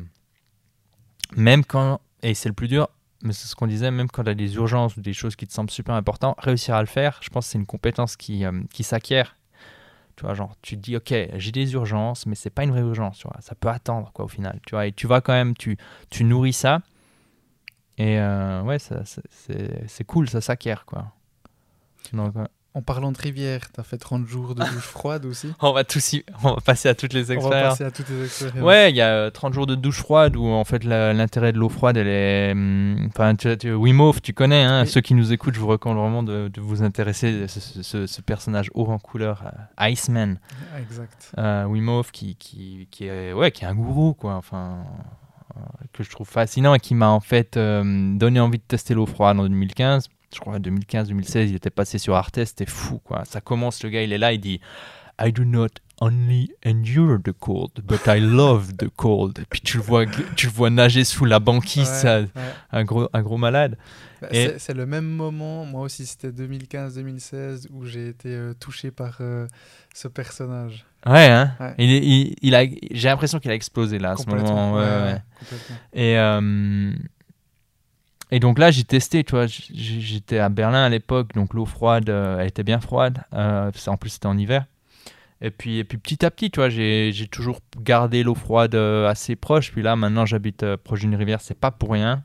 même 1.37 1.65
quand, 1.65 2.01
et 2.23 2.35
c'est 2.35 2.49
le 2.49 2.55
plus 2.55 2.69
dur, 2.69 2.89
mais 3.23 3.33
c'est 3.33 3.47
ce 3.47 3.55
qu'on 3.55 3.67
disait, 3.67 3.91
même 3.91 4.09
quand 4.09 4.25
tu 4.25 4.31
as 4.31 4.35
des 4.35 4.55
urgences 4.57 4.97
ou 4.97 5.01
des 5.01 5.13
choses 5.13 5.37
qui 5.37 5.47
te 5.47 5.53
semblent 5.53 5.71
super 5.71 5.95
importantes, 5.95 6.37
réussir 6.41 6.75
à 6.75 6.81
le 6.81 6.87
faire, 6.87 7.21
je 7.23 7.29
pense 7.29 7.47
que 7.47 7.53
c'est 7.53 7.59
une 7.59 7.67
compétence 7.67 8.17
qui, 8.17 8.45
qui 8.73 8.83
s'acquiert. 8.83 9.37
Tu 10.21 10.27
vois, 10.27 10.35
genre, 10.35 10.55
tu 10.61 10.77
dis, 10.77 10.99
ok, 10.99 11.15
j'ai 11.37 11.51
des 11.51 11.73
urgences, 11.73 12.27
mais 12.27 12.35
c'est 12.35 12.51
pas 12.51 12.63
une 12.63 12.73
vraie 12.73 12.83
urgence, 12.83 13.17
tu 13.17 13.27
vois, 13.27 13.39
ça 13.41 13.55
peut 13.55 13.69
attendre, 13.69 14.13
quoi, 14.13 14.27
au 14.27 14.29
final. 14.29 14.61
Tu 14.67 14.73
vois, 14.75 14.87
et 14.87 14.93
tu 14.93 15.07
vas 15.07 15.23
quand 15.23 15.33
même, 15.33 15.57
tu, 15.57 15.79
tu 16.11 16.25
nourris 16.25 16.53
ça, 16.53 16.83
et 17.97 18.19
euh, 18.21 18.61
ouais, 18.61 18.79
ça, 18.79 19.03
c'est 19.07 20.05
cool, 20.05 20.29
ça 20.29 20.43
s'acquiert, 20.43 20.85
quoi. 20.85 21.07
Donc, 22.13 22.37
euh, 22.37 22.45
En 22.73 22.83
parlant 22.83 23.11
de 23.11 23.19
rivière, 23.19 23.73
t'as 23.73 23.83
fait 23.83 23.99
30 23.99 24.29
jours 24.29 24.55
de 24.55 24.61
douche 24.63 24.85
froide 24.87 25.27
aussi. 25.27 25.53
on 25.61 25.73
va 25.73 25.83
tous 25.83 26.13
y- 26.13 26.25
on 26.45 26.55
va 26.55 26.61
passer 26.61 26.89
à 26.89 26.95
toutes 26.95 27.13
les 27.13 27.25
On 27.25 27.27
va 27.27 27.35
expériences. 27.35 27.69
passer 27.73 27.85
à 27.85 27.91
toutes 27.91 28.09
les 28.11 28.25
expériences. 28.25 28.63
Ouais, 28.63 28.91
il 28.91 28.97
y 28.97 29.01
a 29.01 29.09
euh, 29.09 29.31
30 29.31 29.53
jours 29.55 29.67
de 29.67 29.75
douche 29.75 29.99
froide 29.99 30.37
où 30.37 30.45
en 30.47 30.63
fait 30.63 30.85
l'intérêt 30.85 31.53
de 31.53 31.59
l'eau 31.59 31.69
froide, 31.69 31.97
elle 31.97 32.07
est. 32.07 32.53
hum, 32.53 33.09
Enfin, 33.09 33.35
tu, 33.35 33.59
tu, 33.59 33.73
Wim 33.73 34.01
Hof, 34.01 34.23
tu 34.23 34.33
connais, 34.35 34.63
hein, 34.63 34.83
Oui. 34.83 34.89
ceux 34.89 35.01
qui 35.01 35.15
nous 35.15 35.33
écoutent, 35.33 35.55
je 35.55 35.61
vous 35.61 35.67
recommande 35.67 35.99
vraiment 35.99 36.23
de, 36.23 36.47
de 36.47 36.61
vous 36.61 36.85
intéresser 36.85 37.43
à 37.43 37.49
ce, 37.49 37.59
ce- 37.59 37.83
ce- 37.83 38.07
ce 38.07 38.21
personnage 38.23 38.71
haut 38.75 38.87
en 38.87 38.99
couleur, 39.01 39.43
euh, 39.81 39.91
Iceman, 39.91 40.39
Exact. 40.79 41.33
euh, 41.39 41.65
Wim 41.65 41.89
Hof, 41.89 42.13
qui, 42.13 42.37
qui, 42.37 42.87
qui, 42.93 43.07
est, 43.07 43.33
ouais, 43.33 43.51
qui 43.51 43.65
est 43.65 43.67
un 43.67 43.75
gourou, 43.75 44.15
quoi, 44.15 44.35
enfin, 44.35 44.79
euh, 45.57 45.61
que 45.93 46.05
je 46.05 46.11
trouve 46.11 46.29
fascinant 46.29 46.75
et 46.75 46.79
qui 46.79 46.95
m'a 46.95 47.09
en 47.09 47.19
fait 47.21 47.57
euh, 47.57 47.83
donné 48.17 48.39
envie 48.39 48.59
de 48.59 48.63
tester 48.63 48.95
l'eau 48.95 49.07
froide 49.07 49.41
en 49.41 49.43
2015. 49.43 50.07
Je 50.35 50.39
crois 50.41 50.59
2015-2016, 50.59 51.49
il 51.49 51.55
était 51.57 51.71
passé 51.71 51.99
sur 51.99 52.15
Arte, 52.15 52.45
c'était 52.45 52.67
fou, 52.67 52.99
quoi. 52.99 53.25
Ça 53.25 53.41
commence, 53.41 53.83
le 53.83 53.91
gars, 53.91 54.03
il 54.03 54.13
est 54.13 54.19
là, 54.19 54.33
il 54.33 54.41
dit 54.41 54.61
I 55.23 55.33
do 55.33 55.45
not 55.45 55.67
only 56.01 56.51
endure 56.65 57.19
the 57.23 57.33
cold, 57.33 57.73
but 57.85 58.01
I 58.07 58.21
love 58.21 58.75
the 58.77 58.89
cold. 58.89 59.39
Et 59.41 59.45
puis 59.51 59.61
tu 59.61 59.77
le 59.77 59.83
vois, 59.83 60.07
tu 60.07 60.47
le 60.47 60.53
vois 60.53 60.71
nager 60.71 61.05
sous 61.05 61.25
la 61.27 61.41
banquise, 61.41 61.89
Ouais, 61.89 61.95
ça, 61.95 62.21
ouais. 62.21 62.29
un, 62.73 62.85
gros, 62.85 63.09
un 63.13 63.23
gros 63.23 63.37
malade. 63.37 63.77
Bah, 64.23 64.29
Et- 64.31 64.55
c'est- 64.59 64.73
le 64.73 64.87
même 64.87 65.05
moment, 65.05 65.67
moi 65.67 65.83
aussi 65.83 66.07
c'était 66.07 66.31
2015-2016, 66.33 67.67
où 67.71 67.85
j'ai 67.85 68.09
été 68.09 68.29
euh, 68.31 68.55
touché 68.55 68.91
par 68.91 69.19
euh, 69.21 69.47
ce 69.95 70.09
personnage. 70.09 70.87
Ouais, 71.07 71.27
hein 71.27 71.53
Ouais. 71.61 71.75
Il, 71.79 71.91
est- 71.91 72.07
il, 72.07 72.37
il 72.41 72.55
a, 72.55 72.65
j'ai 72.93 73.09
l'impression 73.09 73.39
qu'il 73.41 73.51
a 73.51 73.55
explosé 73.55 73.99
là 73.99 74.13
à 74.13 74.17
ce 74.17 74.27
moment. 74.27 74.79
Et, 75.93 76.17
euh, 76.19 76.93
et 78.31 78.41
donc 78.41 78.59
là, 78.59 78.71
j'ai 78.71 78.85
testé, 78.85 79.25
tu 79.25 79.33
vois, 79.33 79.47
j'étais 79.47 80.39
à 80.39 80.49
Berlin 80.49 80.85
à 80.85 80.89
l'époque, 80.89 81.33
donc 81.35 81.55
l'eau 81.55 81.65
froide, 81.67 82.09
euh, 82.11 82.39
elle 82.41 82.49
était 82.49 82.63
bien 82.63 82.81
froide. 82.81 83.23
Euh, 83.35 83.71
en 83.87 83.97
plus, 83.97 84.11
c'était 84.11 84.27
en 84.27 84.39
hiver. 84.39 84.67
Et 85.43 85.51
puis, 85.51 85.79
et 85.79 85.85
puis 85.85 85.99
petit 85.99 86.25
à 86.25 86.31
petit, 86.31 86.51
tu 86.51 86.61
vois, 86.61 86.69
j'ai 86.71 87.13
j'ai 87.13 87.27
toujours 87.29 87.61
gardé 87.79 88.23
l'eau 88.23 88.35
froide 88.35 88.75
euh, 88.75 89.09
assez 89.09 89.37
proche. 89.37 89.73
Puis 89.73 89.83
là, 89.83 89.97
maintenant, 89.97 90.27
j'habite 90.27 90.77
proche 90.77 91.01
d'une 91.01 91.15
rivière, 91.17 91.41
c'est 91.41 91.59
pas 91.59 91.71
pour 91.71 91.93
rien. 91.93 92.25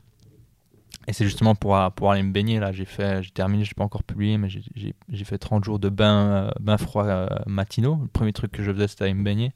Et 1.08 1.12
c'est 1.12 1.24
justement 1.24 1.54
pour, 1.54 1.78
pour 1.94 2.10
aller 2.10 2.22
me 2.22 2.32
baigner. 2.32 2.58
Là, 2.58 2.72
j'ai 2.72 2.84
fait, 2.84 3.22
j'ai 3.22 3.30
terminé, 3.30 3.64
je 3.64 3.74
pas 3.74 3.84
encore 3.84 4.02
publié, 4.02 4.38
mais 4.38 4.48
j'ai- 4.48 4.62
j'ai 4.74 4.94
j'ai 5.12 5.24
fait 5.24 5.38
30 5.38 5.64
jours 5.64 5.78
de 5.78 5.88
bain, 5.88 6.50
bain 6.60 6.78
froid 6.78 7.28
matinaux. 7.46 7.98
Le 8.02 8.08
premier 8.08 8.32
truc 8.32 8.50
que 8.52 8.62
je 8.62 8.72
faisais, 8.72 8.88
c'était 8.88 9.04
aller 9.04 9.14
me 9.14 9.22
baigner. 9.24 9.52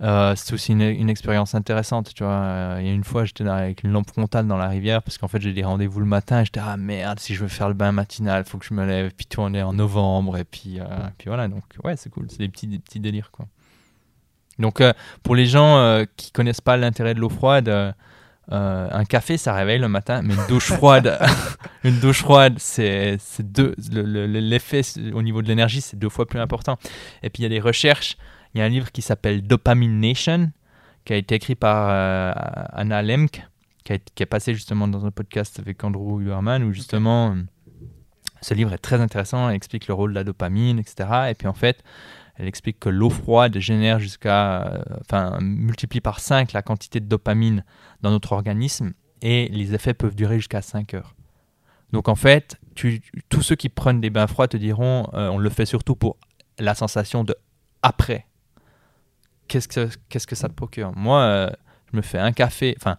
Euh, 0.00 0.34
c'est 0.36 0.52
aussi 0.52 0.72
une, 0.72 0.82
une 0.82 1.10
expérience 1.10 1.56
intéressante, 1.56 2.14
tu 2.14 2.22
vois. 2.22 2.32
Euh, 2.32 2.76
Il 2.80 2.86
y 2.86 2.90
a 2.90 2.92
une 2.92 3.02
fois, 3.02 3.24
j'étais 3.24 3.46
avec 3.48 3.82
une 3.82 3.90
lampe 3.90 4.08
frontale 4.08 4.46
dans 4.46 4.56
la 4.56 4.68
rivière 4.68 5.02
parce 5.02 5.18
qu'en 5.18 5.26
fait, 5.26 5.40
j'ai 5.40 5.52
des 5.52 5.64
rendez-vous 5.64 5.98
le 5.98 6.06
matin. 6.06 6.40
et 6.40 6.44
J'étais 6.44 6.60
ah 6.62 6.76
merde, 6.76 7.18
si 7.18 7.34
je 7.34 7.40
veux 7.42 7.48
faire 7.48 7.66
le 7.68 7.74
bain 7.74 7.90
matinal, 7.90 8.44
faut 8.44 8.58
que 8.58 8.64
je 8.66 8.74
me 8.74 8.86
lève. 8.86 9.10
Puis 9.16 9.26
tout, 9.26 9.40
on 9.40 9.52
est 9.54 9.62
en 9.62 9.72
novembre 9.72 10.36
et 10.36 10.44
puis, 10.44 10.78
euh, 10.78 10.84
puis 11.18 11.26
voilà. 11.28 11.48
Donc 11.48 11.64
ouais, 11.82 11.96
c'est 11.96 12.10
cool, 12.10 12.26
c'est 12.30 12.38
des 12.38 12.48
petits, 12.48 12.68
des 12.68 12.78
petits 12.78 13.00
délires 13.00 13.30
quoi. 13.32 13.46
Donc 14.60 14.80
euh, 14.80 14.92
pour 15.22 15.34
les 15.36 15.46
gens 15.46 16.04
qui 16.16 16.30
connaissent 16.32 16.60
pas 16.60 16.76
l'intérêt 16.76 17.14
de 17.14 17.20
l'eau 17.20 17.28
froide, 17.28 17.68
euh, 17.68 17.92
un 18.50 19.04
café 19.04 19.36
ça 19.36 19.52
réveille 19.52 19.78
le 19.78 19.88
matin, 19.88 20.22
mais 20.22 20.34
une 20.34 20.46
douche 20.48 20.72
froide, 20.72 21.18
une 21.84 21.98
douche 22.00 22.20
froide, 22.20 22.54
c'est 22.58 23.18
deux, 23.40 23.74
le- 23.92 24.02
le- 24.02 24.26
l'effet 24.26 24.82
au 25.12 25.22
niveau 25.22 25.42
de 25.42 25.48
l'énergie, 25.48 25.80
c'est 25.80 25.98
deux 25.98 26.08
fois 26.08 26.26
plus 26.26 26.40
important. 26.40 26.76
Et 27.22 27.30
puis 27.30 27.42
il 27.42 27.44
y 27.44 27.46
a 27.46 27.50
des 27.50 27.60
recherches 27.60 28.16
il 28.54 28.58
y 28.58 28.62
a 28.62 28.64
un 28.64 28.68
livre 28.68 28.90
qui 28.92 29.02
s'appelle 29.02 29.42
Dopamine 29.42 30.00
Nation, 30.00 30.50
qui 31.04 31.12
a 31.12 31.16
été 31.16 31.34
écrit 31.34 31.54
par 31.54 31.88
euh, 31.90 32.32
Anna 32.72 33.02
Lemke, 33.02 33.42
qui, 33.84 33.92
a- 33.94 33.98
qui 33.98 34.22
est 34.22 34.26
passé 34.26 34.54
justement 34.54 34.88
dans 34.88 35.06
un 35.06 35.10
podcast 35.10 35.58
avec 35.58 35.82
Andrew 35.84 36.20
Huberman, 36.20 36.62
où 36.62 36.72
justement, 36.72 37.32
euh, 37.32 37.42
ce 38.40 38.54
livre 38.54 38.72
est 38.72 38.78
très 38.78 39.00
intéressant, 39.00 39.48
elle 39.48 39.56
explique 39.56 39.86
le 39.88 39.94
rôle 39.94 40.10
de 40.10 40.14
la 40.16 40.24
dopamine, 40.24 40.78
etc. 40.78 41.08
Et 41.30 41.34
puis 41.34 41.48
en 41.48 41.54
fait, 41.54 41.82
elle 42.36 42.46
explique 42.46 42.78
que 42.78 42.88
l'eau 42.88 43.10
froide 43.10 43.58
génère 43.58 43.98
jusqu'à, 43.98 44.62
euh, 44.66 44.82
enfin, 45.00 45.38
multiplie 45.40 46.00
par 46.00 46.20
5 46.20 46.52
la 46.52 46.62
quantité 46.62 47.00
de 47.00 47.06
dopamine 47.06 47.64
dans 48.02 48.10
notre 48.10 48.32
organisme, 48.32 48.92
et 49.22 49.48
les 49.48 49.74
effets 49.74 49.94
peuvent 49.94 50.14
durer 50.14 50.36
jusqu'à 50.36 50.62
5 50.62 50.94
heures. 50.94 51.14
Donc 51.92 52.08
en 52.08 52.14
fait, 52.14 52.56
tu, 52.76 53.02
tous 53.28 53.42
ceux 53.42 53.56
qui 53.56 53.68
prennent 53.70 54.00
des 54.00 54.10
bains 54.10 54.26
froids 54.28 54.46
te 54.46 54.56
diront, 54.56 55.08
euh, 55.14 55.28
on 55.30 55.38
le 55.38 55.48
fait 55.50 55.66
surtout 55.66 55.96
pour 55.96 56.16
la 56.60 56.74
sensation 56.76 57.24
de 57.24 57.34
après. 57.82 58.26
Qu'est-ce 59.48 59.68
que, 59.68 59.88
qu'est-ce 60.08 60.26
que 60.26 60.36
ça 60.36 60.48
te 60.48 60.52
procure 60.54 60.92
Moi, 60.94 61.20
euh, 61.20 61.50
je 61.92 61.96
me 61.96 62.02
fais 62.02 62.18
un 62.18 62.32
café, 62.32 62.74
enfin 62.78 62.96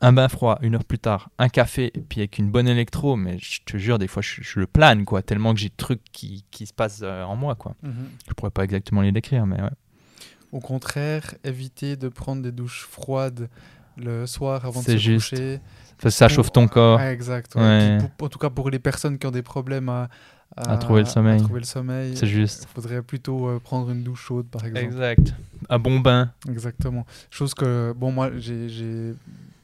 un 0.00 0.12
bain 0.12 0.28
froid, 0.28 0.58
une 0.60 0.74
heure 0.74 0.84
plus 0.84 0.98
tard, 0.98 1.30
un 1.38 1.48
café, 1.48 1.90
et 1.94 2.00
puis 2.00 2.20
avec 2.20 2.36
une 2.38 2.50
bonne 2.50 2.68
électro, 2.68 3.16
mais 3.16 3.38
je 3.38 3.60
te 3.64 3.78
jure, 3.78 3.98
des 3.98 4.08
fois, 4.08 4.20
je, 4.22 4.42
je 4.42 4.60
le 4.60 4.66
plane, 4.66 5.04
quoi, 5.06 5.22
tellement 5.22 5.54
que 5.54 5.60
j'ai 5.60 5.68
des 5.70 5.74
trucs 5.76 6.02
qui, 6.12 6.44
qui 6.50 6.66
se 6.66 6.74
passent 6.74 7.00
euh, 7.02 7.22
en 7.22 7.36
moi, 7.36 7.54
quoi. 7.54 7.74
Mhm. 7.82 8.08
Je 8.28 8.34
pourrais 8.34 8.50
pas 8.50 8.64
exactement 8.64 9.00
les 9.00 9.12
décrire, 9.12 9.46
mais 9.46 9.62
ouais. 9.62 9.70
Au 10.52 10.60
contraire, 10.60 11.34
éviter 11.42 11.96
de 11.96 12.08
prendre 12.08 12.42
des 12.42 12.52
douches 12.52 12.86
froides 12.90 13.48
le 13.96 14.26
soir 14.26 14.64
avant 14.66 14.80
de 14.80 14.84
se 14.86 14.96
juste. 14.98 15.30
coucher. 15.30 15.60
Ça, 16.02 16.10
ça 16.10 16.28
chauffe 16.28 16.52
ton 16.52 16.66
corps. 16.68 16.98
Ouais, 16.98 17.12
exact. 17.12 17.54
ouais. 17.54 17.62
Ouais. 17.62 17.98
Puis 17.98 18.08
pour- 18.18 18.26
en 18.26 18.28
tout 18.28 18.38
cas, 18.38 18.50
pour 18.50 18.68
les 18.70 18.78
personnes 18.80 19.18
qui 19.18 19.26
ont 19.26 19.30
des 19.30 19.42
problèmes 19.42 19.88
à, 19.88 20.08
À 20.56 20.76
trouver 20.76 21.00
le 21.00 21.06
sommeil. 21.06 21.40
à 21.40 21.42
trouver 21.42 21.60
le 21.60 21.66
sommeil, 21.66 22.16
C'est 22.16 22.26
juste. 22.28 22.66
Il 22.70 22.74
faudrait 22.74 23.02
plutôt 23.02 23.48
euh, 23.48 23.58
prendre 23.58 23.90
une 23.90 24.02
douche 24.04 24.22
chaude, 24.22 24.46
par 24.46 24.64
exemple. 24.64 24.84
Exact. 24.84 25.34
Un 25.68 25.78
bon 25.80 25.98
bain. 26.00 26.30
Exactement. 26.48 27.04
Chose 27.30 27.54
que, 27.54 27.92
bon, 27.96 28.12
moi, 28.12 28.30
j'ai 28.38 28.68
j'ai 28.68 29.14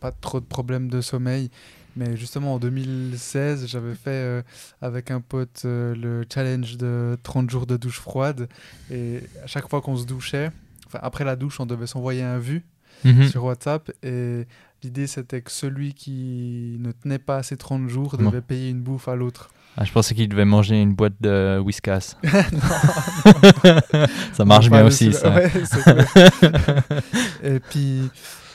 pas 0.00 0.10
trop 0.10 0.40
de 0.40 0.44
problèmes 0.46 0.88
de 0.88 1.00
sommeil, 1.00 1.50
mais 1.94 2.16
justement 2.16 2.54
en 2.54 2.58
2016, 2.58 3.66
j'avais 3.68 3.94
fait 3.94 4.10
euh, 4.10 4.42
avec 4.82 5.10
un 5.10 5.20
pote 5.20 5.62
euh, 5.64 5.94
le 5.94 6.24
challenge 6.32 6.76
de 6.76 7.16
30 7.22 7.50
jours 7.50 7.66
de 7.66 7.76
douche 7.76 8.00
froide. 8.00 8.48
Et 8.90 9.20
à 9.44 9.46
chaque 9.46 9.68
fois 9.68 9.80
qu'on 9.82 9.96
se 9.96 10.06
douchait, 10.06 10.50
enfin, 10.86 10.98
après 11.02 11.24
la 11.24 11.36
douche, 11.36 11.60
on 11.60 11.66
devait 11.66 11.86
s'envoyer 11.86 12.22
un 12.22 12.38
vu 12.38 12.64
Mhm. 13.04 13.28
sur 13.28 13.44
WhatsApp. 13.44 13.90
Et 14.02 14.46
l'idée, 14.82 15.06
c'était 15.06 15.40
que 15.40 15.50
celui 15.50 15.94
qui 15.94 16.76
ne 16.80 16.92
tenait 16.92 17.18
pas 17.18 17.42
ces 17.42 17.56
30 17.56 17.88
jours 17.88 18.16
Non. 18.18 18.30
devait 18.30 18.42
payer 18.42 18.70
une 18.70 18.80
bouffe 18.82 19.06
à 19.08 19.14
l'autre. 19.16 19.50
Ah, 19.76 19.84
je 19.84 19.92
pensais 19.92 20.14
qu'il 20.14 20.28
devait 20.28 20.44
manger 20.44 20.80
une 20.80 20.94
boîte 20.94 21.14
de 21.20 21.58
Whiskas. 21.64 22.16
ça 24.32 24.44
marche 24.44 24.68
bien 24.68 24.84
aussi, 24.84 25.12
ça. 25.12 25.34
Ouais. 25.34 25.50
Et 27.42 27.60
puis, 27.60 28.10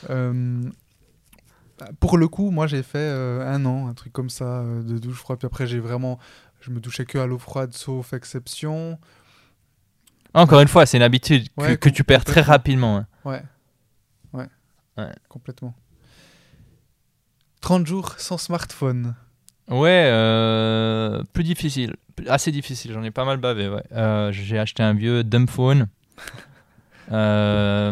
euh, 0.10 0.69
pour 1.99 2.17
le 2.17 2.28
coup, 2.28 2.51
moi 2.51 2.67
j'ai 2.67 2.84
fait 2.84 2.97
euh, 2.99 3.51
un 3.51 3.65
an, 3.65 3.88
un 3.88 3.93
truc 3.93 4.13
comme 4.13 4.30
ça, 4.30 4.60
euh, 4.60 4.84
de 4.84 4.97
douche 4.97 5.17
froide. 5.17 5.39
Puis 5.39 5.45
après, 5.47 5.67
j'ai 5.67 5.80
vraiment. 5.80 6.19
Je 6.62 6.71
me 6.71 6.80
douchais 6.80 7.06
que 7.06 7.17
à 7.17 7.28
l'eau 7.28 7.38
froide, 7.38 7.73
sauf 7.73 8.13
exception. 8.13 8.97
Encore 10.34 10.62
une 10.62 10.67
fois, 10.67 10.86
c'est 10.86 10.97
une 10.97 11.04
habitude 11.04 11.47
que, 11.58 11.62
Ouais, 11.62 11.78
que 11.78 11.89
tu 11.89 12.04
perds 12.04 12.25
très 12.25 12.41
rapidement. 12.41 12.97
hein. 12.97 13.08
Ouais. 13.23 13.41
Ouais. 14.34 14.47
Ouais. 14.97 15.12
Complètement. 15.30 15.73
30 17.62 17.88
jours 17.88 18.15
sans 18.17 18.38
smartphone. 18.38 19.15
Ouais, 19.69 20.10
euh, 20.12 21.23
plus 21.34 21.43
difficile. 21.43 21.95
Assez 22.28 22.51
difficile, 22.51 22.91
j'en 22.93 23.04
ai 23.04 23.12
pas 23.12 23.25
mal 23.25 23.38
bavé. 23.38 23.67
Ouais. 23.67 23.84
Euh, 23.93 24.32
J'ai 24.32 24.60
acheté 24.60 24.84
un 24.84 24.93
vieux 24.93 25.23
dumb 25.23 25.49
phone. 25.49 25.88
Euh, 27.12 27.91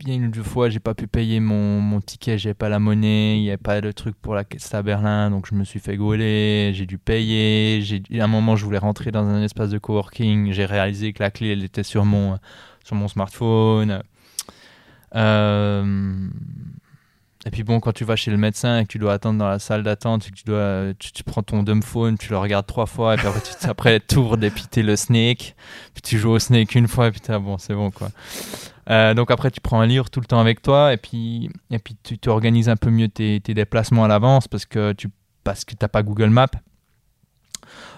Il 0.00 0.08
y 0.08 0.10
a 0.10 0.14
une 0.14 0.26
ou 0.26 0.30
deux 0.30 0.42
fois, 0.42 0.68
j'ai 0.68 0.80
pas 0.80 0.92
pu 0.92 1.06
payer 1.06 1.40
mon, 1.40 1.80
mon 1.80 1.98
ticket, 2.02 2.36
j'ai 2.36 2.52
pas 2.52 2.68
la 2.68 2.78
monnaie, 2.78 3.38
il 3.38 3.40
n'y 3.42 3.48
avait 3.48 3.56
pas 3.56 3.80
de 3.80 3.90
truc 3.90 4.16
pour 4.20 4.34
la 4.34 4.44
caisse 4.44 4.74
à 4.74 4.82
Berlin, 4.82 5.30
donc 5.30 5.46
je 5.48 5.54
me 5.54 5.64
suis 5.64 5.80
fait 5.80 5.96
gauler, 5.96 6.72
j'ai 6.74 6.84
dû 6.84 6.98
payer. 6.98 7.80
J'ai 7.80 8.02
à 8.20 8.24
un 8.24 8.26
moment, 8.26 8.54
je 8.56 8.66
voulais 8.66 8.76
rentrer 8.76 9.12
dans 9.12 9.24
un 9.24 9.42
espace 9.42 9.70
de 9.70 9.78
coworking, 9.78 10.52
j'ai 10.52 10.66
réalisé 10.66 11.14
que 11.14 11.22
la 11.22 11.30
clé, 11.30 11.52
elle 11.52 11.64
était 11.64 11.84
sur 11.84 12.04
mon, 12.04 12.38
sur 12.84 12.96
mon 12.96 13.08
smartphone. 13.08 14.02
Euh, 15.14 16.28
et 17.44 17.50
puis 17.50 17.64
bon, 17.64 17.80
quand 17.80 17.92
tu 17.92 18.04
vas 18.04 18.14
chez 18.14 18.30
le 18.30 18.36
médecin 18.36 18.78
et 18.78 18.82
que 18.84 18.88
tu 18.88 18.98
dois 18.98 19.14
attendre 19.14 19.38
dans 19.38 19.48
la 19.48 19.58
salle 19.58 19.82
d'attente, 19.82 20.28
et 20.28 20.30
tu, 20.30 20.44
dois, 20.44 20.92
tu, 20.98 21.10
tu 21.10 21.24
prends 21.24 21.42
ton 21.42 21.64
dumb 21.64 21.82
phone, 21.82 22.16
tu 22.16 22.30
le 22.30 22.38
regardes 22.38 22.66
trois 22.66 22.86
fois, 22.86 23.14
et 23.14 23.16
puis 23.16 23.26
après 23.64 23.98
tu 24.00 24.06
t'ouvres 24.14 24.36
des 24.36 24.50
puis 24.50 24.64
t'es 24.70 24.82
le 24.82 24.94
snake, 24.94 25.56
puis 25.92 26.02
tu 26.02 26.18
joues 26.18 26.30
au 26.30 26.38
snake 26.38 26.74
une 26.76 26.86
fois, 26.86 27.08
et 27.08 27.10
puis 27.10 27.20
ah 27.28 27.40
bon, 27.40 27.58
c'est 27.58 27.74
bon 27.74 27.90
quoi. 27.90 28.10
Euh, 28.90 29.14
donc 29.14 29.30
après 29.30 29.50
tu 29.50 29.60
prends 29.60 29.80
un 29.80 29.86
livre 29.86 30.08
tout 30.08 30.20
le 30.20 30.26
temps 30.26 30.38
avec 30.38 30.62
toi, 30.62 30.92
et 30.92 30.96
puis, 30.96 31.50
et 31.70 31.78
puis 31.80 31.96
tu 32.02 32.16
t'organises 32.18 32.68
un 32.68 32.76
peu 32.76 32.90
mieux 32.90 33.08
tes, 33.08 33.40
tes 33.40 33.54
déplacements 33.54 34.04
à 34.04 34.08
l'avance 34.08 34.46
parce 34.46 34.64
que 34.64 34.92
tu 34.92 35.08
parce 35.42 35.64
que 35.64 35.74
t'as 35.74 35.88
pas 35.88 36.04
Google 36.04 36.30
Maps. 36.30 36.46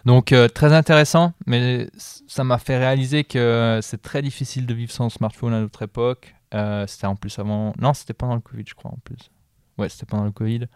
Donc 0.07 0.33
euh, 0.33 0.49
très 0.49 0.73
intéressant, 0.73 1.35
mais 1.47 1.89
ça 2.27 2.45
m'a 2.45 2.57
fait 2.57 2.79
réaliser 2.79 3.25
que 3.25 3.81
c'est 3.83 4.01
très 4.01 4.23
difficile 4.23 4.65
de 4.65 4.73
vivre 4.73 4.93
sans 4.93 5.11
smartphone 5.11 5.53
à 5.53 5.61
notre 5.61 5.83
époque. 5.83 6.35
Euh, 6.55 6.87
c'était 6.87 7.07
en 7.07 7.17
plus 7.17 7.39
avant. 7.39 7.75
Non, 7.79 7.95
c'était 7.95 8.15
pendant 8.15 8.35
le 8.35 8.41
Covid, 8.41 8.65
je 8.67 8.75
crois, 8.75 8.91
en 8.91 8.99
plus. 9.05 9.31
Ouais, 9.79 9.89
c'était 9.89 10.07
pendant 10.07 10.25
le 10.25 10.33
Covid. 10.33 10.67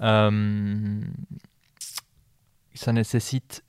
Euh, 0.00 1.00
ça 2.74 2.92
nécessite. 2.92 3.64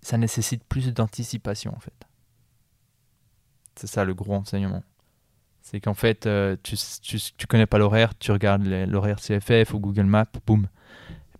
Ça 0.00 0.16
nécessite 0.16 0.64
plus 0.64 0.92
d'anticipation, 0.92 1.74
en 1.76 1.80
fait. 1.80 1.92
C'est 3.76 3.86
ça 3.86 4.04
le 4.04 4.14
gros 4.14 4.34
enseignement. 4.34 4.82
C'est 5.60 5.80
qu'en 5.80 5.94
fait, 5.94 6.26
euh, 6.26 6.56
tu, 6.62 6.76
tu, 7.02 7.18
tu 7.36 7.46
connais 7.46 7.66
pas 7.66 7.78
l'horaire, 7.78 8.16
tu 8.18 8.32
regardes 8.32 8.64
l'horaire 8.64 9.18
CFF 9.20 9.74
ou 9.74 9.80
Google 9.80 10.04
Maps, 10.04 10.24
boum. 10.46 10.66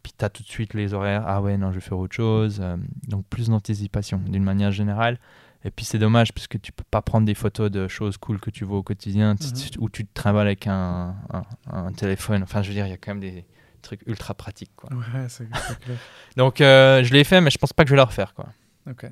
Puis 0.03 0.13
tu 0.17 0.25
as 0.25 0.29
tout 0.29 0.43
de 0.43 0.49
suite 0.49 0.75
les 0.75 0.93
horaires. 0.93 1.25
Ah 1.27 1.41
ouais, 1.41 1.57
non, 1.57 1.71
je 1.71 1.77
vais 1.77 1.81
faire 1.81 1.99
autre 1.99 2.15
chose. 2.15 2.61
Euh, 2.61 2.77
donc 3.07 3.25
plus 3.27 3.49
d'anticipation 3.49 4.19
d'une 4.19 4.45
manière 4.45 4.71
générale. 4.71 5.19
Et 5.65 5.71
puis 5.73 5.85
c'est 5.85 5.99
dommage 5.99 6.33
parce 6.33 6.47
que 6.47 6.57
tu 6.57 6.71
peux 6.73 6.85
pas 6.91 7.03
prendre 7.03 7.27
des 7.27 7.35
photos 7.35 7.71
de 7.71 7.89
choses 7.89 8.17
cool 8.17 8.39
que 8.41 8.51
tu 8.51 8.65
vois 8.65 8.79
au 8.79 8.83
quotidien 8.83 9.35
Mhm. 9.35 9.71
où 9.81 9.89
tu 9.91 10.07
te 10.07 10.15
trimbales 10.15 10.47
avec 10.47 10.67
un, 10.67 11.17
un, 11.33 11.43
un 11.71 11.93
téléphone. 11.93 12.43
Enfin, 12.45 12.63
je 12.63 12.69
veux 12.69 12.75
dire, 12.75 12.87
il 12.87 12.91
y 12.91 12.93
a 12.93 12.97
quand 12.97 13.11
même 13.13 13.21
des 13.21 13.45
trucs 13.83 14.03
ultra 14.07 14.35
pratiques. 14.35 14.71
Quoi. 14.77 14.91
Ouais, 14.95 15.27
c'est 15.29 15.49
clair. 15.81 15.99
Donc 16.37 16.61
euh, 16.61 17.03
je 17.03 17.13
l'ai 17.13 17.25
fait, 17.25 17.41
mais 17.41 17.51
je 17.51 17.59
pense 17.59 17.73
pas 17.73 17.83
que 17.85 17.89
je 17.91 17.95
vais 17.95 18.01
le 18.01 18.05
refaire. 18.05 18.35
Quoi. 18.35 18.47
Ok. 18.89 19.07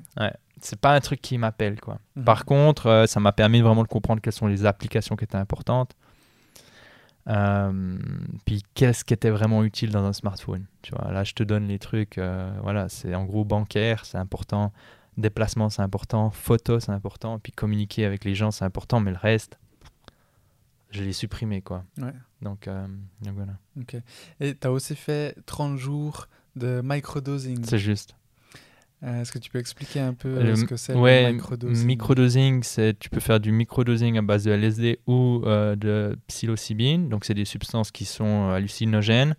C'est 0.61 0.79
pas 0.79 0.95
un 0.95 0.99
truc 1.01 1.21
qui 1.21 1.37
m'appelle. 1.37 1.79
quoi. 1.81 1.99
Mhm. 2.15 2.23
Par 2.23 2.45
contre, 2.45 2.87
euh, 2.87 3.05
ça 3.07 3.19
m'a 3.19 3.31
permis 3.33 3.59
vraiment 3.61 3.83
de 3.83 3.87
comprendre 3.89 4.21
quelles 4.21 4.33
sont 4.33 4.47
les 4.47 4.65
applications 4.65 5.15
qui 5.17 5.25
étaient 5.25 5.35
importantes. 5.35 5.95
Euh, 7.27 7.97
puis 8.45 8.63
qu'est-ce 8.73 9.03
qui 9.03 9.13
était 9.13 9.29
vraiment 9.29 9.63
utile 9.65 9.91
dans 9.91 10.05
un 10.05 10.13
smartphone. 10.13 10.65
Tu 10.81 10.95
vois, 10.95 11.11
là, 11.11 11.23
je 11.25 11.33
te 11.33 11.43
donne 11.43 11.67
les 11.67 11.77
trucs. 11.77 12.17
euh, 12.17 12.49
voilà, 12.63 12.87
c'est 12.87 13.13
en 13.15 13.25
gros 13.25 13.43
bancaire, 13.43 14.05
c'est 14.05 14.17
important. 14.17 14.71
Déplacement, 15.17 15.69
c'est 15.69 15.81
important. 15.81 16.29
Photo, 16.29 16.79
c'est 16.79 16.91
important. 16.91 17.39
Puis 17.39 17.51
communiquer 17.51 18.05
avec 18.05 18.23
les 18.23 18.35
gens, 18.35 18.51
c'est 18.51 18.65
important. 18.65 18.99
Mais 18.99 19.11
le 19.11 19.17
reste, 19.17 19.57
je 20.91 21.03
l'ai 21.03 21.13
supprimé, 21.13 21.61
quoi. 21.61 21.83
Ouais. 21.97 22.13
Donc, 22.41 22.67
euh, 22.67 22.85
donc 23.21 23.33
voilà. 23.35 23.53
Ok. 23.79 23.95
Et 24.39 24.55
tu 24.55 24.67
as 24.67 24.71
aussi 24.71 24.95
fait 24.95 25.35
30 25.45 25.77
jours 25.77 26.27
de 26.55 26.81
microdosing. 26.83 27.63
C'est 27.65 27.79
juste. 27.79 28.15
Euh, 29.03 29.21
Est-ce 29.21 29.31
que 29.31 29.37
tu 29.37 29.51
peux 29.51 29.59
expliquer 29.59 29.99
un 29.99 30.13
peu 30.15 30.41
Le- 30.41 30.55
ce 30.55 30.65
que 30.65 30.75
c'est 30.75 30.95
ouais, 30.95 31.27
le 31.27 31.33
microdosing? 31.33 31.85
microdosing, 31.85 32.63
c'est 32.63 32.97
tu 32.97 33.09
peux 33.11 33.19
faire 33.19 33.39
du 33.39 33.51
microdosing 33.51 34.17
à 34.17 34.23
base 34.23 34.43
de 34.45 34.51
LSD 34.51 34.99
ou 35.05 35.43
euh, 35.45 35.75
de 35.75 36.17
psilocybine. 36.27 37.07
Donc 37.09 37.23
c'est 37.25 37.35
des 37.35 37.45
substances 37.45 37.91
qui 37.91 38.05
sont 38.05 38.49
hallucinogènes, 38.49 39.35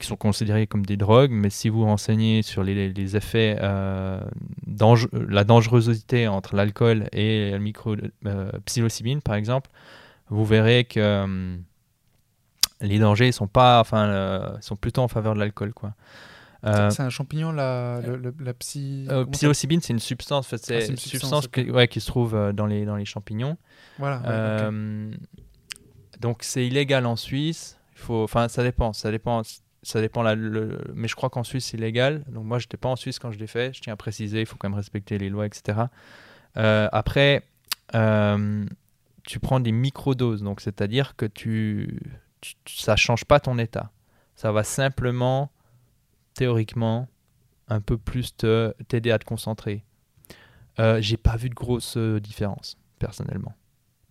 qui 0.00 0.06
sont 0.08 0.16
considérées 0.16 0.66
comme 0.66 0.84
des 0.84 0.96
drogues. 0.96 1.30
Mais 1.30 1.50
si 1.50 1.68
vous 1.68 1.84
renseignez 1.84 2.42
sur 2.42 2.62
les, 2.64 2.92
les 2.92 3.16
effets, 3.16 3.56
euh, 3.60 4.20
dange- 4.66 5.08
la 5.12 5.44
dangerosité 5.44 6.26
entre 6.26 6.56
l'alcool 6.56 7.08
et 7.12 7.50
le 7.52 7.58
micro 7.58 7.94
euh, 8.26 8.50
psilocybine, 8.64 9.20
par 9.22 9.36
exemple, 9.36 9.70
vous 10.28 10.44
verrez 10.44 10.84
que 10.84 10.98
euh, 11.00 11.56
les 12.80 12.98
dangers 12.98 13.30
sont 13.32 13.46
pas, 13.46 13.80
enfin, 13.80 14.06
euh, 14.08 14.56
sont 14.60 14.76
plutôt 14.76 15.02
en 15.02 15.08
faveur 15.08 15.34
de 15.34 15.38
l'alcool, 15.38 15.72
quoi. 15.74 15.92
Euh, 16.64 16.90
C'est 16.90 17.02
un 17.02 17.08
champignon, 17.10 17.52
la, 17.52 18.00
le- 18.06 18.16
le- 18.16 18.34
la 18.38 18.52
psy. 18.52 19.06
euh, 19.08 19.22
comment 19.22 19.24
ça- 19.26 19.30
psilocybine, 19.32 19.80
c'est 19.80 19.94
une 19.94 19.98
substance, 19.98 20.46
en 20.46 20.48
fait, 20.48 20.58
c'est 20.58 20.76
Ah, 20.76 20.80
c'est 20.82 20.88
une 20.90 20.96
substance, 20.98 21.20
substance 21.20 21.44
ok. 21.46 21.50
que- 21.66 21.70
ouais, 21.70 21.88
qui 21.88 22.00
se 22.00 22.06
trouve 22.06 22.34
euh, 22.34 22.52
dans 22.52 22.66
les, 22.66 22.84
dans 22.84 22.96
les 22.96 23.06
champignons. 23.06 23.56
Voilà. 23.98 24.16
ouais. 24.18 24.24
Euh, 24.28 25.10
Donc 26.20 26.42
c'est 26.42 26.66
illégal 26.66 27.06
en 27.06 27.16
Suisse. 27.16 27.78
Il 27.94 27.98
faut, 28.00 28.22
enfin 28.24 28.48
ça 28.48 28.62
dépend, 28.62 28.92
ça 28.92 29.10
dépend, 29.10 29.40
ça 29.82 30.00
dépend 30.00 30.22
le- 30.22 30.78
mais 30.94 31.08
je 31.08 31.14
crois 31.16 31.30
qu'en 31.30 31.42
Suisse 31.44 31.66
c'est 31.66 31.76
légal. 31.76 32.24
Donc 32.28 32.44
moi 32.44 32.58
j'étais 32.58 32.76
pas 32.76 32.88
en 32.88 32.96
Suisse 32.96 33.18
quand 33.18 33.30
je 33.32 33.38
l'ai 33.38 33.46
fait. 33.46 33.72
Je 33.74 33.80
tiens 33.80 33.94
à 33.94 33.96
préciser, 33.96 34.40
il 34.40 34.46
faut 34.46 34.56
quand 34.56 34.68
même 34.68 34.76
respecter 34.76 35.18
les 35.18 35.28
lois, 35.30 35.46
etc. 35.46 35.78
Euh, 36.56 36.88
après, 36.92 37.44
euh, 37.94 38.64
tu 39.24 39.38
prends 39.40 39.60
des 39.60 39.72
microdoses, 39.72 40.42
donc 40.42 40.60
c'est-à-dire 40.60 41.16
que 41.16 41.26
tu, 41.26 42.00
tu, 42.40 42.54
ça 42.66 42.96
change 42.96 43.24
pas 43.24 43.40
ton 43.40 43.58
état. 43.58 43.90
Ça 44.34 44.52
va 44.52 44.64
simplement, 44.64 45.50
théoriquement, 46.34 47.08
un 47.68 47.80
peu 47.80 47.98
plus 47.98 48.34
t'aider 48.88 49.10
à 49.10 49.18
te 49.18 49.24
concentrer. 49.24 49.84
Euh, 50.78 51.00
J'ai 51.00 51.16
pas 51.16 51.36
vu 51.36 51.48
de 51.50 51.54
grosse 51.54 51.96
euh, 51.96 52.20
différence 52.20 52.76
personnellement. 52.98 53.54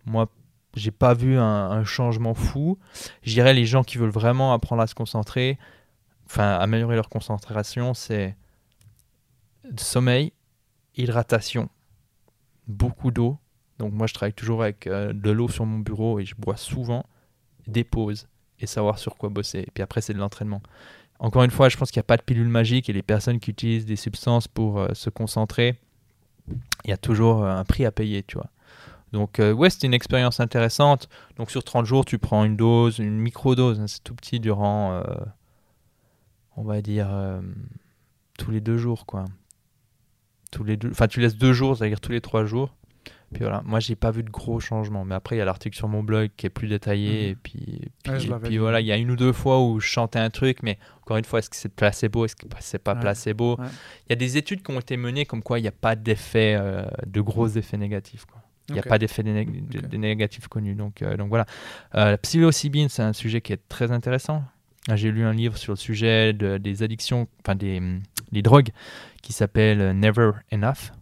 Moi, 0.06 0.30
j'ai 0.74 0.90
pas 0.90 1.14
vu 1.14 1.38
un, 1.38 1.84
changement 1.84 2.34
fou. 2.34 2.78
Je 3.22 3.32
dirais 3.32 3.54
les 3.54 3.66
gens 3.66 3.82
qui 3.82 3.98
veulent 3.98 4.10
vraiment 4.10 4.52
apprendre 4.52 4.82
à 4.82 4.86
se 4.86 4.94
concentrer, 4.94 5.58
enfin 6.26 6.54
améliorer 6.54 6.96
leur 6.96 7.08
concentration, 7.08 7.94
c'est 7.94 8.36
sommeil, 9.76 10.32
hydratation, 10.96 11.68
beaucoup 12.66 13.10
d'eau. 13.10 13.38
Donc 13.78 13.92
moi 13.92 14.06
je 14.06 14.14
travaille 14.14 14.34
toujours 14.34 14.62
avec 14.62 14.86
euh, 14.86 15.12
de 15.12 15.30
l'eau 15.30 15.48
sur 15.48 15.64
mon 15.64 15.78
bureau 15.78 16.20
et 16.20 16.24
je 16.24 16.34
bois 16.36 16.56
souvent, 16.56 17.06
des 17.66 17.84
pauses 17.84 18.28
et 18.58 18.66
savoir 18.66 18.98
sur 18.98 19.16
quoi 19.16 19.28
bosser. 19.28 19.60
Et 19.60 19.70
puis 19.72 19.82
après 19.82 20.00
c'est 20.00 20.12
de 20.12 20.18
l'entraînement. 20.18 20.62
Encore 21.18 21.42
une 21.42 21.50
fois, 21.50 21.68
je 21.68 21.76
pense 21.76 21.90
qu'il 21.90 21.98
n'y 21.98 22.04
a 22.04 22.04
pas 22.04 22.16
de 22.16 22.22
pilule 22.22 22.48
magique 22.48 22.88
et 22.88 22.94
les 22.94 23.02
personnes 23.02 23.40
qui 23.40 23.50
utilisent 23.50 23.84
des 23.84 23.96
substances 23.96 24.48
pour 24.48 24.78
euh, 24.80 24.94
se 24.94 25.10
concentrer, 25.10 25.78
il 26.84 26.90
y 26.90 26.92
a 26.92 26.96
toujours 26.96 27.44
euh, 27.44 27.54
un 27.54 27.64
prix 27.64 27.84
à 27.84 27.92
payer, 27.92 28.22
tu 28.22 28.36
vois. 28.36 28.48
Donc 29.12 29.40
ouais, 29.40 29.70
c'est 29.70 29.86
une 29.86 29.94
expérience 29.94 30.40
intéressante. 30.40 31.08
Donc 31.36 31.50
sur 31.50 31.64
30 31.64 31.86
jours, 31.86 32.04
tu 32.04 32.18
prends 32.18 32.44
une 32.44 32.56
dose, 32.56 32.98
une 32.98 33.18
micro-dose, 33.18 33.80
hein, 33.80 33.86
c'est 33.86 34.04
tout 34.04 34.14
petit 34.14 34.40
durant, 34.40 35.02
on 36.56 36.62
va 36.62 36.80
dire, 36.80 37.08
tous 38.38 38.50
les 38.50 38.60
deux 38.60 38.78
jours, 38.78 39.06
quoi 39.06 39.24
tous 40.50 40.64
les 40.64 40.76
deux, 40.76 40.90
enfin 40.90 41.08
tu 41.08 41.20
laisses 41.20 41.36
deux 41.36 41.52
jours, 41.52 41.76
c'est-à-dire 41.76 42.00
tous 42.00 42.12
les 42.12 42.20
trois 42.20 42.44
jours. 42.44 42.74
Puis 43.32 43.44
voilà, 43.44 43.62
moi 43.64 43.78
j'ai 43.78 43.94
pas 43.94 44.10
vu 44.10 44.24
de 44.24 44.30
gros 44.30 44.58
changements, 44.58 45.04
mais 45.04 45.14
après 45.14 45.36
il 45.36 45.38
y 45.38 45.42
a 45.42 45.44
l'article 45.44 45.76
sur 45.76 45.86
mon 45.86 46.02
blog 46.02 46.30
qui 46.36 46.46
est 46.46 46.50
plus 46.50 46.66
détaillé, 46.66 47.26
mhm. 47.26 47.30
et 47.30 47.36
puis, 47.36 47.80
puis, 48.42 48.58
voilà, 48.58 48.80
il 48.80 48.86
y 48.88 48.92
a 48.92 48.96
une 48.96 49.12
ou 49.12 49.16
deux 49.16 49.32
fois 49.32 49.62
où 49.64 49.78
je 49.78 49.86
chantais 49.86 50.18
un 50.18 50.30
truc, 50.30 50.64
mais 50.64 50.78
encore 51.02 51.16
une 51.16 51.24
fois, 51.24 51.38
est-ce 51.38 51.48
que 51.48 51.54
c'est 51.54 51.72
placebo, 51.72 52.24
est-ce 52.24 52.34
que 52.34 52.46
c'est 52.58 52.82
pas 52.82 52.96
placebo? 52.96 53.56
Il 53.60 54.10
y 54.10 54.12
a 54.14 54.16
des 54.16 54.36
études 54.36 54.64
qui 54.64 54.72
ont 54.72 54.80
été 54.80 54.96
menées 54.96 55.26
comme 55.26 55.44
quoi 55.44 55.60
il 55.60 55.62
n'y 55.62 55.68
a 55.68 55.72
pas 55.72 55.94
d'effet, 55.94 56.56
euh, 56.58 56.84
de 57.06 57.20
gros 57.20 57.46
effets 57.46 57.76
négatifs. 57.76 58.24
Quoi. 58.24 58.39
Il 58.70 58.74
n'y 58.74 58.80
a 58.80 58.82
pas 58.82 58.98
d'effet 58.98 59.22
négatif 59.22 60.48
connu. 60.48 60.74
Donc, 60.74 61.02
euh, 61.02 61.16
donc 61.16 61.28
voilà. 61.28 61.46
Euh, 61.94 62.12
la 62.12 62.18
psilocybine, 62.18 62.88
c'est 62.88 63.02
un 63.02 63.12
sujet 63.12 63.40
qui 63.40 63.52
est 63.52 63.68
très 63.68 63.90
intéressant. 63.90 64.42
J'ai 64.94 65.10
lu 65.10 65.24
un 65.24 65.32
livre 65.32 65.56
sur 65.56 65.72
le 65.72 65.76
sujet 65.76 66.32
de, 66.32 66.56
des 66.56 66.82
addictions, 66.82 67.28
enfin 67.40 67.54
des, 67.54 67.82
des 68.32 68.42
drogues, 68.42 68.70
qui 69.22 69.32
s'appelle 69.32 69.98
Never 69.98 70.32
Enough. 70.52 70.92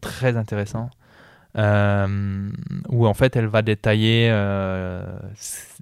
Très 0.00 0.36
intéressant. 0.36 0.90
Euh, 1.56 2.50
où 2.88 3.06
en 3.06 3.14
fait 3.14 3.36
elle 3.36 3.46
va 3.46 3.62
détailler 3.62 4.28
euh, 4.30 5.04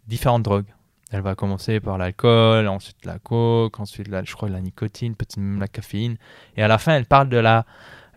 différentes 0.07 0.43
drogues. 0.43 0.67
Elle 1.11 1.23
va 1.23 1.35
commencer 1.35 1.81
par 1.81 1.99
l'alcool, 1.99 2.69
ensuite 2.69 3.05
la 3.05 3.19
coke, 3.19 3.79
ensuite 3.81 4.09
la, 4.09 4.23
je 4.25 4.35
crois 4.35 4.49
la 4.49 4.61
nicotine, 4.61 5.15
peut-être 5.15 5.37
même 5.37 5.61
la 5.61 5.69
caféine. 5.69 6.17
Et 6.57 6.63
à 6.63 6.69
la 6.69 6.79
fin, 6.79 6.95
elle 6.95 7.05
parle 7.05 7.29
de 7.29 7.37
la, 7.37 7.67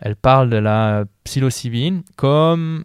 elle 0.00 0.16
parle 0.16 0.50
de 0.50 0.56
la 0.56 1.04
psilocybine 1.24 2.02
comme 2.16 2.84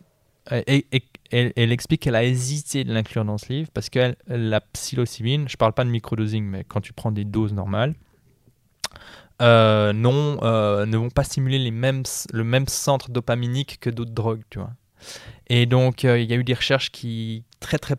et, 0.52 0.86
elle, 1.32 1.72
explique 1.72 2.02
qu'elle 2.02 2.16
a 2.16 2.24
hésité 2.24 2.84
de 2.84 2.94
l'inclure 2.94 3.24
dans 3.24 3.38
ce 3.38 3.52
livre 3.54 3.70
parce 3.74 3.90
que 3.90 4.16
la 4.28 4.60
psilocybine, 4.60 5.48
je 5.48 5.56
parle 5.56 5.74
pas 5.74 5.86
de 5.86 5.90
microdosing, 5.90 6.44
mais 6.44 6.64
quand 6.64 6.82
tu 6.82 6.94
prends 6.94 7.12
des 7.12 7.24
doses 7.24 7.54
normales, 7.54 7.96
euh, 9.42 9.94
non, 9.94 10.38
euh, 10.44 10.86
ne 10.86 10.98
vont 10.98 11.10
pas 11.10 11.24
stimuler 11.24 11.58
les 11.58 11.72
mêmes, 11.72 12.04
le 12.32 12.44
même 12.44 12.68
centre 12.68 13.10
dopaminique 13.10 13.80
que 13.80 13.90
d'autres 13.90 14.12
drogues, 14.12 14.44
tu 14.50 14.60
vois. 14.60 14.72
Et 15.48 15.66
donc, 15.66 16.06
euh, 16.06 16.20
il 16.20 16.30
y 16.30 16.34
a 16.34 16.36
eu 16.36 16.44
des 16.44 16.54
recherches 16.54 16.92
qui 16.92 17.44
très 17.60 17.80
très, 17.80 17.96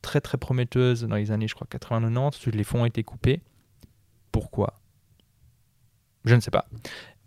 très 0.00 0.20
très 0.20 0.38
prometteuses 0.38 1.02
dans 1.02 1.16
les 1.16 1.32
années, 1.32 1.48
je 1.48 1.54
crois, 1.54 1.66
80-90, 1.70 2.50
les 2.52 2.64
fonds 2.64 2.82
ont 2.82 2.86
été 2.86 3.02
coupés. 3.02 3.42
Pourquoi? 4.32 4.74
Je 6.24 6.34
ne 6.34 6.40
sais 6.40 6.50
pas. 6.50 6.66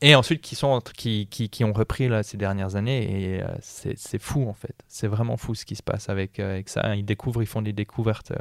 Et 0.05 0.15
ensuite, 0.15 0.41
qui, 0.41 0.55
sont, 0.55 0.81
qui, 0.97 1.27
qui, 1.27 1.49
qui 1.49 1.63
ont 1.63 1.71
repris 1.71 2.09
là, 2.09 2.23
ces 2.23 2.35
dernières 2.35 2.75
années, 2.75 3.37
et 3.37 3.43
c'est 3.61 4.21
fou 4.21 4.49
en 4.49 4.53
fait. 4.53 4.75
C'est 4.87 5.07
vraiment 5.07 5.37
fou 5.37 5.55
ce 5.55 5.65
qui 5.65 5.75
se 5.75 5.83
passe 5.83 6.09
avec, 6.09 6.39
avec 6.39 6.67
ça. 6.67 6.95
Ils 6.95 7.05
découvrent, 7.05 7.41
ils 7.41 7.47
font 7.47 7.61
des 7.61 7.71
découvertes 7.71 8.33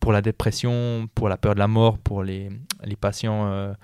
pour 0.00 0.12
la 0.12 0.22
dépression, 0.22 1.08
pour 1.14 1.28
la 1.28 1.36
peur 1.36 1.54
de 1.54 1.60
la 1.60 1.68
mort, 1.68 1.98
pour 1.98 2.24
les, 2.24 2.50
les 2.82 2.96
patients 2.96 3.74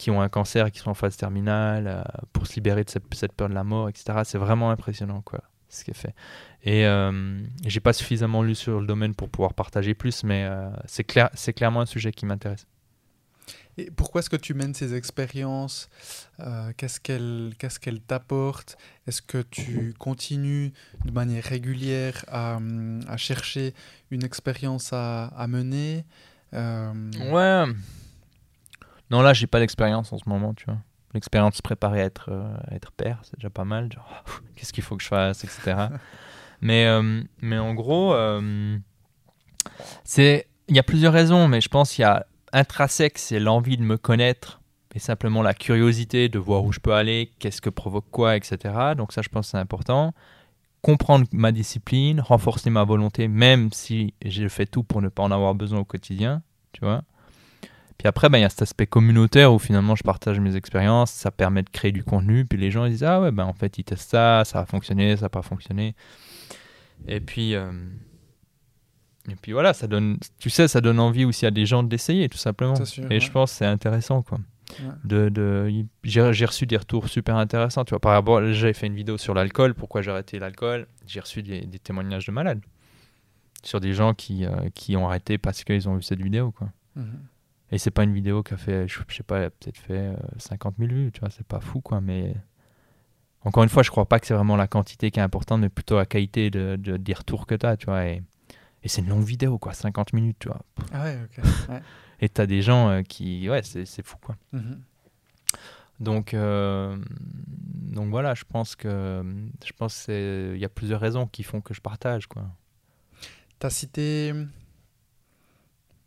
qui 0.00 0.10
ont 0.10 0.22
un 0.22 0.30
cancer 0.30 0.70
qui 0.70 0.78
sont 0.78 0.88
en 0.88 0.94
phase 0.94 1.18
terminale, 1.18 1.86
euh, 1.86 2.02
pour 2.32 2.46
se 2.46 2.54
libérer 2.54 2.84
de 2.84 2.90
cette, 2.90 3.32
peur 3.34 3.50
de 3.50 3.54
la 3.54 3.64
mort, 3.64 3.90
etc. 3.90 4.20
C'est 4.24 4.38
vraiment 4.38 4.70
impressionnant, 4.70 5.20
quoi, 5.20 5.42
ce 5.68 5.84
qui 5.84 5.90
est 5.90 5.94
fait. 5.94 6.14
Et 6.62 6.86
euh, 6.86 7.42
j'ai 7.66 7.80
pas 7.80 7.92
suffisamment 7.92 8.42
lu 8.42 8.54
sur 8.54 8.80
le 8.80 8.86
domaine 8.86 9.14
pour 9.14 9.28
pouvoir 9.28 9.52
partager 9.52 9.92
plus, 9.92 10.24
mais 10.24 10.44
euh, 10.44 10.70
c'est 10.86 11.04
clair, 11.04 11.28
c'est 11.34 11.52
clairement 11.52 11.82
un 11.82 11.86
sujet 11.86 12.12
qui 12.12 12.24
m'intéresse. 12.24 12.66
Et 13.80 13.90
pourquoi 13.90 14.20
est-ce 14.20 14.30
que 14.30 14.36
tu 14.36 14.54
mènes 14.54 14.74
ces 14.74 14.94
expériences 14.94 15.88
euh, 16.40 16.72
Qu'est-ce 16.76 17.00
qu'elles 17.00 17.52
qu'est-ce 17.58 17.80
qu'elle 17.80 18.00
t'apportent? 18.00 18.76
Est-ce 19.06 19.22
que 19.22 19.42
tu 19.42 19.94
continues 19.98 20.72
de 21.04 21.12
manière 21.12 21.44
régulière 21.44 22.24
à, 22.28 22.58
à 23.08 23.16
chercher 23.16 23.74
une 24.10 24.24
expérience 24.24 24.92
à, 24.92 25.26
à 25.26 25.46
mener? 25.46 26.04
Ouais, 26.52 27.64
non, 29.10 29.22
là, 29.22 29.32
j'ai 29.32 29.46
pas 29.46 29.58
d'expérience 29.58 30.12
en 30.12 30.18
ce 30.18 30.28
moment, 30.28 30.54
tu 30.54 30.64
vois. 30.66 30.78
L'expérience 31.14 31.52
de 31.52 31.56
se 31.56 31.62
préparer 31.62 32.00
à 32.00 32.04
être, 32.04 32.30
euh, 32.30 32.54
être 32.70 32.92
père, 32.92 33.18
c'est 33.24 33.34
déjà 33.36 33.50
pas 33.50 33.64
mal. 33.64 33.92
Genre, 33.92 34.24
qu'est-ce 34.54 34.72
qu'il 34.72 34.84
faut 34.84 34.96
que 34.96 35.02
je 35.02 35.08
fasse, 35.08 35.42
etc. 35.42 35.88
mais, 36.60 36.86
euh, 36.86 37.22
mais 37.40 37.58
en 37.58 37.74
gros, 37.74 38.14
euh, 38.14 38.78
c'est 40.04 40.46
il 40.68 40.76
y 40.76 40.78
a 40.78 40.84
plusieurs 40.84 41.12
raisons, 41.12 41.48
mais 41.48 41.60
je 41.60 41.68
pense 41.68 41.92
qu'il 41.92 42.02
y 42.02 42.04
a 42.04 42.24
intrinsèque, 42.52 43.18
c'est 43.18 43.40
l'envie 43.40 43.76
de 43.76 43.82
me 43.82 43.96
connaître 43.96 44.60
et 44.94 44.98
simplement 44.98 45.42
la 45.42 45.54
curiosité 45.54 46.28
de 46.28 46.38
voir 46.38 46.64
où 46.64 46.72
je 46.72 46.80
peux 46.80 46.92
aller, 46.92 47.30
qu'est-ce 47.38 47.60
que 47.60 47.70
provoque 47.70 48.10
quoi, 48.10 48.36
etc. 48.36 48.58
Donc 48.96 49.12
ça, 49.12 49.22
je 49.22 49.28
pense 49.28 49.48
c'est 49.48 49.58
important. 49.58 50.14
Comprendre 50.82 51.26
ma 51.32 51.52
discipline, 51.52 52.20
renforcer 52.20 52.70
ma 52.70 52.84
volonté, 52.84 53.28
même 53.28 53.70
si 53.72 54.14
je 54.24 54.48
fais 54.48 54.66
tout 54.66 54.82
pour 54.82 55.02
ne 55.02 55.08
pas 55.08 55.22
en 55.22 55.30
avoir 55.30 55.54
besoin 55.54 55.80
au 55.80 55.84
quotidien, 55.84 56.42
tu 56.72 56.80
vois. 56.80 57.02
Puis 57.98 58.08
après, 58.08 58.30
ben, 58.30 58.38
il 58.38 58.40
y 58.40 58.44
a 58.44 58.48
cet 58.48 58.62
aspect 58.62 58.86
communautaire 58.86 59.52
où 59.52 59.58
finalement 59.58 59.94
je 59.94 60.02
partage 60.02 60.40
mes 60.40 60.56
expériences, 60.56 61.10
ça 61.10 61.30
permet 61.30 61.62
de 61.62 61.68
créer 61.68 61.92
du 61.92 62.02
contenu, 62.02 62.46
puis 62.46 62.58
les 62.58 62.70
gens 62.70 62.86
ils 62.86 62.92
disent 62.92 63.04
Ah 63.04 63.20
ouais, 63.20 63.30
ben 63.30 63.44
en 63.44 63.52
fait 63.52 63.76
ils 63.76 63.84
testent 63.84 64.10
ça, 64.10 64.42
ça 64.46 64.60
a 64.60 64.64
fonctionné, 64.64 65.16
ça 65.16 65.26
n'a 65.26 65.28
pas 65.28 65.42
fonctionné. 65.42 65.94
Et 67.06 67.20
puis, 67.20 67.54
euh, 67.54 67.70
et 69.28 69.36
puis 69.36 69.52
voilà, 69.52 69.74
ça 69.74 69.86
donne, 69.86 70.18
tu 70.38 70.48
sais, 70.50 70.66
ça 70.66 70.80
donne 70.80 70.98
envie 70.98 71.24
aussi 71.24 71.44
à 71.46 71.50
des 71.50 71.66
gens 71.66 71.82
d'essayer 71.82 72.28
tout 72.28 72.38
simplement. 72.38 72.74
et 73.10 73.20
je 73.20 73.30
pense 73.30 73.52
que 73.52 73.58
c'est 73.58 73.66
intéressant 73.66 74.22
quoi. 74.22 74.38
De, 75.04 75.28
de 75.28 75.84
j'ai 76.04 76.44
reçu 76.44 76.64
des 76.64 76.76
retours 76.76 77.08
super 77.08 77.36
intéressants. 77.36 77.84
Tu 77.84 77.90
vois, 77.90 77.98
par 77.98 78.12
rapport, 78.12 78.40
j'avais 78.52 78.72
fait 78.72 78.86
une 78.86 78.94
vidéo 78.94 79.18
sur 79.18 79.34
l'alcool, 79.34 79.74
pourquoi 79.74 80.00
j'ai 80.00 80.12
arrêté 80.12 80.38
l'alcool. 80.38 80.86
J'ai 81.06 81.18
reçu 81.18 81.42
des, 81.42 81.66
témoignages 81.82 82.26
de 82.26 82.32
malades 82.32 82.60
sur 83.64 83.80
des 83.80 83.92
gens 83.92 84.14
qui, 84.14 84.44
euh, 84.44 84.70
qui 84.72 84.96
ont 84.96 85.08
arrêté 85.08 85.38
parce 85.38 85.64
qu'ils 85.64 85.88
ont 85.88 85.96
vu 85.96 86.02
cette 86.02 86.22
vidéo. 86.22 86.52
Quoi. 86.52 86.68
Mhm. 86.94 87.20
Et 87.72 87.78
c'est 87.78 87.90
pas 87.90 88.04
une 88.04 88.14
vidéo 88.14 88.44
qui 88.44 88.54
a 88.54 88.56
fait, 88.56 88.88
je, 88.88 88.98
sais 89.08 89.22
pas, 89.24 89.50
peut-être 89.50 89.76
fait 89.76 90.12
50 90.38 90.74
euh, 90.78 90.86
000 90.86 90.98
vues, 90.98 91.12
tu 91.12 91.20
vois, 91.20 91.30
c'est 91.30 91.46
pas 91.46 91.60
fou, 91.60 91.80
quoi. 91.80 92.00
Mais 92.00 92.34
encore 93.42 93.62
une 93.62 93.68
fois, 93.68 93.82
je 93.82 93.90
crois 93.90 94.06
pas 94.06 94.18
que 94.18 94.26
c'est 94.26 94.34
vraiment 94.34 94.56
la 94.56 94.68
quantité 94.68 95.10
qui 95.10 95.18
est 95.18 95.22
importante, 95.22 95.60
mais 95.60 95.68
plutôt 95.68 95.96
la 95.96 96.06
qualité 96.06 96.50
de, 96.50 96.76
de 96.76 96.96
des 96.96 97.12
retours 97.12 97.46
que 97.46 97.54
tu 97.54 97.66
as, 97.66 97.76
tu 97.76 97.86
vois. 97.86 98.06
Et, 98.06 98.22
et 98.82 98.88
c'est 98.88 99.02
une 99.02 99.08
longue 99.08 99.24
vidéo, 99.24 99.58
quoi, 99.58 99.74
50 99.74 100.12
minutes, 100.12 100.38
tu 100.40 100.48
vois. 100.48 100.62
Ah 100.92 101.04
ouais, 101.04 101.18
ok. 101.24 101.44
Ouais. 101.68 101.82
et 102.20 102.28
t'as 102.28 102.46
des 102.46 102.62
gens 102.62 102.88
euh, 102.88 103.02
qui, 103.02 103.48
ouais, 103.48 103.62
c'est 103.62 104.02
fou, 104.06 104.16
quoi. 104.22 104.36
Mm-hmm. 104.54 104.78
Donc, 106.00 106.32
euh, 106.32 106.96
donc 107.90 108.08
voilà, 108.08 108.34
je 108.34 108.44
pense 108.44 108.74
que 108.74 109.22
je 109.64 109.72
pense 109.74 110.06
il 110.08 110.56
y 110.56 110.64
a 110.64 110.68
plusieurs 110.70 111.00
raisons 111.00 111.26
qui 111.26 111.42
font 111.42 111.60
que 111.60 111.74
je 111.74 111.80
partage, 111.80 112.26
quoi. 112.26 112.44
T'as 113.58 113.68
cité 113.68 114.32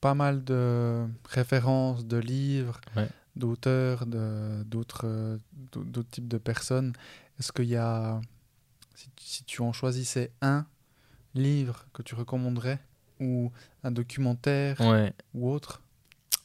pas 0.02 0.16
mal 0.16 0.44
de 0.44 1.06
références 1.30 2.06
de 2.06 2.18
livres, 2.18 2.82
d'auteurs, 3.36 4.08
d'autres 4.08 5.38
d'autres 5.72 6.10
types 6.10 6.28
de 6.28 6.40
personnes. 6.40 6.94
Est-ce 7.40 7.52
qu'il 7.52 7.66
y 7.66 7.76
a, 7.76 8.20
si, 8.96 9.44
tu 9.44 9.62
en 9.62 9.74
choisissais 9.74 10.32
un 10.42 10.66
livre 11.36 11.86
que 11.94 12.02
tu 12.02 12.16
recommanderais, 12.16 12.80
ou 13.20 13.52
un 13.84 13.92
documentaire, 13.92 14.78
ou 15.34 15.50
autre? 15.50 15.82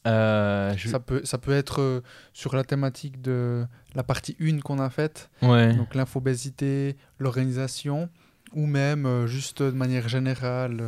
Euh, 0.06 0.74
ça, 0.78 1.00
peut, 1.00 1.20
ça 1.24 1.38
peut 1.38 1.52
être 1.52 1.82
euh, 1.82 2.00
sur 2.32 2.54
la 2.54 2.64
thématique 2.64 3.20
de 3.20 3.66
la 3.94 4.02
partie 4.02 4.36
1 4.40 4.60
qu'on 4.60 4.78
a 4.78 4.88
faite, 4.90 5.28
donc 5.42 5.94
l'infobésité, 5.94 6.96
l'organisation, 7.18 8.08
ou 8.54 8.66
même 8.66 9.04
euh, 9.04 9.26
juste 9.26 9.62
de 9.62 9.70
manière 9.70 10.08
générale 10.08 10.82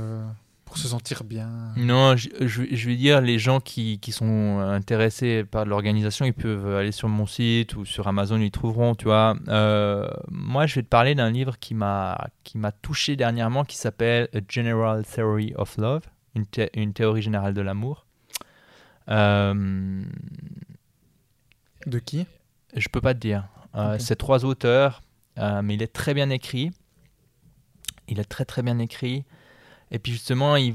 pour 0.70 0.78
se 0.78 0.86
sentir 0.86 1.24
bien 1.24 1.50
Non, 1.74 2.14
je, 2.16 2.28
je, 2.38 2.86
vais 2.86 2.94
dire, 2.94 3.20
les 3.20 3.40
gens 3.40 3.58
qui, 3.58 3.98
qui 3.98 4.12
sont 4.12 4.60
intéressés 4.60 5.42
par 5.42 5.64
l'organisation, 5.64 6.24
ils 6.24 6.32
peuvent 6.32 6.76
aller 6.76 6.92
sur 6.92 7.08
mon 7.08 7.26
site 7.26 7.74
ou 7.74 7.84
sur 7.84 8.06
Amazon, 8.06 8.38
ils 8.38 8.52
trouveront, 8.52 8.94
tu 8.94 9.06
vois. 9.06 9.34
Euh, 9.48 10.08
moi, 10.30 10.66
je 10.66 10.76
vais 10.76 10.82
te 10.82 10.88
parler 10.88 11.16
d'un 11.16 11.28
livre 11.28 11.58
qui 11.58 11.74
m'a 11.74 12.30
touché 12.82 13.16
dernièrement 13.16 13.64
qui 13.64 13.76
s'appelle 13.78 14.28
A 14.32 14.38
General 14.48 15.04
Theory 15.04 15.54
of 15.56 15.76
Love, 15.76 16.02
une, 16.36 16.44
une 16.74 16.92
théorie 16.92 17.22
générale 17.22 17.52
de 17.52 17.62
l'amour. 17.62 18.06
Euh, 19.08 20.04
de 21.84 21.98
qui? 21.98 22.26
Je 22.76 22.86
peux 22.86 23.00
pas 23.00 23.14
te 23.14 23.18
dire. 23.18 23.48
Euh, 23.74 23.96
c'est 23.98 24.14
trois 24.14 24.44
auteurs, 24.44 25.02
mais 25.36 25.74
il 25.74 25.82
est 25.82 25.92
très 25.92 26.14
bien 26.14 26.30
écrit. 26.30 26.70
Il 28.06 28.20
est 28.20 28.24
très 28.24 28.44
très 28.44 28.62
bien 28.62 28.78
écrit. 28.78 29.24
Et 29.90 29.98
puis 29.98 30.12
justement, 30.12 30.56
il, 30.56 30.74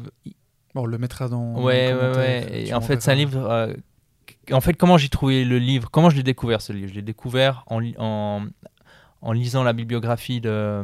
Bon, 0.76 0.82
on 0.84 0.86
le 0.88 0.98
mettra 0.98 1.30
dans. 1.30 1.54
Ouais, 1.62 1.94
ouais, 1.94 2.16
ouais. 2.18 2.68
Et 2.68 2.74
en 2.74 2.82
fait, 2.82 3.02
c'est 3.02 3.12
un 3.12 3.16
livre. 3.16 3.50
euh, 3.50 3.74
en 4.52 4.60
fait, 4.62 4.74
comment 4.74 4.98
j'ai 4.98 5.08
trouvé 5.10 5.46
le 5.46 5.58
livre 5.58 5.90
Comment 5.90 6.10
je 6.10 6.18
l'ai 6.18 6.24
découvert 6.24 6.62
ce 6.62 6.74
livre? 6.74 6.90
Je 6.90 6.96
l'ai 6.96 7.02
découvert 7.02 7.64
en, 7.68 7.82
en, 7.98 8.46
en 9.22 9.32
lisant 9.32 9.64
la 9.64 9.72
bibliographie 9.72 10.42
de, 10.42 10.84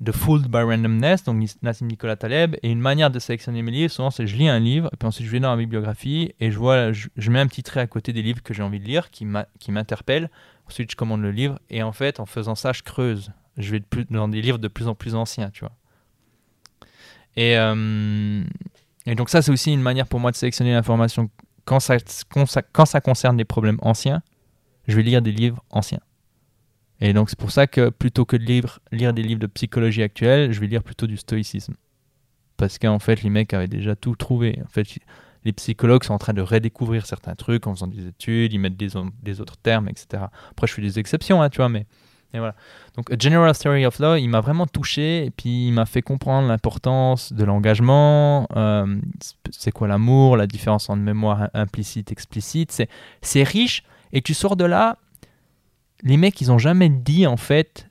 de 0.00 0.12
Fooled 0.12 0.48
by 0.48 0.58
Randomness, 0.58 1.22
donc 1.22 1.42
Nassim 1.62 1.86
Nicolas 1.86 2.16
Taleb. 2.16 2.56
Et 2.64 2.70
une 2.70 2.80
manière 2.80 3.10
de 3.10 3.20
sélectionner 3.20 3.62
mes 3.62 3.70
livres, 3.70 3.92
souvent, 3.92 4.10
c'est 4.10 4.24
que 4.24 4.30
je 4.30 4.36
lis 4.36 4.48
un 4.48 4.58
livre, 4.58 4.90
et 4.92 4.96
puis 4.96 5.06
ensuite 5.06 5.26
je 5.26 5.30
vais 5.30 5.40
dans 5.40 5.50
la 5.50 5.56
bibliographie, 5.56 6.34
et 6.40 6.50
je, 6.50 6.58
vois, 6.58 6.90
je, 6.92 7.06
je 7.16 7.30
mets 7.30 7.38
un 7.38 7.46
petit 7.46 7.62
trait 7.62 7.80
à 7.80 7.86
côté 7.86 8.12
des 8.12 8.22
livres 8.22 8.42
que 8.42 8.52
j'ai 8.52 8.64
envie 8.64 8.80
de 8.80 8.86
lire, 8.86 9.10
qui 9.10 9.24
m'interpellent. 9.70 10.30
Ensuite, 10.68 10.90
je 10.90 10.96
commande 10.96 11.22
le 11.22 11.30
livre, 11.30 11.60
et 11.70 11.84
en 11.84 11.92
fait, 11.92 12.18
en 12.18 12.26
faisant 12.26 12.56
ça, 12.56 12.72
je 12.72 12.82
creuse. 12.82 13.30
Je 13.56 13.70
vais 13.70 13.78
de 13.78 13.84
plus, 13.84 14.04
dans 14.10 14.26
des 14.26 14.42
livres 14.42 14.58
de 14.58 14.68
plus 14.68 14.88
en 14.88 14.96
plus 14.96 15.14
anciens, 15.14 15.50
tu 15.50 15.60
vois. 15.60 15.72
Et, 17.36 17.56
euh, 17.56 18.42
et 19.06 19.14
donc 19.14 19.30
ça, 19.30 19.42
c'est 19.42 19.52
aussi 19.52 19.72
une 19.72 19.82
manière 19.82 20.06
pour 20.06 20.20
moi 20.20 20.30
de 20.30 20.36
sélectionner 20.36 20.72
l'information. 20.72 21.30
Quand 21.64 21.80
ça, 21.80 21.98
concerne 23.02 23.36
des 23.36 23.44
problèmes 23.44 23.78
anciens, 23.82 24.22
je 24.88 24.96
vais 24.96 25.02
lire 25.02 25.22
des 25.22 25.32
livres 25.32 25.62
anciens. 25.70 26.00
Et 27.00 27.12
donc 27.12 27.28
c'est 27.28 27.38
pour 27.38 27.50
ça 27.50 27.66
que 27.66 27.90
plutôt 27.90 28.24
que 28.24 28.36
de 28.36 28.44
lire, 28.44 28.80
des 29.12 29.22
livres 29.22 29.40
de 29.40 29.46
psychologie 29.46 30.02
actuelle, 30.02 30.52
je 30.52 30.60
vais 30.60 30.66
lire 30.66 30.82
plutôt 30.82 31.06
du 31.06 31.16
stoïcisme. 31.16 31.74
Parce 32.56 32.78
qu'en 32.78 32.98
fait, 32.98 33.22
les 33.22 33.28
mecs 33.28 33.52
avaient 33.52 33.68
déjà 33.68 33.96
tout 33.96 34.16
trouvé. 34.16 34.60
En 34.64 34.68
fait, 34.68 34.86
les 35.44 35.52
psychologues 35.52 36.04
sont 36.04 36.14
en 36.14 36.18
train 36.18 36.32
de 36.32 36.40
redécouvrir 36.40 37.04
certains 37.04 37.34
trucs 37.34 37.66
en 37.66 37.74
faisant 37.74 37.86
des 37.86 38.06
études, 38.06 38.52
ils 38.52 38.58
mettent 38.58 38.78
des 38.78 39.40
autres 39.40 39.56
termes, 39.58 39.88
etc. 39.88 40.24
Après, 40.50 40.66
je 40.66 40.72
fais 40.72 40.82
des 40.82 40.98
exceptions, 40.98 41.42
hein, 41.42 41.50
tu 41.50 41.58
vois, 41.58 41.68
mais 41.68 41.86
Donc, 42.96 43.10
A 43.12 43.16
General 43.18 43.56
Theory 43.56 43.86
of 43.86 43.98
Law, 43.98 44.16
il 44.16 44.28
m'a 44.28 44.40
vraiment 44.40 44.66
touché 44.66 45.26
et 45.26 45.30
puis 45.30 45.68
il 45.68 45.72
m'a 45.72 45.86
fait 45.86 46.02
comprendre 46.02 46.48
l'importance 46.48 47.32
de 47.32 47.44
l'engagement, 47.44 48.46
euh, 48.56 49.00
c'est 49.50 49.72
quoi 49.72 49.88
l'amour, 49.88 50.36
la 50.36 50.46
différence 50.46 50.88
entre 50.88 51.02
mémoire 51.02 51.50
implicite, 51.54 52.12
explicite. 52.12 52.72
C'est, 52.72 52.88
c'est 53.22 53.42
riche 53.42 53.82
et 54.12 54.22
tu 54.22 54.34
sors 54.34 54.56
de 54.56 54.64
là, 54.64 54.96
les 56.02 56.16
mecs, 56.16 56.40
ils 56.40 56.52
ont 56.52 56.58
jamais 56.58 56.88
dit 56.88 57.26
en 57.26 57.36
fait, 57.36 57.88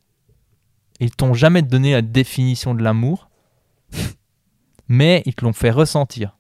ils 1.00 1.12
t'ont 1.12 1.34
jamais 1.34 1.62
donné 1.62 1.94
la 1.94 2.02
définition 2.02 2.74
de 2.74 2.84
l'amour, 2.84 3.30
mais 4.88 5.24
ils 5.26 5.36
te 5.36 5.44
l'ont 5.44 5.54
fait 5.54 5.72
ressentir. 5.72 6.38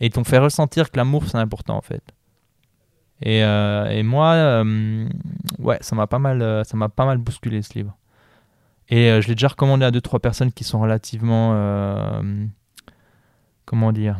Et 0.00 0.06
ils 0.06 0.10
t'ont 0.10 0.24
fait 0.24 0.38
ressentir 0.38 0.90
que 0.90 0.96
l'amour, 0.96 1.24
c'est 1.26 1.38
important 1.38 1.76
en 1.76 1.82
fait. 1.82 2.02
Et, 3.22 3.42
euh, 3.42 3.86
et 3.86 4.02
moi, 4.02 4.34
euh, 4.34 5.08
ouais, 5.58 5.78
ça 5.80 5.96
m'a 5.96 6.06
pas 6.06 6.18
mal, 6.18 6.42
euh, 6.42 6.64
ça 6.64 6.76
m'a 6.76 6.88
pas 6.88 7.06
mal 7.06 7.18
bousculé 7.18 7.62
ce 7.62 7.74
livre. 7.74 7.96
Et 8.88 9.10
euh, 9.10 9.20
je 9.20 9.28
l'ai 9.28 9.34
déjà 9.34 9.48
recommandé 9.48 9.84
à 9.84 9.90
deux 9.90 10.00
trois 10.00 10.20
personnes 10.20 10.52
qui 10.52 10.64
sont 10.64 10.80
relativement, 10.80 11.52
comment 13.64 13.92
dire, 13.92 14.18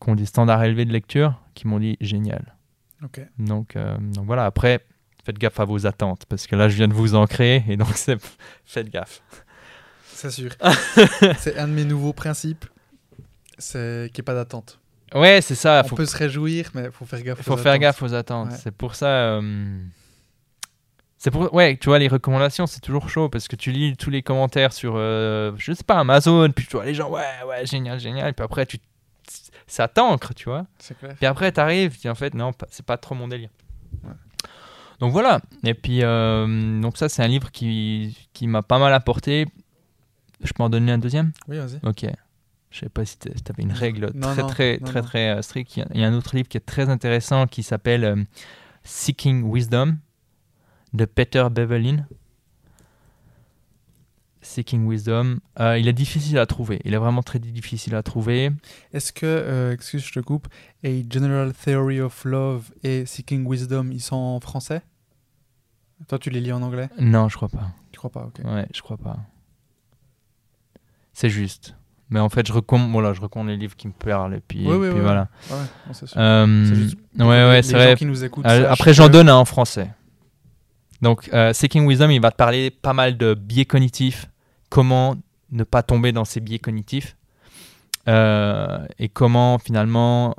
qui 0.00 0.10
ont 0.10 0.14
des 0.14 0.26
standards 0.26 0.62
élevés 0.64 0.84
de 0.84 0.92
lecture, 0.92 1.40
qui 1.54 1.66
m'ont 1.66 1.80
dit 1.80 1.96
génial. 2.00 2.56
Ok. 3.02 3.20
Donc, 3.38 3.76
donc 3.76 4.26
voilà. 4.26 4.44
Après, 4.44 4.84
faites 5.24 5.38
gaffe 5.38 5.58
à 5.58 5.64
vos 5.64 5.86
attentes 5.86 6.26
parce 6.28 6.46
que 6.46 6.54
là, 6.54 6.68
je 6.68 6.76
viens 6.76 6.88
de 6.88 6.94
vous 6.94 7.14
en 7.14 7.26
créer 7.26 7.64
et 7.68 7.76
donc 7.76 7.94
c'est, 7.94 8.18
faites 8.64 8.90
gaffe. 8.90 9.22
C'est 10.04 10.30
sûr. 10.30 10.50
c'est 11.38 11.58
un 11.58 11.66
de 11.66 11.72
mes 11.72 11.84
nouveaux 11.84 12.12
principes. 12.12 12.66
C'est 13.58 14.10
qu'il 14.12 14.20
n'y 14.20 14.24
ait 14.24 14.30
pas 14.30 14.34
d'attente. 14.34 14.81
Ouais, 15.14 15.40
c'est 15.42 15.54
ça. 15.54 15.82
On 15.84 15.88
Faut, 15.88 15.96
peut 15.96 16.06
se 16.06 16.16
réjouir, 16.16 16.70
mais 16.74 16.84
il 16.84 16.90
faut 16.90 17.04
faire 17.04 17.22
gaffe. 17.22 17.42
faut 17.42 17.52
aux 17.54 17.56
faire 17.56 17.72
attentes. 17.72 17.80
gaffe 17.82 18.02
aux 18.02 18.14
attentes. 18.14 18.50
Ouais. 18.50 18.56
C'est 18.62 18.70
pour 18.70 18.94
ça. 18.94 19.06
euh, 19.06 19.78
C'est 21.18 21.30
pour 21.30 21.52
ouais, 21.54 21.76
tu 21.76 21.88
vois 21.88 21.98
les 21.98 22.08
recommandations, 22.08 22.66
c'est 22.66 22.80
toujours 22.80 23.08
chaud 23.08 23.28
parce 23.28 23.46
que 23.48 23.56
tu 23.56 23.70
lis 23.72 23.96
tous 23.96 24.10
les 24.10 24.22
commentaires 24.22 24.72
sur 24.72 24.94
euh, 24.96 25.52
je 25.56 25.72
sais 25.72 25.84
pas 25.84 25.98
Amazon, 25.98 26.50
puis 26.50 26.66
tu 26.66 26.76
vois 26.76 26.84
les 26.84 26.94
gens 26.94 27.10
ouais 27.10 27.22
ouais 27.48 27.64
génial 27.66 28.00
génial, 28.00 28.30
et 28.30 28.32
puis 28.32 28.44
après 28.44 28.66
tu 28.66 28.78
ça 29.66 29.86
t'ancre, 29.88 30.34
tu 30.34 30.48
vois. 30.48 30.66
C'est 30.78 30.98
clair. 30.98 31.14
Puis 31.16 31.26
après 31.26 31.52
t'arrives, 31.52 31.92
tu 31.94 32.00
dis 32.00 32.08
en 32.08 32.14
fait 32.16 32.34
non, 32.34 32.50
c'est 32.70 32.84
pas 32.84 32.96
trop 32.96 33.14
mon 33.14 33.28
délire. 33.28 33.50
Ouais. 34.04 34.10
Donc 34.98 35.12
voilà. 35.12 35.40
Et 35.64 35.74
puis 35.74 36.00
euh, 36.02 36.80
donc 36.80 36.96
ça 36.96 37.08
c'est 37.08 37.22
un 37.22 37.28
livre 37.28 37.50
qui 37.52 38.16
qui 38.32 38.46
m'a 38.46 38.62
pas 38.62 38.78
mal 38.78 38.92
apporté. 38.92 39.46
Je 40.42 40.52
peux 40.52 40.62
en 40.64 40.68
donner 40.70 40.90
un 40.92 40.98
deuxième? 40.98 41.30
Oui, 41.46 41.56
vas-y. 41.58 41.78
Ok. 41.88 42.06
Je 42.72 42.80
sais 42.80 42.88
pas 42.88 43.04
si 43.04 43.18
tu 43.18 43.28
avais 43.50 43.62
une 43.62 43.72
règle 43.72 44.10
Non, 44.14 44.32
très 44.32 44.42
non, 44.42 44.46
très 44.48 44.78
non, 44.78 44.86
très 44.86 45.02
très 45.02 45.30
euh, 45.30 45.42
stricte. 45.42 45.76
Il 45.76 45.80
y 45.80 45.82
a- 45.82 45.88
il 45.94 46.00
y, 46.00 46.04
a 46.04 46.08
un 46.08 46.14
autre 46.14 46.34
livre 46.34 46.48
qui 46.48 46.56
est 46.56 46.60
très 46.66 46.88
intéressant 46.88 47.46
qui 47.46 47.62
s'appelle 47.62 48.02
euh, 48.04 48.16
Seeking 48.82 49.44
Wisdom 49.52 49.98
de 50.94 51.04
Peter 51.04 51.46
Bevelin. 51.50 52.06
Seeking 54.40 54.88
Wisdom. 54.90 55.38
Euh, 55.60 55.78
il 55.78 55.86
est 55.86 55.92
difficile 55.92 56.38
à 56.38 56.46
trouver. 56.46 56.80
Il 56.84 56.94
est 56.94 56.98
vraiment 56.98 57.22
très 57.22 57.38
difficile 57.38 57.94
à 57.94 58.02
trouver. 58.02 58.50
Est-ce 58.92 59.12
que, 59.12 59.26
euh, 59.26 59.72
excuse, 59.72 60.04
je 60.04 60.12
te 60.12 60.20
coupe, 60.20 60.48
A 60.84 60.88
General 61.08 61.52
Theory 61.52 62.00
of 62.00 62.24
Love 62.24 62.72
et 62.82 63.06
Seeking 63.06 63.46
Wisdom, 63.48 63.90
ils 63.92 64.00
sont 64.00 64.16
en 64.16 64.40
français? 64.40 64.82
Toi, 66.08 66.18
tu 66.18 66.30
les 66.30 66.40
lis 66.40 66.50
en 66.52 66.62
anglais? 66.62 66.88
Non, 66.98 67.28
je 67.28 67.36
crois 67.36 67.48
pas. 67.50 67.70
Tu 67.92 67.98
crois 67.98 68.10
pas, 68.10 68.24
ok. 68.24 68.40
Ouais, 68.44 68.66
je 68.74 68.80
crois 68.82 68.96
pas. 68.96 69.18
C'est 71.12 71.30
juste. 71.30 71.76
Mais 72.12 72.20
en 72.20 72.28
fait, 72.28 72.46
je 72.46 72.52
recommande, 72.52 72.92
voilà, 72.92 73.14
je 73.14 73.20
recommande 73.22 73.48
les 73.48 73.56
livres 73.56 73.74
qui 73.74 73.88
me 73.88 73.92
parlent 73.92 74.34
et 74.34 74.40
puis, 74.46 74.60
Oui, 74.66 74.76
oui, 74.76 74.88
puis 74.88 74.96
oui, 74.98 75.00
voilà. 75.00 75.28
Ouais, 75.50 75.56
non, 75.86 75.92
c'est 75.94 76.06
sûr. 76.06 76.20
Euh, 76.20 76.64
juste 76.74 76.96
ouais, 77.18 77.24
ouais, 77.26 77.62
c'est 77.62 77.72
vrai. 77.72 77.96
qui 77.96 78.04
nous 78.04 78.22
écoutent. 78.22 78.44
Euh, 78.46 78.66
après, 78.70 78.92
j'en 78.92 79.06
que- 79.06 79.12
donne 79.12 79.28
un 79.30 79.36
en 79.36 79.44
français. 79.46 79.90
Donc, 81.00 81.30
euh, 81.32 81.52
Seeking 81.54 81.86
Wisdom, 81.88 82.10
il 82.10 82.20
va 82.20 82.30
te 82.30 82.36
parler 82.36 82.70
pas 82.70 82.92
mal 82.92 83.16
de 83.16 83.34
biais 83.34 83.64
cognitifs, 83.64 84.26
comment 84.68 85.16
ne 85.50 85.64
pas 85.64 85.82
tomber 85.82 86.12
dans 86.12 86.24
ces 86.26 86.40
biais 86.40 86.58
cognitifs, 86.58 87.16
euh, 88.08 88.84
et 88.98 89.08
comment 89.08 89.58
finalement 89.58 90.34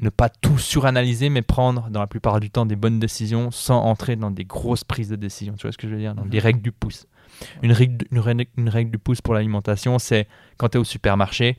ne 0.00 0.10
pas 0.10 0.28
tout 0.28 0.58
suranalyser, 0.58 1.28
mais 1.30 1.42
prendre 1.42 1.88
dans 1.90 2.00
la 2.00 2.06
plupart 2.06 2.38
du 2.38 2.50
temps 2.50 2.66
des 2.66 2.76
bonnes 2.76 3.00
décisions 3.00 3.50
sans 3.50 3.80
entrer 3.82 4.14
dans 4.14 4.30
des 4.30 4.44
grosses 4.44 4.84
prises 4.84 5.08
de 5.08 5.16
décision. 5.16 5.54
Tu 5.54 5.62
vois 5.62 5.72
ce 5.72 5.78
que 5.78 5.88
je 5.88 5.94
veux 5.94 6.00
dire? 6.00 6.14
Donc, 6.14 6.26
Mhm. 6.26 6.30
des 6.30 6.38
règles 6.38 6.60
du 6.62 6.70
pouce. 6.70 7.06
Une 7.62 7.72
règle, 7.72 8.06
une 8.10 8.18
règle, 8.18 8.46
une 8.56 8.68
règle 8.68 8.90
du 8.90 8.98
pouce 8.98 9.20
pour 9.20 9.34
l'alimentation, 9.34 9.98
c'est 9.98 10.26
quand 10.56 10.70
tu 10.70 10.78
es 10.78 10.80
au 10.80 10.84
supermarché, 10.84 11.58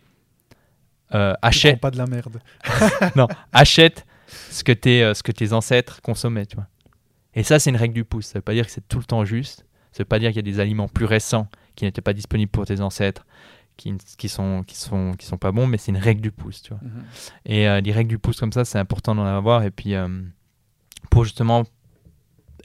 euh, 1.13 1.33
achète, 1.41 1.79
pas 1.79 1.91
de 1.91 1.97
la 1.97 2.05
merde. 2.05 2.39
non, 3.15 3.27
achète 3.51 4.05
ce 4.27 4.63
que, 4.63 4.71
tes, 4.71 5.03
euh, 5.03 5.13
ce 5.13 5.23
que 5.23 5.31
tes 5.31 5.53
ancêtres 5.53 6.01
consommaient, 6.01 6.45
tu 6.45 6.55
vois. 6.55 6.67
Et 7.33 7.43
ça, 7.43 7.59
c'est 7.59 7.69
une 7.69 7.77
règle 7.77 7.93
du 7.93 8.03
pouce. 8.03 8.27
Ça 8.27 8.39
veut 8.39 8.43
pas 8.43 8.53
dire 8.53 8.65
que 8.65 8.71
c'est 8.71 8.87
tout 8.87 8.99
le 8.99 9.05
temps 9.05 9.25
juste. 9.25 9.65
Ça 9.91 10.03
veut 10.03 10.07
pas 10.07 10.19
dire 10.19 10.29
qu'il 10.29 10.37
y 10.37 10.39
a 10.39 10.51
des 10.51 10.59
aliments 10.59 10.87
plus 10.87 11.05
récents 11.05 11.47
qui 11.75 11.85
n'étaient 11.85 12.01
pas 12.01 12.13
disponibles 12.13 12.51
pour 12.51 12.65
tes 12.65 12.81
ancêtres, 12.81 13.25
qui, 13.77 13.95
qui, 14.17 14.29
sont, 14.29 14.63
qui, 14.67 14.75
sont, 14.75 15.13
qui 15.17 15.25
sont 15.25 15.37
pas 15.37 15.51
bons, 15.51 15.65
mais 15.65 15.77
c'est 15.77 15.91
une 15.91 15.97
règle 15.97 16.21
du 16.21 16.31
pouce, 16.31 16.61
tu 16.61 16.73
vois. 16.73 16.81
Mhm. 16.83 17.03
Et 17.45 17.67
euh, 17.67 17.81
les 17.81 17.91
règles 17.91 18.09
du 18.09 18.19
pouce 18.19 18.39
comme 18.39 18.51
ça, 18.51 18.65
c'est 18.65 18.77
important 18.77 19.15
d'en 19.15 19.25
avoir. 19.25 19.63
Et 19.63 19.71
puis, 19.71 19.95
euh, 19.95 20.07
pour 21.09 21.23
justement 21.23 21.63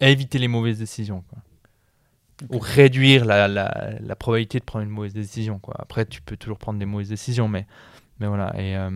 éviter 0.01 0.39
les 0.39 0.49
mauvaises 0.49 0.79
décisions, 0.79 1.23
quoi. 1.29 1.39
Ou 2.51 2.59
réduire 2.59 3.24
la, 3.24 3.47
la, 3.49 3.93
la 4.01 4.16
probabilité 4.16 4.59
de 4.59 4.64
prendre 4.64 4.85
une 4.85 4.91
mauvaise 4.91 5.14
décision, 5.14 5.59
quoi. 5.59 5.74
Après, 5.78 6.05
tu 6.05 6.20
peux 6.20 6.37
toujours 6.37 6.59
prendre 6.59 6.78
des 6.78 6.85
mauvaises 6.85 7.09
décisions, 7.09 7.47
mais, 7.49 7.66
mais 8.18 8.26
voilà. 8.26 8.53
Et, 8.61 8.76
euh, 8.76 8.91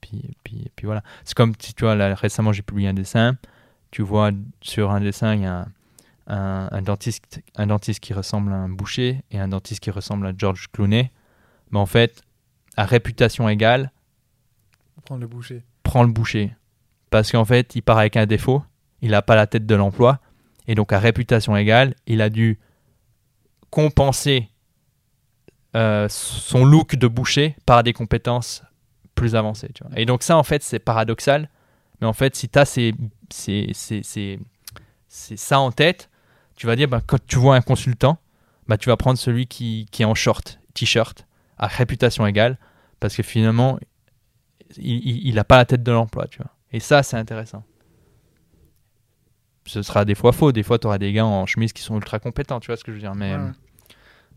puis, 0.00 0.36
puis, 0.42 0.70
puis 0.74 0.86
voilà. 0.86 1.02
C'est 1.24 1.34
comme 1.36 1.52
si 1.58 1.74
tu 1.74 1.84
vois, 1.84 1.94
là, 1.94 2.14
récemment, 2.14 2.52
j'ai 2.52 2.62
publié 2.62 2.88
un 2.88 2.94
dessin. 2.94 3.36
Tu 3.92 4.02
vois, 4.02 4.30
sur 4.60 4.90
un 4.90 5.00
dessin, 5.00 5.34
il 5.34 5.42
y 5.42 5.46
a 5.46 5.60
un, 5.60 5.66
un, 6.26 6.68
un 6.72 6.82
dentiste, 6.82 7.40
un 7.56 7.66
dentiste 7.68 8.00
qui 8.00 8.14
ressemble 8.14 8.52
à 8.52 8.56
un 8.56 8.68
boucher 8.68 9.22
et 9.30 9.38
un 9.38 9.48
dentiste 9.48 9.80
qui 9.80 9.90
ressemble 9.90 10.26
à 10.26 10.32
George 10.36 10.68
Clooney. 10.72 11.10
Mais 11.70 11.78
en 11.78 11.86
fait, 11.86 12.22
à 12.76 12.84
réputation 12.84 13.48
égale, 13.48 13.92
Prendre 15.04 15.20
le 15.20 15.26
boucher. 15.26 15.62
prend 15.82 16.02
le 16.04 16.12
boucher. 16.12 16.54
Parce 17.10 17.30
qu'en 17.32 17.44
fait, 17.44 17.74
il 17.74 17.82
part 17.82 17.98
avec 17.98 18.16
un 18.16 18.26
défaut, 18.26 18.62
il 19.02 19.10
n'a 19.10 19.22
pas 19.22 19.34
la 19.36 19.46
tête 19.46 19.66
de 19.66 19.74
l'emploi, 19.74 20.20
et 20.68 20.74
donc 20.74 20.92
à 20.92 20.98
réputation 20.98 21.56
égale, 21.56 21.94
il 22.06 22.22
a 22.22 22.30
dû 22.30 22.58
compenser 23.72 24.50
euh, 25.74 26.06
son 26.10 26.64
look 26.66 26.96
de 26.96 27.08
boucher 27.08 27.56
par 27.64 27.82
des 27.82 27.94
compétences 27.94 28.62
plus 29.14 29.34
avancées. 29.34 29.70
Et 29.96 30.04
donc 30.04 30.22
ça, 30.22 30.36
en 30.36 30.42
fait, 30.42 30.62
c'est 30.62 30.78
paradoxal, 30.78 31.48
mais 32.00 32.06
en 32.06 32.12
fait, 32.12 32.36
si 32.36 32.48
tu 32.50 32.58
as 32.58 32.66
ces, 32.66 32.92
ces, 33.30 33.70
ces- 33.74 34.38
ça 35.08 35.58
en 35.58 35.72
tête, 35.72 36.10
tu 36.56 36.66
vas 36.66 36.76
dire, 36.76 36.88
bah, 36.88 37.00
quand 37.06 37.18
tu 37.26 37.38
vois 37.38 37.56
un 37.56 37.62
consultant, 37.62 38.18
bah, 38.68 38.76
tu 38.76 38.90
vas 38.90 38.98
prendre 38.98 39.18
celui 39.18 39.46
qui, 39.46 39.86
qui 39.90 40.02
est 40.02 40.04
en 40.06 40.14
short, 40.14 40.58
t-shirt, 40.74 41.26
à 41.56 41.66
réputation 41.66 42.26
égale, 42.26 42.58
parce 43.00 43.16
que 43.16 43.22
finalement, 43.22 43.78
il 44.76 45.34
n'a 45.34 45.44
pas 45.44 45.56
la 45.56 45.64
tête 45.64 45.82
de 45.82 45.92
l'emploi. 45.92 46.26
Et 46.72 46.80
ça, 46.80 47.02
c'est 47.02 47.16
intéressant. 47.16 47.64
Ce 49.64 49.82
sera 49.82 50.04
des 50.04 50.14
fois 50.14 50.32
faux, 50.32 50.50
des 50.52 50.62
fois 50.62 50.78
tu 50.78 50.86
auras 50.86 50.98
des 50.98 51.12
gars 51.12 51.24
en 51.26 51.46
chemise 51.46 51.72
qui 51.72 51.82
sont 51.82 51.94
ultra 51.96 52.18
compétents, 52.18 52.58
tu 52.60 52.66
vois 52.66 52.76
ce 52.76 52.84
que 52.84 52.90
je 52.92 52.96
veux 52.96 53.02
dire. 53.02 53.14
Mais, 53.14 53.34
Ouais, 53.36 53.42
ouais. 53.42 53.50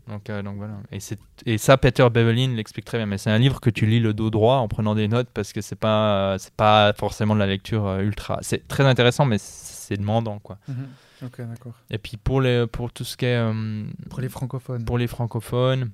Donc, 0.08 0.30
euh, 0.30 0.40
donc 0.40 0.56
voilà. 0.58 0.74
Et, 0.92 1.58
ça, 1.58 1.76
Peter 1.76 2.08
Bevelin 2.10 2.54
l'explique 2.54 2.84
très 2.84 2.96
bien. 2.98 3.06
Mais 3.06 3.18
c'est 3.18 3.30
un 3.30 3.38
livre 3.38 3.60
que 3.60 3.70
tu 3.70 3.86
lis 3.86 3.98
le 3.98 4.14
dos 4.14 4.30
droit 4.30 4.58
en 4.58 4.68
prenant 4.68 4.94
des 4.94 5.08
notes 5.08 5.28
parce 5.34 5.52
que 5.52 5.60
c'est 5.60 5.74
pas, 5.74 6.34
euh, 6.34 6.38
c'est 6.38 6.54
pas 6.54 6.92
forcément 6.92 7.34
de 7.34 7.40
la 7.40 7.46
lecture 7.48 7.86
euh, 7.88 8.02
ultra. 8.02 8.38
C'est 8.42 8.68
très 8.68 8.84
intéressant, 8.84 9.24
mais 9.24 9.38
c'est 9.38 9.96
demandant, 9.96 10.38
quoi. 10.38 10.58
Mhm. 10.68 10.86
D'accord. 11.22 11.72
Et 11.90 11.98
puis 11.98 12.18
pour, 12.18 12.40
les, 12.40 12.66
pour 12.68 12.92
tout 12.92 13.02
ce 13.02 13.16
qui 13.16 13.24
est. 13.24 13.36
euh, 13.36 13.84
Pour 14.08 14.20
les 14.20 14.28
francophones. 14.28 14.84
pour 14.84 14.96
les 14.98 15.08
francophones, 15.08 15.90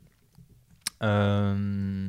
Euh, 1.02 2.08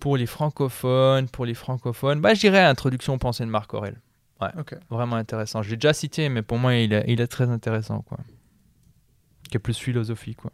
pour 0.00 0.16
les 0.16 0.26
francophones, 0.26 1.28
pour 1.28 1.46
les 1.46 1.54
francophones, 1.54 2.20
bah, 2.20 2.34
je 2.34 2.40
dirais 2.40 2.64
Introduction 2.64 3.14
aux 3.14 3.18
pensées 3.18 3.44
de 3.44 3.50
Marc 3.50 3.72
Aurel. 3.72 4.00
Ouais, 4.42 4.78
vraiment 4.90 5.16
intéressant. 5.16 5.62
Je 5.62 5.70
l'ai 5.70 5.76
déjà 5.76 5.92
cité, 5.92 6.28
mais 6.28 6.42
pour 6.42 6.58
moi, 6.58 6.74
il 6.74 6.92
est, 6.92 7.04
il 7.08 7.20
est 7.20 7.26
très 7.26 7.48
intéressant, 7.48 8.00
quoi. 8.02 8.18
Qui 9.50 9.56
est 9.56 9.60
plus 9.60 9.78
philosophie, 9.78 10.34
quoi. 10.34 10.52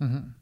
Mhm. 0.00 0.32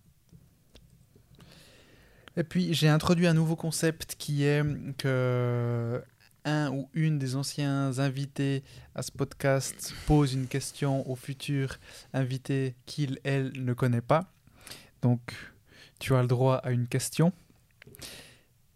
Et 2.38 2.44
puis 2.44 2.74
j'ai 2.74 2.88
introduit 2.88 3.26
un 3.26 3.32
nouveau 3.32 3.57
concept 3.57 4.14
qui 4.18 4.44
est 4.44 4.62
que 4.99 6.03
un 6.44 6.70
ou 6.70 6.88
une 6.92 7.18
des 7.18 7.34
anciens 7.34 7.99
invités 7.99 8.62
à 8.94 9.03
ce 9.03 9.11
podcast 9.11 9.94
pose 10.07 10.34
une 10.34 10.47
question 10.47 11.09
au 11.11 11.16
futur 11.16 11.78
invité 12.12 12.76
qu'il, 12.84 13.18
elle, 13.24 13.53
ne 13.57 13.72
connaît 13.72 14.03
pas. 14.03 14.30
Donc 15.03 15.34
tu 15.99 16.14
as 16.14 16.20
le 16.20 16.28
droit 16.28 16.57
à 16.57 16.70
une 16.70 16.86
question. 16.86 17.32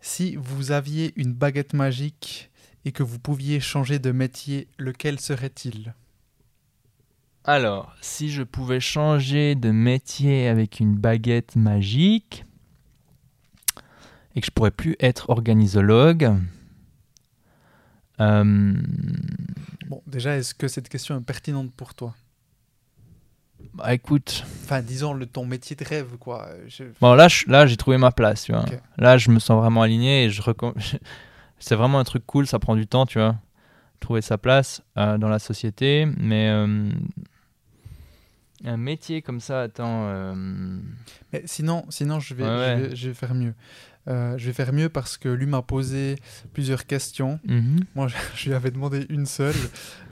Si 0.00 0.36
vous 0.36 0.72
aviez 0.72 1.12
une 1.16 1.34
baguette 1.34 1.74
magique 1.74 2.49
et 2.84 2.92
que 2.92 3.02
vous 3.02 3.18
pouviez 3.18 3.60
changer 3.60 3.98
de 3.98 4.10
métier, 4.12 4.68
lequel 4.78 5.20
serait-il? 5.20 5.94
Alors, 7.44 7.94
si 8.00 8.30
je 8.30 8.42
pouvais 8.42 8.80
changer 8.80 9.54
de 9.54 9.70
métier 9.70 10.46
avec 10.48 10.78
une 10.80 10.94
baguette 10.94 11.56
magique 11.56 12.44
et 14.34 14.40
que 14.40 14.46
je 14.46 14.50
pourrais 14.50 14.70
plus 14.70 14.96
être 15.00 15.30
organisologue, 15.30 16.34
euh, 18.20 18.74
Bon, 19.88 20.02
déjà, 20.06 20.36
est-ce 20.36 20.54
que 20.54 20.68
cette 20.68 20.88
question 20.88 21.18
est 21.18 21.22
pertinente 21.24 21.72
pour 21.72 21.94
toi? 21.94 22.14
Bah 23.74 23.92
écoute, 23.94 24.44
Enfin, 24.64 24.82
disons 24.82 25.12
le 25.14 25.26
ton 25.26 25.44
métier 25.46 25.74
de 25.76 25.84
rêve, 25.84 26.16
quoi. 26.18 26.48
Je- 26.68 26.84
bon 27.00 27.14
là, 27.14 27.28
je- 27.28 27.44
là 27.48 27.66
j'ai 27.66 27.76
trouvé 27.76 27.98
ma 27.98 28.10
place, 28.12 28.44
tu 28.44 28.52
vois. 28.52 28.64
Là, 28.98 29.16
je 29.18 29.30
me 29.30 29.38
sens 29.38 29.60
vraiment 29.60 29.82
aligné 29.82 30.24
et 30.24 30.30
je 30.30 30.42
recomm- 30.42 30.74
c'est 31.60 31.76
vraiment 31.76 32.00
un 32.00 32.04
truc 32.04 32.24
cool, 32.26 32.46
ça 32.46 32.58
prend 32.58 32.74
du 32.74 32.86
temps, 32.88 33.06
tu 33.06 33.18
vois. 33.18 33.36
Trouver 34.00 34.22
sa 34.22 34.38
place 34.38 34.82
euh, 34.96 35.16
dans 35.18 35.28
la 35.28 35.38
société, 35.38 36.08
mais 36.18 36.48
euh, 36.48 36.90
un 38.64 38.76
métier 38.76 39.22
comme 39.22 39.40
ça, 39.40 39.62
attends. 39.62 40.04
euh, 40.08 40.34
Mais 41.32 41.42
sinon, 41.46 41.84
sinon 41.88 42.20
je, 42.20 42.34
vais, 42.34 42.44
Ouais, 42.44 42.76
je, 42.78 42.82
vais, 42.82 42.96
je 42.96 43.08
vais 43.08 43.14
faire 43.14 43.34
mieux. 43.34 43.54
Je 44.06 44.44
vais 44.46 44.52
faire 44.52 44.72
mieux 44.72 44.88
parce 44.88 45.16
que 45.16 45.28
lui 45.28 45.46
m'a 45.46 45.62
posé 45.62 46.16
plusieurs 46.52 46.86
questions. 46.86 47.38
mhm. 47.46 47.84
Moi, 47.94 48.08
je, 48.34 48.48
lui 48.48 48.54
avais 48.54 48.70
demandé 48.72 49.06
une 49.08 49.24
seule. 49.26 49.54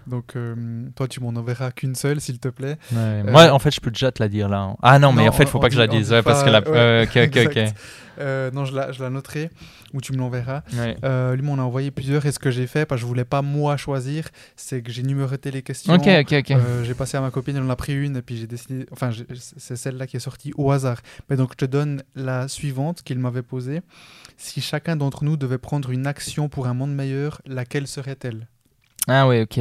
Donc, 0.06 0.36
euh, 0.36 0.54
toi, 0.94 1.08
tu 1.08 1.20
m'en 1.20 1.30
enverras 1.30 1.72
qu'une 1.72 1.94
seule, 1.96 2.20
s'il 2.20 2.38
te 2.38 2.48
plaît. 2.48 2.76
Ouais, 2.92 3.22
Moi, 3.24 3.50
en 3.50 3.58
fait, 3.58 3.70
je 3.72 3.80
peux 3.80 3.90
déjà 3.90 4.12
te 4.12 4.22
la 4.22 4.28
dire 4.28 4.48
là. 4.48 4.60
hein. 4.60 4.76
Ah 4.82 4.98
non, 4.98 5.12
mais 5.12 5.22
Non, 5.24 5.28
en 5.30 5.32
fait, 5.32 5.44
on- 5.44 5.46
faut 5.48 5.58
on 5.58 5.60
pas 5.60 5.68
que 5.68 5.74
je 5.74 5.80
la 5.80 5.88
dise. 5.88 6.12
Ouais, 6.12 6.22
parce 6.22 6.40
pas- 6.40 6.46
que 6.46 6.50
la. 6.50 6.60
ouais, 6.70 6.76
euh, 6.76 7.04
ok, 7.04 7.28
ok, 7.36 7.46
ok. 7.56 7.74
Euh, 8.18 8.50
non, 8.50 8.64
je 8.64 8.74
la, 8.74 8.92
je 8.92 9.02
la 9.02 9.10
noterai 9.10 9.50
ou 9.94 10.00
tu 10.00 10.12
me 10.12 10.18
l'enverras. 10.18 10.62
Ouais. 10.74 10.96
Euh, 11.04 11.34
lui 11.36 11.42
m'en 11.42 11.54
a 11.54 11.62
envoyé 11.62 11.90
plusieurs 11.90 12.24
et 12.26 12.32
ce 12.32 12.38
que 12.38 12.50
j'ai 12.50 12.66
fait, 12.66 12.86
parce 12.86 13.00
que 13.00 13.02
je 13.02 13.06
voulais 13.06 13.24
pas 13.24 13.42
moi 13.42 13.76
choisir, 13.76 14.28
c'est 14.56 14.82
que 14.82 14.90
j'ai 14.90 15.02
numéroté 15.02 15.50
les 15.50 15.62
questions. 15.62 15.92
Ok, 15.92 16.06
ok, 16.06 16.32
ok. 16.32 16.50
Euh, 16.50 16.84
j'ai 16.84 16.94
passé 16.94 17.16
à 17.16 17.20
ma 17.20 17.30
copine, 17.30 17.56
elle 17.56 17.62
en 17.62 17.70
a 17.70 17.76
pris 17.76 17.94
une 17.94 18.16
et 18.16 18.22
puis 18.22 18.36
j'ai 18.36 18.46
décidé. 18.46 18.86
Enfin, 18.90 19.10
c'est 19.34 19.76
celle-là 19.76 20.06
qui 20.06 20.16
est 20.16 20.20
sortie 20.20 20.52
au 20.56 20.70
hasard. 20.70 21.00
Mais 21.30 21.36
donc, 21.36 21.52
je 21.52 21.56
te 21.56 21.64
donne 21.64 22.02
la 22.14 22.48
suivante 22.48 23.02
qu'il 23.02 23.18
m'avait 23.18 23.42
posée. 23.42 23.80
Si 24.36 24.60
chacun 24.60 24.96
d'entre 24.96 25.24
nous 25.24 25.36
devait 25.36 25.58
prendre 25.58 25.90
une 25.90 26.06
action 26.06 26.48
pour 26.48 26.66
un 26.66 26.74
monde 26.74 26.94
meilleur, 26.94 27.40
laquelle 27.46 27.86
serait-elle? 27.86 28.48
Ah 29.06 29.26
ouais, 29.26 29.42
ok. 29.42 29.60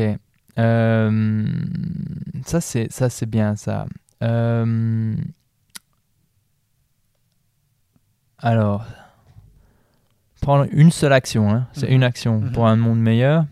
Euh, 0.59 1.45
ça, 2.45 2.61
c'est 2.61 2.91
ça, 2.91 3.09
c'est 3.09 3.29
bien 3.29 3.55
ça. 3.55 3.85
Euh, 4.23 5.15
Alors, 8.39 8.85
prendre 10.41 10.67
une 10.71 10.91
seule 10.91 11.13
action, 11.13 11.49
hein. 11.51 11.67
c'est 11.73 11.87
Mhm. 11.87 11.93
une 11.93 12.03
action 12.03 12.39
Mhm. 12.39 12.51
pour 12.51 12.67
un 12.67 12.75
monde 12.75 12.99
meilleur. 12.99 13.45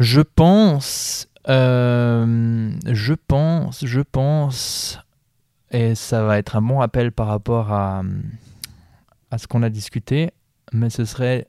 Je 0.00 0.20
pense, 0.20 1.28
euh, 1.48 2.72
je 2.86 3.14
pense, 3.14 3.84
je 3.84 4.00
pense, 4.00 4.98
et 5.70 5.94
ça 5.94 6.24
va 6.24 6.38
être 6.38 6.56
un 6.56 6.62
bon 6.62 6.78
rappel 6.78 7.12
par 7.12 7.26
rapport 7.28 7.70
à, 7.72 8.02
à 9.30 9.38
ce 9.38 9.46
qu'on 9.46 9.62
a 9.62 9.68
discuté, 9.70 10.30
mais 10.72 10.90
ce 10.90 11.04
serait 11.04 11.46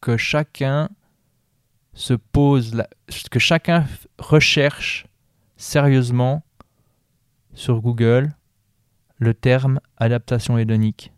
que 0.00 0.16
chacun 0.16 0.90
se 1.94 2.14
pose, 2.14 2.74
la- 2.74 2.88
que 3.30 3.38
chacun 3.38 3.86
recherche 4.18 5.06
sérieusement 5.56 6.42
sur 7.54 7.80
Google 7.80 8.32
le 9.18 9.34
terme 9.34 9.80
adaptation 9.96 10.58
hédonique. 10.58 11.12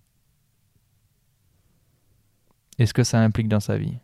Et 2.78 2.86
ce 2.86 2.92
que 2.92 3.04
ça 3.04 3.18
implique 3.20 3.48
dans 3.48 3.60
sa 3.60 3.78
vie? 3.78 3.98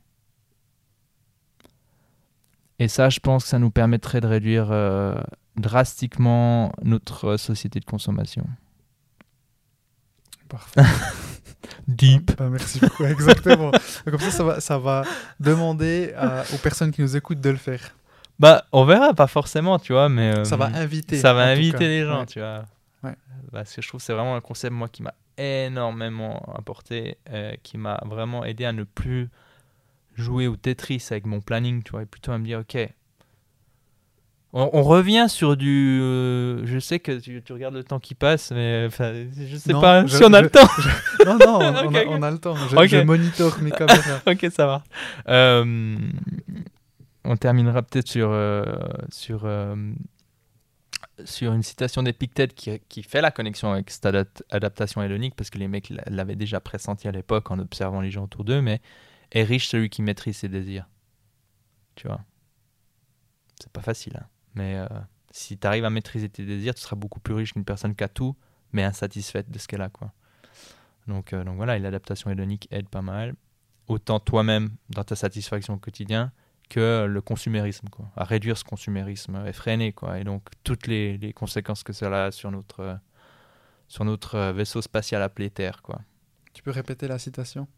Et 2.78 2.88
ça, 2.88 3.10
je 3.10 3.20
pense 3.20 3.44
que 3.44 3.50
ça 3.50 3.58
nous 3.58 3.70
permettrait 3.70 4.20
de 4.20 4.26
réduire 4.26 4.68
euh, 4.72 5.14
drastiquement 5.56 6.72
notre 6.82 7.26
euh, 7.32 7.36
société 7.36 7.78
de 7.80 7.84
consommation. 7.84 8.44
Parfait. 10.48 10.80
Deep. 11.86 12.36
Bah, 12.36 12.48
merci 12.48 12.80
beaucoup. 12.80 13.04
Exactement. 13.04 13.70
Comme 14.04 14.18
ça, 14.18 14.30
ça 14.30 14.44
va, 14.44 14.60
ça 14.60 14.78
va 14.78 15.04
demander 15.38 16.12
à- 16.16 16.42
aux 16.52 16.58
personnes 16.58 16.90
qui 16.90 17.02
nous 17.02 17.16
écoutent 17.16 17.40
de 17.40 17.50
le 17.50 17.56
faire. 17.56 17.94
Bah, 18.38 18.64
on 18.72 18.84
verra, 18.84 19.14
pas 19.14 19.26
forcément, 19.28 19.78
tu 19.78 19.92
vois, 19.92 20.08
mais... 20.08 20.38
euh, 20.38 20.44
Ça 20.44 20.56
va 20.56 20.66
inviter. 20.66 21.18
Ça 21.18 21.32
va 21.34 21.44
inviter 21.44 21.86
les 21.86 22.04
gens, 22.04 22.20
Ouais. 22.20 22.26
tu 22.26 22.40
vois. 22.40 22.64
Ouais. 23.04 23.14
Parce 23.50 23.74
que 23.74 23.82
je 23.82 23.88
trouve 23.88 24.00
que 24.00 24.04
c'est 24.04 24.12
vraiment 24.12 24.36
un 24.36 24.40
concept, 24.40 24.72
moi, 24.74 24.88
qui 24.88 25.02
m'a 25.02 25.14
énormément 25.38 26.52
apporté, 26.56 27.18
euh, 27.30 27.52
qui 27.62 27.78
m'a 27.78 28.00
vraiment 28.06 28.44
aidé 28.44 28.64
à 28.64 28.72
ne 28.72 28.84
plus 28.84 29.28
jouer 30.14 30.46
au 30.46 30.56
Tetris 30.56 31.04
avec 31.10 31.26
mon 31.26 31.40
planning, 31.40 31.82
tu 31.82 31.92
vois, 31.92 32.02
et 32.02 32.06
plutôt 32.06 32.32
à 32.32 32.38
me 32.38 32.44
dire, 32.44 32.60
ok, 32.60 32.76
on, 34.54 34.68
on 34.74 34.82
revient 34.82 35.26
sur 35.30 35.56
du... 35.56 35.98
euh, 36.02 36.66
je 36.66 36.78
sais 36.78 37.00
que 37.00 37.18
tu, 37.18 37.42
tu 37.42 37.52
regardes 37.54 37.74
le 37.74 37.84
temps 37.84 37.98
qui 37.98 38.14
passe, 38.14 38.50
mais 38.52 38.84
enfin, 38.86 39.12
je 39.34 39.56
sais 39.56 39.72
Non, 39.72 39.80
pas 39.80 40.02
je- 40.06 40.14
si 40.18 40.22
on 40.24 40.32
a 40.34 40.38
je- 40.40 40.44
le 40.44 40.50
temps. 40.50 40.68
Non, 41.24 41.38
non, 41.38 41.58
on, 41.60 41.74
on 41.86 41.86
Ok, 41.86 41.94
a, 41.96 42.00
ok. 42.02 42.06
on 42.10 42.22
a 42.22 42.30
le 42.30 42.38
temps. 42.38 42.56
Je, 42.68 42.76
Ok. 42.76 42.86
je 42.88 42.98
monitore 42.98 43.58
mes 43.62 43.70
caméras. 43.70 44.20
ok, 44.26 44.46
ça 44.52 44.66
va. 44.66 44.84
Euh, 45.28 45.96
on 47.24 47.36
terminera 47.36 47.80
peut-être 47.82 48.08
sur, 48.08 48.28
euh, 48.30 48.64
sur, 49.10 49.42
euh, 49.46 49.74
sur 51.24 51.52
une 51.52 51.62
citation 51.62 52.02
d'Épictète 52.02 52.54
qui, 52.54 52.78
qui 52.88 53.02
fait 53.02 53.20
la 53.20 53.30
connexion 53.30 53.72
avec 53.72 53.90
cette 53.90 54.04
adap- 54.04 54.42
adaptation 54.50 55.02
hédonique, 55.02 55.34
parce 55.34 55.50
que 55.50 55.58
les 55.58 55.68
mecs 55.68 55.92
l'avaient 56.06 56.36
déjà 56.36 56.60
pressenti 56.60 57.08
à 57.08 57.12
l'époque 57.12 57.50
en 57.50 57.58
observant 57.58 58.00
les 58.00 58.10
gens 58.10 58.24
autour 58.24 58.44
d'eux, 58.44 58.60
mais 58.60 58.80
est 59.30 59.44
riche 59.44 59.68
celui 59.68 59.90
qui 59.90 60.02
maîtrise 60.02 60.36
ses 60.36 60.48
désirs. 60.48 60.88
Tu 61.94 62.06
vois 62.06 62.20
C'est 63.60 63.72
pas 63.72 63.82
facile, 63.82 64.18
hein. 64.20 64.26
mais 64.54 64.76
euh, 64.76 64.86
si 65.30 65.58
tu 65.58 65.66
arrives 65.66 65.84
à 65.84 65.90
maîtriser 65.90 66.28
tes 66.28 66.44
désirs, 66.44 66.74
tu 66.74 66.82
seras 66.82 66.96
beaucoup 66.96 67.20
plus 67.20 67.34
riche 67.34 67.52
qu'une 67.52 67.64
personne 67.64 67.94
qui 67.94 68.04
a 68.04 68.08
tout, 68.08 68.36
mais 68.72 68.82
insatisfaite 68.82 69.50
de 69.50 69.58
ce 69.58 69.68
qu'elle 69.68 69.82
a. 69.82 69.88
Quoi. 69.88 70.12
Donc, 71.06 71.32
euh, 71.32 71.44
donc 71.44 71.56
voilà, 71.56 71.76
et 71.76 71.80
l'adaptation 71.80 72.30
hédonique 72.30 72.68
aide 72.70 72.88
pas 72.88 73.02
mal 73.02 73.34
autant 73.88 74.20
toi-même 74.20 74.70
dans 74.90 75.04
ta 75.04 75.16
satisfaction 75.16 75.74
au 75.74 75.78
quotidien 75.78 76.32
que 76.72 77.04
le 77.04 77.20
consumérisme, 77.20 77.88
quoi. 77.90 78.10
à 78.16 78.24
réduire 78.24 78.56
ce 78.56 78.64
consumérisme 78.64 79.44
effréné, 79.46 79.92
quoi. 79.92 80.18
et 80.18 80.24
donc 80.24 80.48
toutes 80.64 80.86
les, 80.86 81.18
les 81.18 81.34
conséquences 81.34 81.82
que 81.82 81.92
cela 81.92 82.26
a 82.26 82.30
sur 82.30 82.50
notre, 82.50 82.98
sur 83.88 84.06
notre 84.06 84.52
vaisseau 84.52 84.80
spatial 84.80 85.20
appelé 85.20 85.50
Terre. 85.50 85.82
Quoi. 85.82 86.00
Tu 86.54 86.62
peux 86.62 86.70
répéter 86.70 87.08
la 87.08 87.18
citation? 87.18 87.68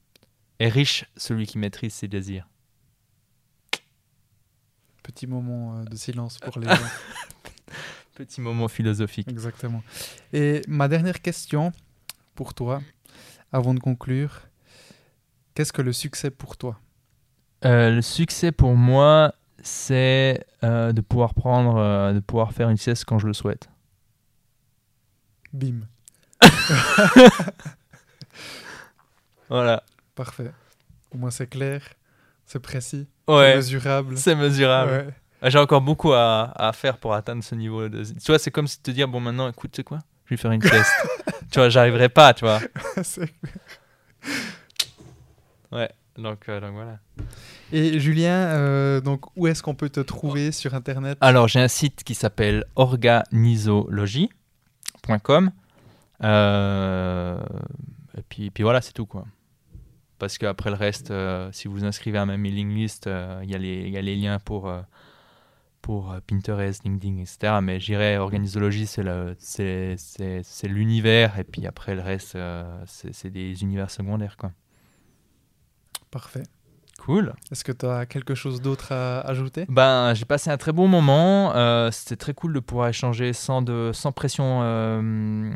Est 0.60 0.68
riche 0.68 1.06
celui 1.16 1.48
qui 1.48 1.58
maîtrise 1.58 1.92
ses 1.92 2.06
désirs. 2.06 2.48
Petit 5.02 5.26
moment 5.26 5.78
euh, 5.78 5.82
de 5.82 5.96
silence 5.96 6.38
pour 6.38 6.60
les 6.60 6.68
gens. 6.76 6.90
Petit 8.14 8.40
moment 8.40 8.68
philosophique. 8.68 9.26
Exactement. 9.28 9.82
Et 10.32 10.62
ma 10.68 10.86
dernière 10.86 11.20
question 11.20 11.72
pour 12.36 12.54
toi, 12.54 12.80
avant 13.50 13.74
de 13.74 13.80
conclure, 13.80 14.42
qu'est-ce 15.54 15.72
que 15.72 15.82
le 15.82 15.92
succès 15.92 16.30
pour 16.30 16.56
toi? 16.56 16.78
Euh, 17.64 17.90
le 17.90 18.02
succès 18.02 18.52
pour 18.52 18.74
moi, 18.76 19.34
c'est 19.62 20.44
euh, 20.62 20.92
de 20.92 21.00
pouvoir 21.00 21.34
prendre, 21.34 21.76
euh, 21.76 22.12
de 22.12 22.20
pouvoir 22.20 22.52
faire 22.52 22.68
une 22.68 22.76
sieste 22.76 23.04
quand 23.06 23.18
je 23.18 23.26
le 23.26 23.32
souhaite. 23.32 23.68
Bim. 25.52 25.80
Voilà. 29.48 29.82
Parfait. 30.14 30.50
Au 31.12 31.18
moins 31.18 31.30
c'est 31.30 31.46
clair, 31.46 31.82
c'est 32.46 32.58
précis, 32.60 33.06
c'est 33.28 33.54
mesurable. 33.56 34.16
C'est 34.18 34.34
mesurable. 34.34 34.90
Ouais. 34.90 35.08
Ah, 35.42 35.50
J'ai 35.50 35.58
encore 35.58 35.80
beaucoup 35.82 36.12
à, 36.12 36.50
à 36.56 36.72
faire 36.72 36.96
pour 36.96 37.14
atteindre 37.14 37.44
ce 37.44 37.54
niveau. 37.54 37.88
De... 37.88 38.02
Tu 38.04 38.14
vois, 38.26 38.38
c'est 38.38 38.50
comme 38.50 38.66
si 38.66 38.80
te 38.80 38.90
dire, 38.90 39.06
bon, 39.06 39.20
maintenant, 39.20 39.48
écoute, 39.48 39.76
sais 39.76 39.84
quoi? 39.84 39.98
Je 40.24 40.30
vais 40.30 40.36
faire 40.40 40.50
une 40.52 40.62
sieste. 40.62 40.90
tu 41.52 41.58
vois, 41.58 41.68
j'arriverai 41.68 42.08
pas, 42.08 42.32
tu 42.34 42.44
vois. 42.46 42.60
C'est- 43.02 43.32
Ouais, 45.70 45.90
donc, 46.16 46.48
euh, 46.48 46.60
donc 46.60 46.74
voilà. 46.74 46.98
Et 47.72 47.98
Julien, 47.98 48.48
euh, 48.48 49.00
donc 49.00 49.36
où 49.36 49.46
est-ce 49.46 49.62
qu'on 49.62 49.74
peut 49.74 49.90
te 49.90 50.00
trouver 50.00 50.52
sur 50.52 50.74
internet? 50.74 51.18
Alors, 51.20 51.48
j'ai 51.48 51.60
un 51.60 51.68
site 51.68 52.04
qui 52.04 52.14
s'appelle 52.14 52.64
organisologie.fr. 52.76 54.34
.com. 55.22 55.50
Euh, 56.22 57.40
et 58.16 58.22
puis, 58.28 58.50
puis 58.50 58.62
voilà, 58.62 58.80
c'est 58.80 58.92
tout 58.92 59.06
quoi. 59.06 59.26
Parce 60.18 60.38
qu'après 60.38 60.70
le 60.70 60.76
reste, 60.76 61.10
euh, 61.10 61.50
si 61.52 61.68
vous 61.68 61.84
inscrivez 61.84 62.18
à 62.18 62.26
ma 62.26 62.36
mailing 62.36 62.72
list, 62.74 63.06
euh, 63.06 63.40
il 63.42 63.50
y, 63.50 63.90
y, 63.90 63.98
a 63.98 64.02
les 64.02 64.16
liens 64.16 64.38
pour, 64.38 64.72
pour 65.82 66.14
Pinterest, 66.26 66.84
LinkedIn, 66.84 67.18
etc. 67.18 67.58
Mais 67.62 67.80
j'irai 67.80 68.16
organisologie, 68.16 68.86
c'est 68.86 69.02
l'univers, 70.64 71.38
et 71.38 71.44
puis 71.44 71.66
après 71.66 71.94
le 71.94 72.00
reste, 72.00 72.38
c'est 72.86 73.30
des 73.30 73.62
univers 73.62 73.90
secondaires. 73.90 74.36
Quoi. 74.36 74.52
Parfait. 76.14 76.44
Cool. 77.00 77.34
Est-ce 77.50 77.64
que 77.64 77.72
tu 77.72 77.86
as 77.86 78.06
quelque 78.06 78.36
chose 78.36 78.62
d'autre 78.62 78.92
à 78.92 79.18
ajouter? 79.22 79.66
Ben, 79.68 80.14
j'ai 80.14 80.24
passé 80.24 80.48
un 80.48 80.56
très 80.56 80.70
bon 80.70 80.86
moment. 80.86 81.52
Euh, 81.56 81.90
c'était 81.90 82.14
très 82.14 82.34
cool 82.34 82.52
de 82.52 82.60
pouvoir 82.60 82.86
échanger 82.86 83.32
sans, 83.32 83.62
de, 83.62 83.90
sans, 83.92 84.12
pression, 84.12 84.60
euh, 84.62 85.50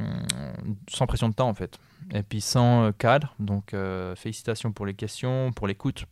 sans 0.90 1.06
pression 1.06 1.28
de 1.28 1.34
temps 1.34 1.48
en 1.48 1.54
fait. 1.54 1.78
Et 2.12 2.24
puis 2.24 2.40
sans 2.40 2.86
euh, 2.86 2.90
cadre. 2.90 3.36
Donc 3.38 3.72
félicitations 4.16 4.72
pour 4.72 4.84
les 4.84 4.94
questions, 4.94 5.52
pour 5.52 5.68
l'écoute. 5.68 6.06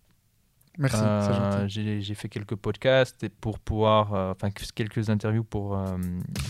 Merci, 0.78 1.03
J'ai 1.66 2.14
fait 2.14 2.28
quelques 2.28 2.55
podcasts 2.55 3.24
et 3.24 3.28
pour 3.28 3.59
pouvoir, 3.59 4.12
enfin 4.12 4.51
quelques 4.76 5.11
interviews 5.11 5.42
pour, 5.42 5.76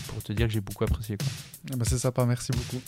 pour 0.07 0.21
te 0.21 0.33
dire 0.33 0.45
que 0.45 0.53
j'ai 0.53 0.61
beaucoup 0.61 0.83
apprécié. 0.83 1.17
Ah 1.73 1.77
ben, 1.77 1.83
C'est 1.83 1.97
sympa, 1.97 2.27
merci 2.27 2.51
beaucoup 2.51 2.79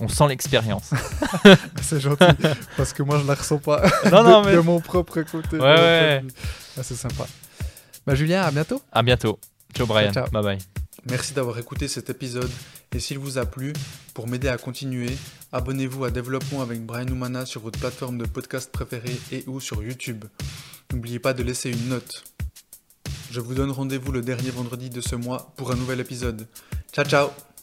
on 0.00 0.08
sent 0.08 0.28
l'expérience. 0.28 0.90
c'est 1.82 2.00
gentil, 2.00 2.24
parce 2.76 2.92
que 2.92 3.02
moi 3.02 3.18
je 3.18 3.26
la 3.26 3.34
ressens 3.34 3.58
pas 3.58 3.82
non, 4.10 4.22
non, 4.22 4.42
de, 4.42 4.58
mon 4.58 4.80
propre 4.80 5.22
côté. 5.22 5.56
Ouais, 5.56 5.62
ouais. 5.62 6.24
Ah, 6.78 6.82
c'est 6.82 6.94
sympa. 6.94 7.26
Bah, 8.06 8.14
Julien, 8.14 8.42
à 8.42 8.50
bientôt. 8.50 8.82
À 8.92 9.02
bientôt. 9.02 9.38
Ciao 9.74 9.86
Brian. 9.86 10.12
Bye 10.32 10.42
bye. 10.42 10.58
Merci 11.08 11.34
d'avoir 11.34 11.58
écouté 11.58 11.88
cet 11.88 12.10
épisode 12.10 12.50
et 12.92 13.00
s'il 13.00 13.18
vous 13.18 13.38
a 13.38 13.46
plu, 13.46 13.72
pour 14.14 14.26
m'aider 14.26 14.48
à 14.48 14.56
continuer, 14.56 15.10
abonnez-vous 15.52 16.04
à 16.04 16.10
Développement 16.10 16.62
avec 16.62 16.84
Brian 16.84 17.08
Oumana 17.08 17.44
sur 17.46 17.60
votre 17.60 17.78
plateforme 17.78 18.18
de 18.18 18.24
podcast 18.24 18.70
préférée 18.72 19.16
et 19.32 19.44
ou 19.46 19.60
sur 19.60 19.82
YouTube. 19.82 20.24
N'oubliez 20.92 21.18
pas 21.18 21.34
de 21.34 21.42
laisser 21.42 21.70
une 21.70 21.88
note. 21.88 22.24
Je 23.30 23.40
vous 23.40 23.54
donne 23.54 23.70
rendez-vous 23.70 24.12
le 24.12 24.22
dernier 24.22 24.50
vendredi 24.50 24.88
de 24.88 25.00
ce 25.00 25.16
mois 25.16 25.52
pour 25.56 25.72
un 25.72 25.76
nouvel 25.76 26.00
épisode. 26.00 26.46
Ciao 26.92 27.04
ciao 27.04 27.55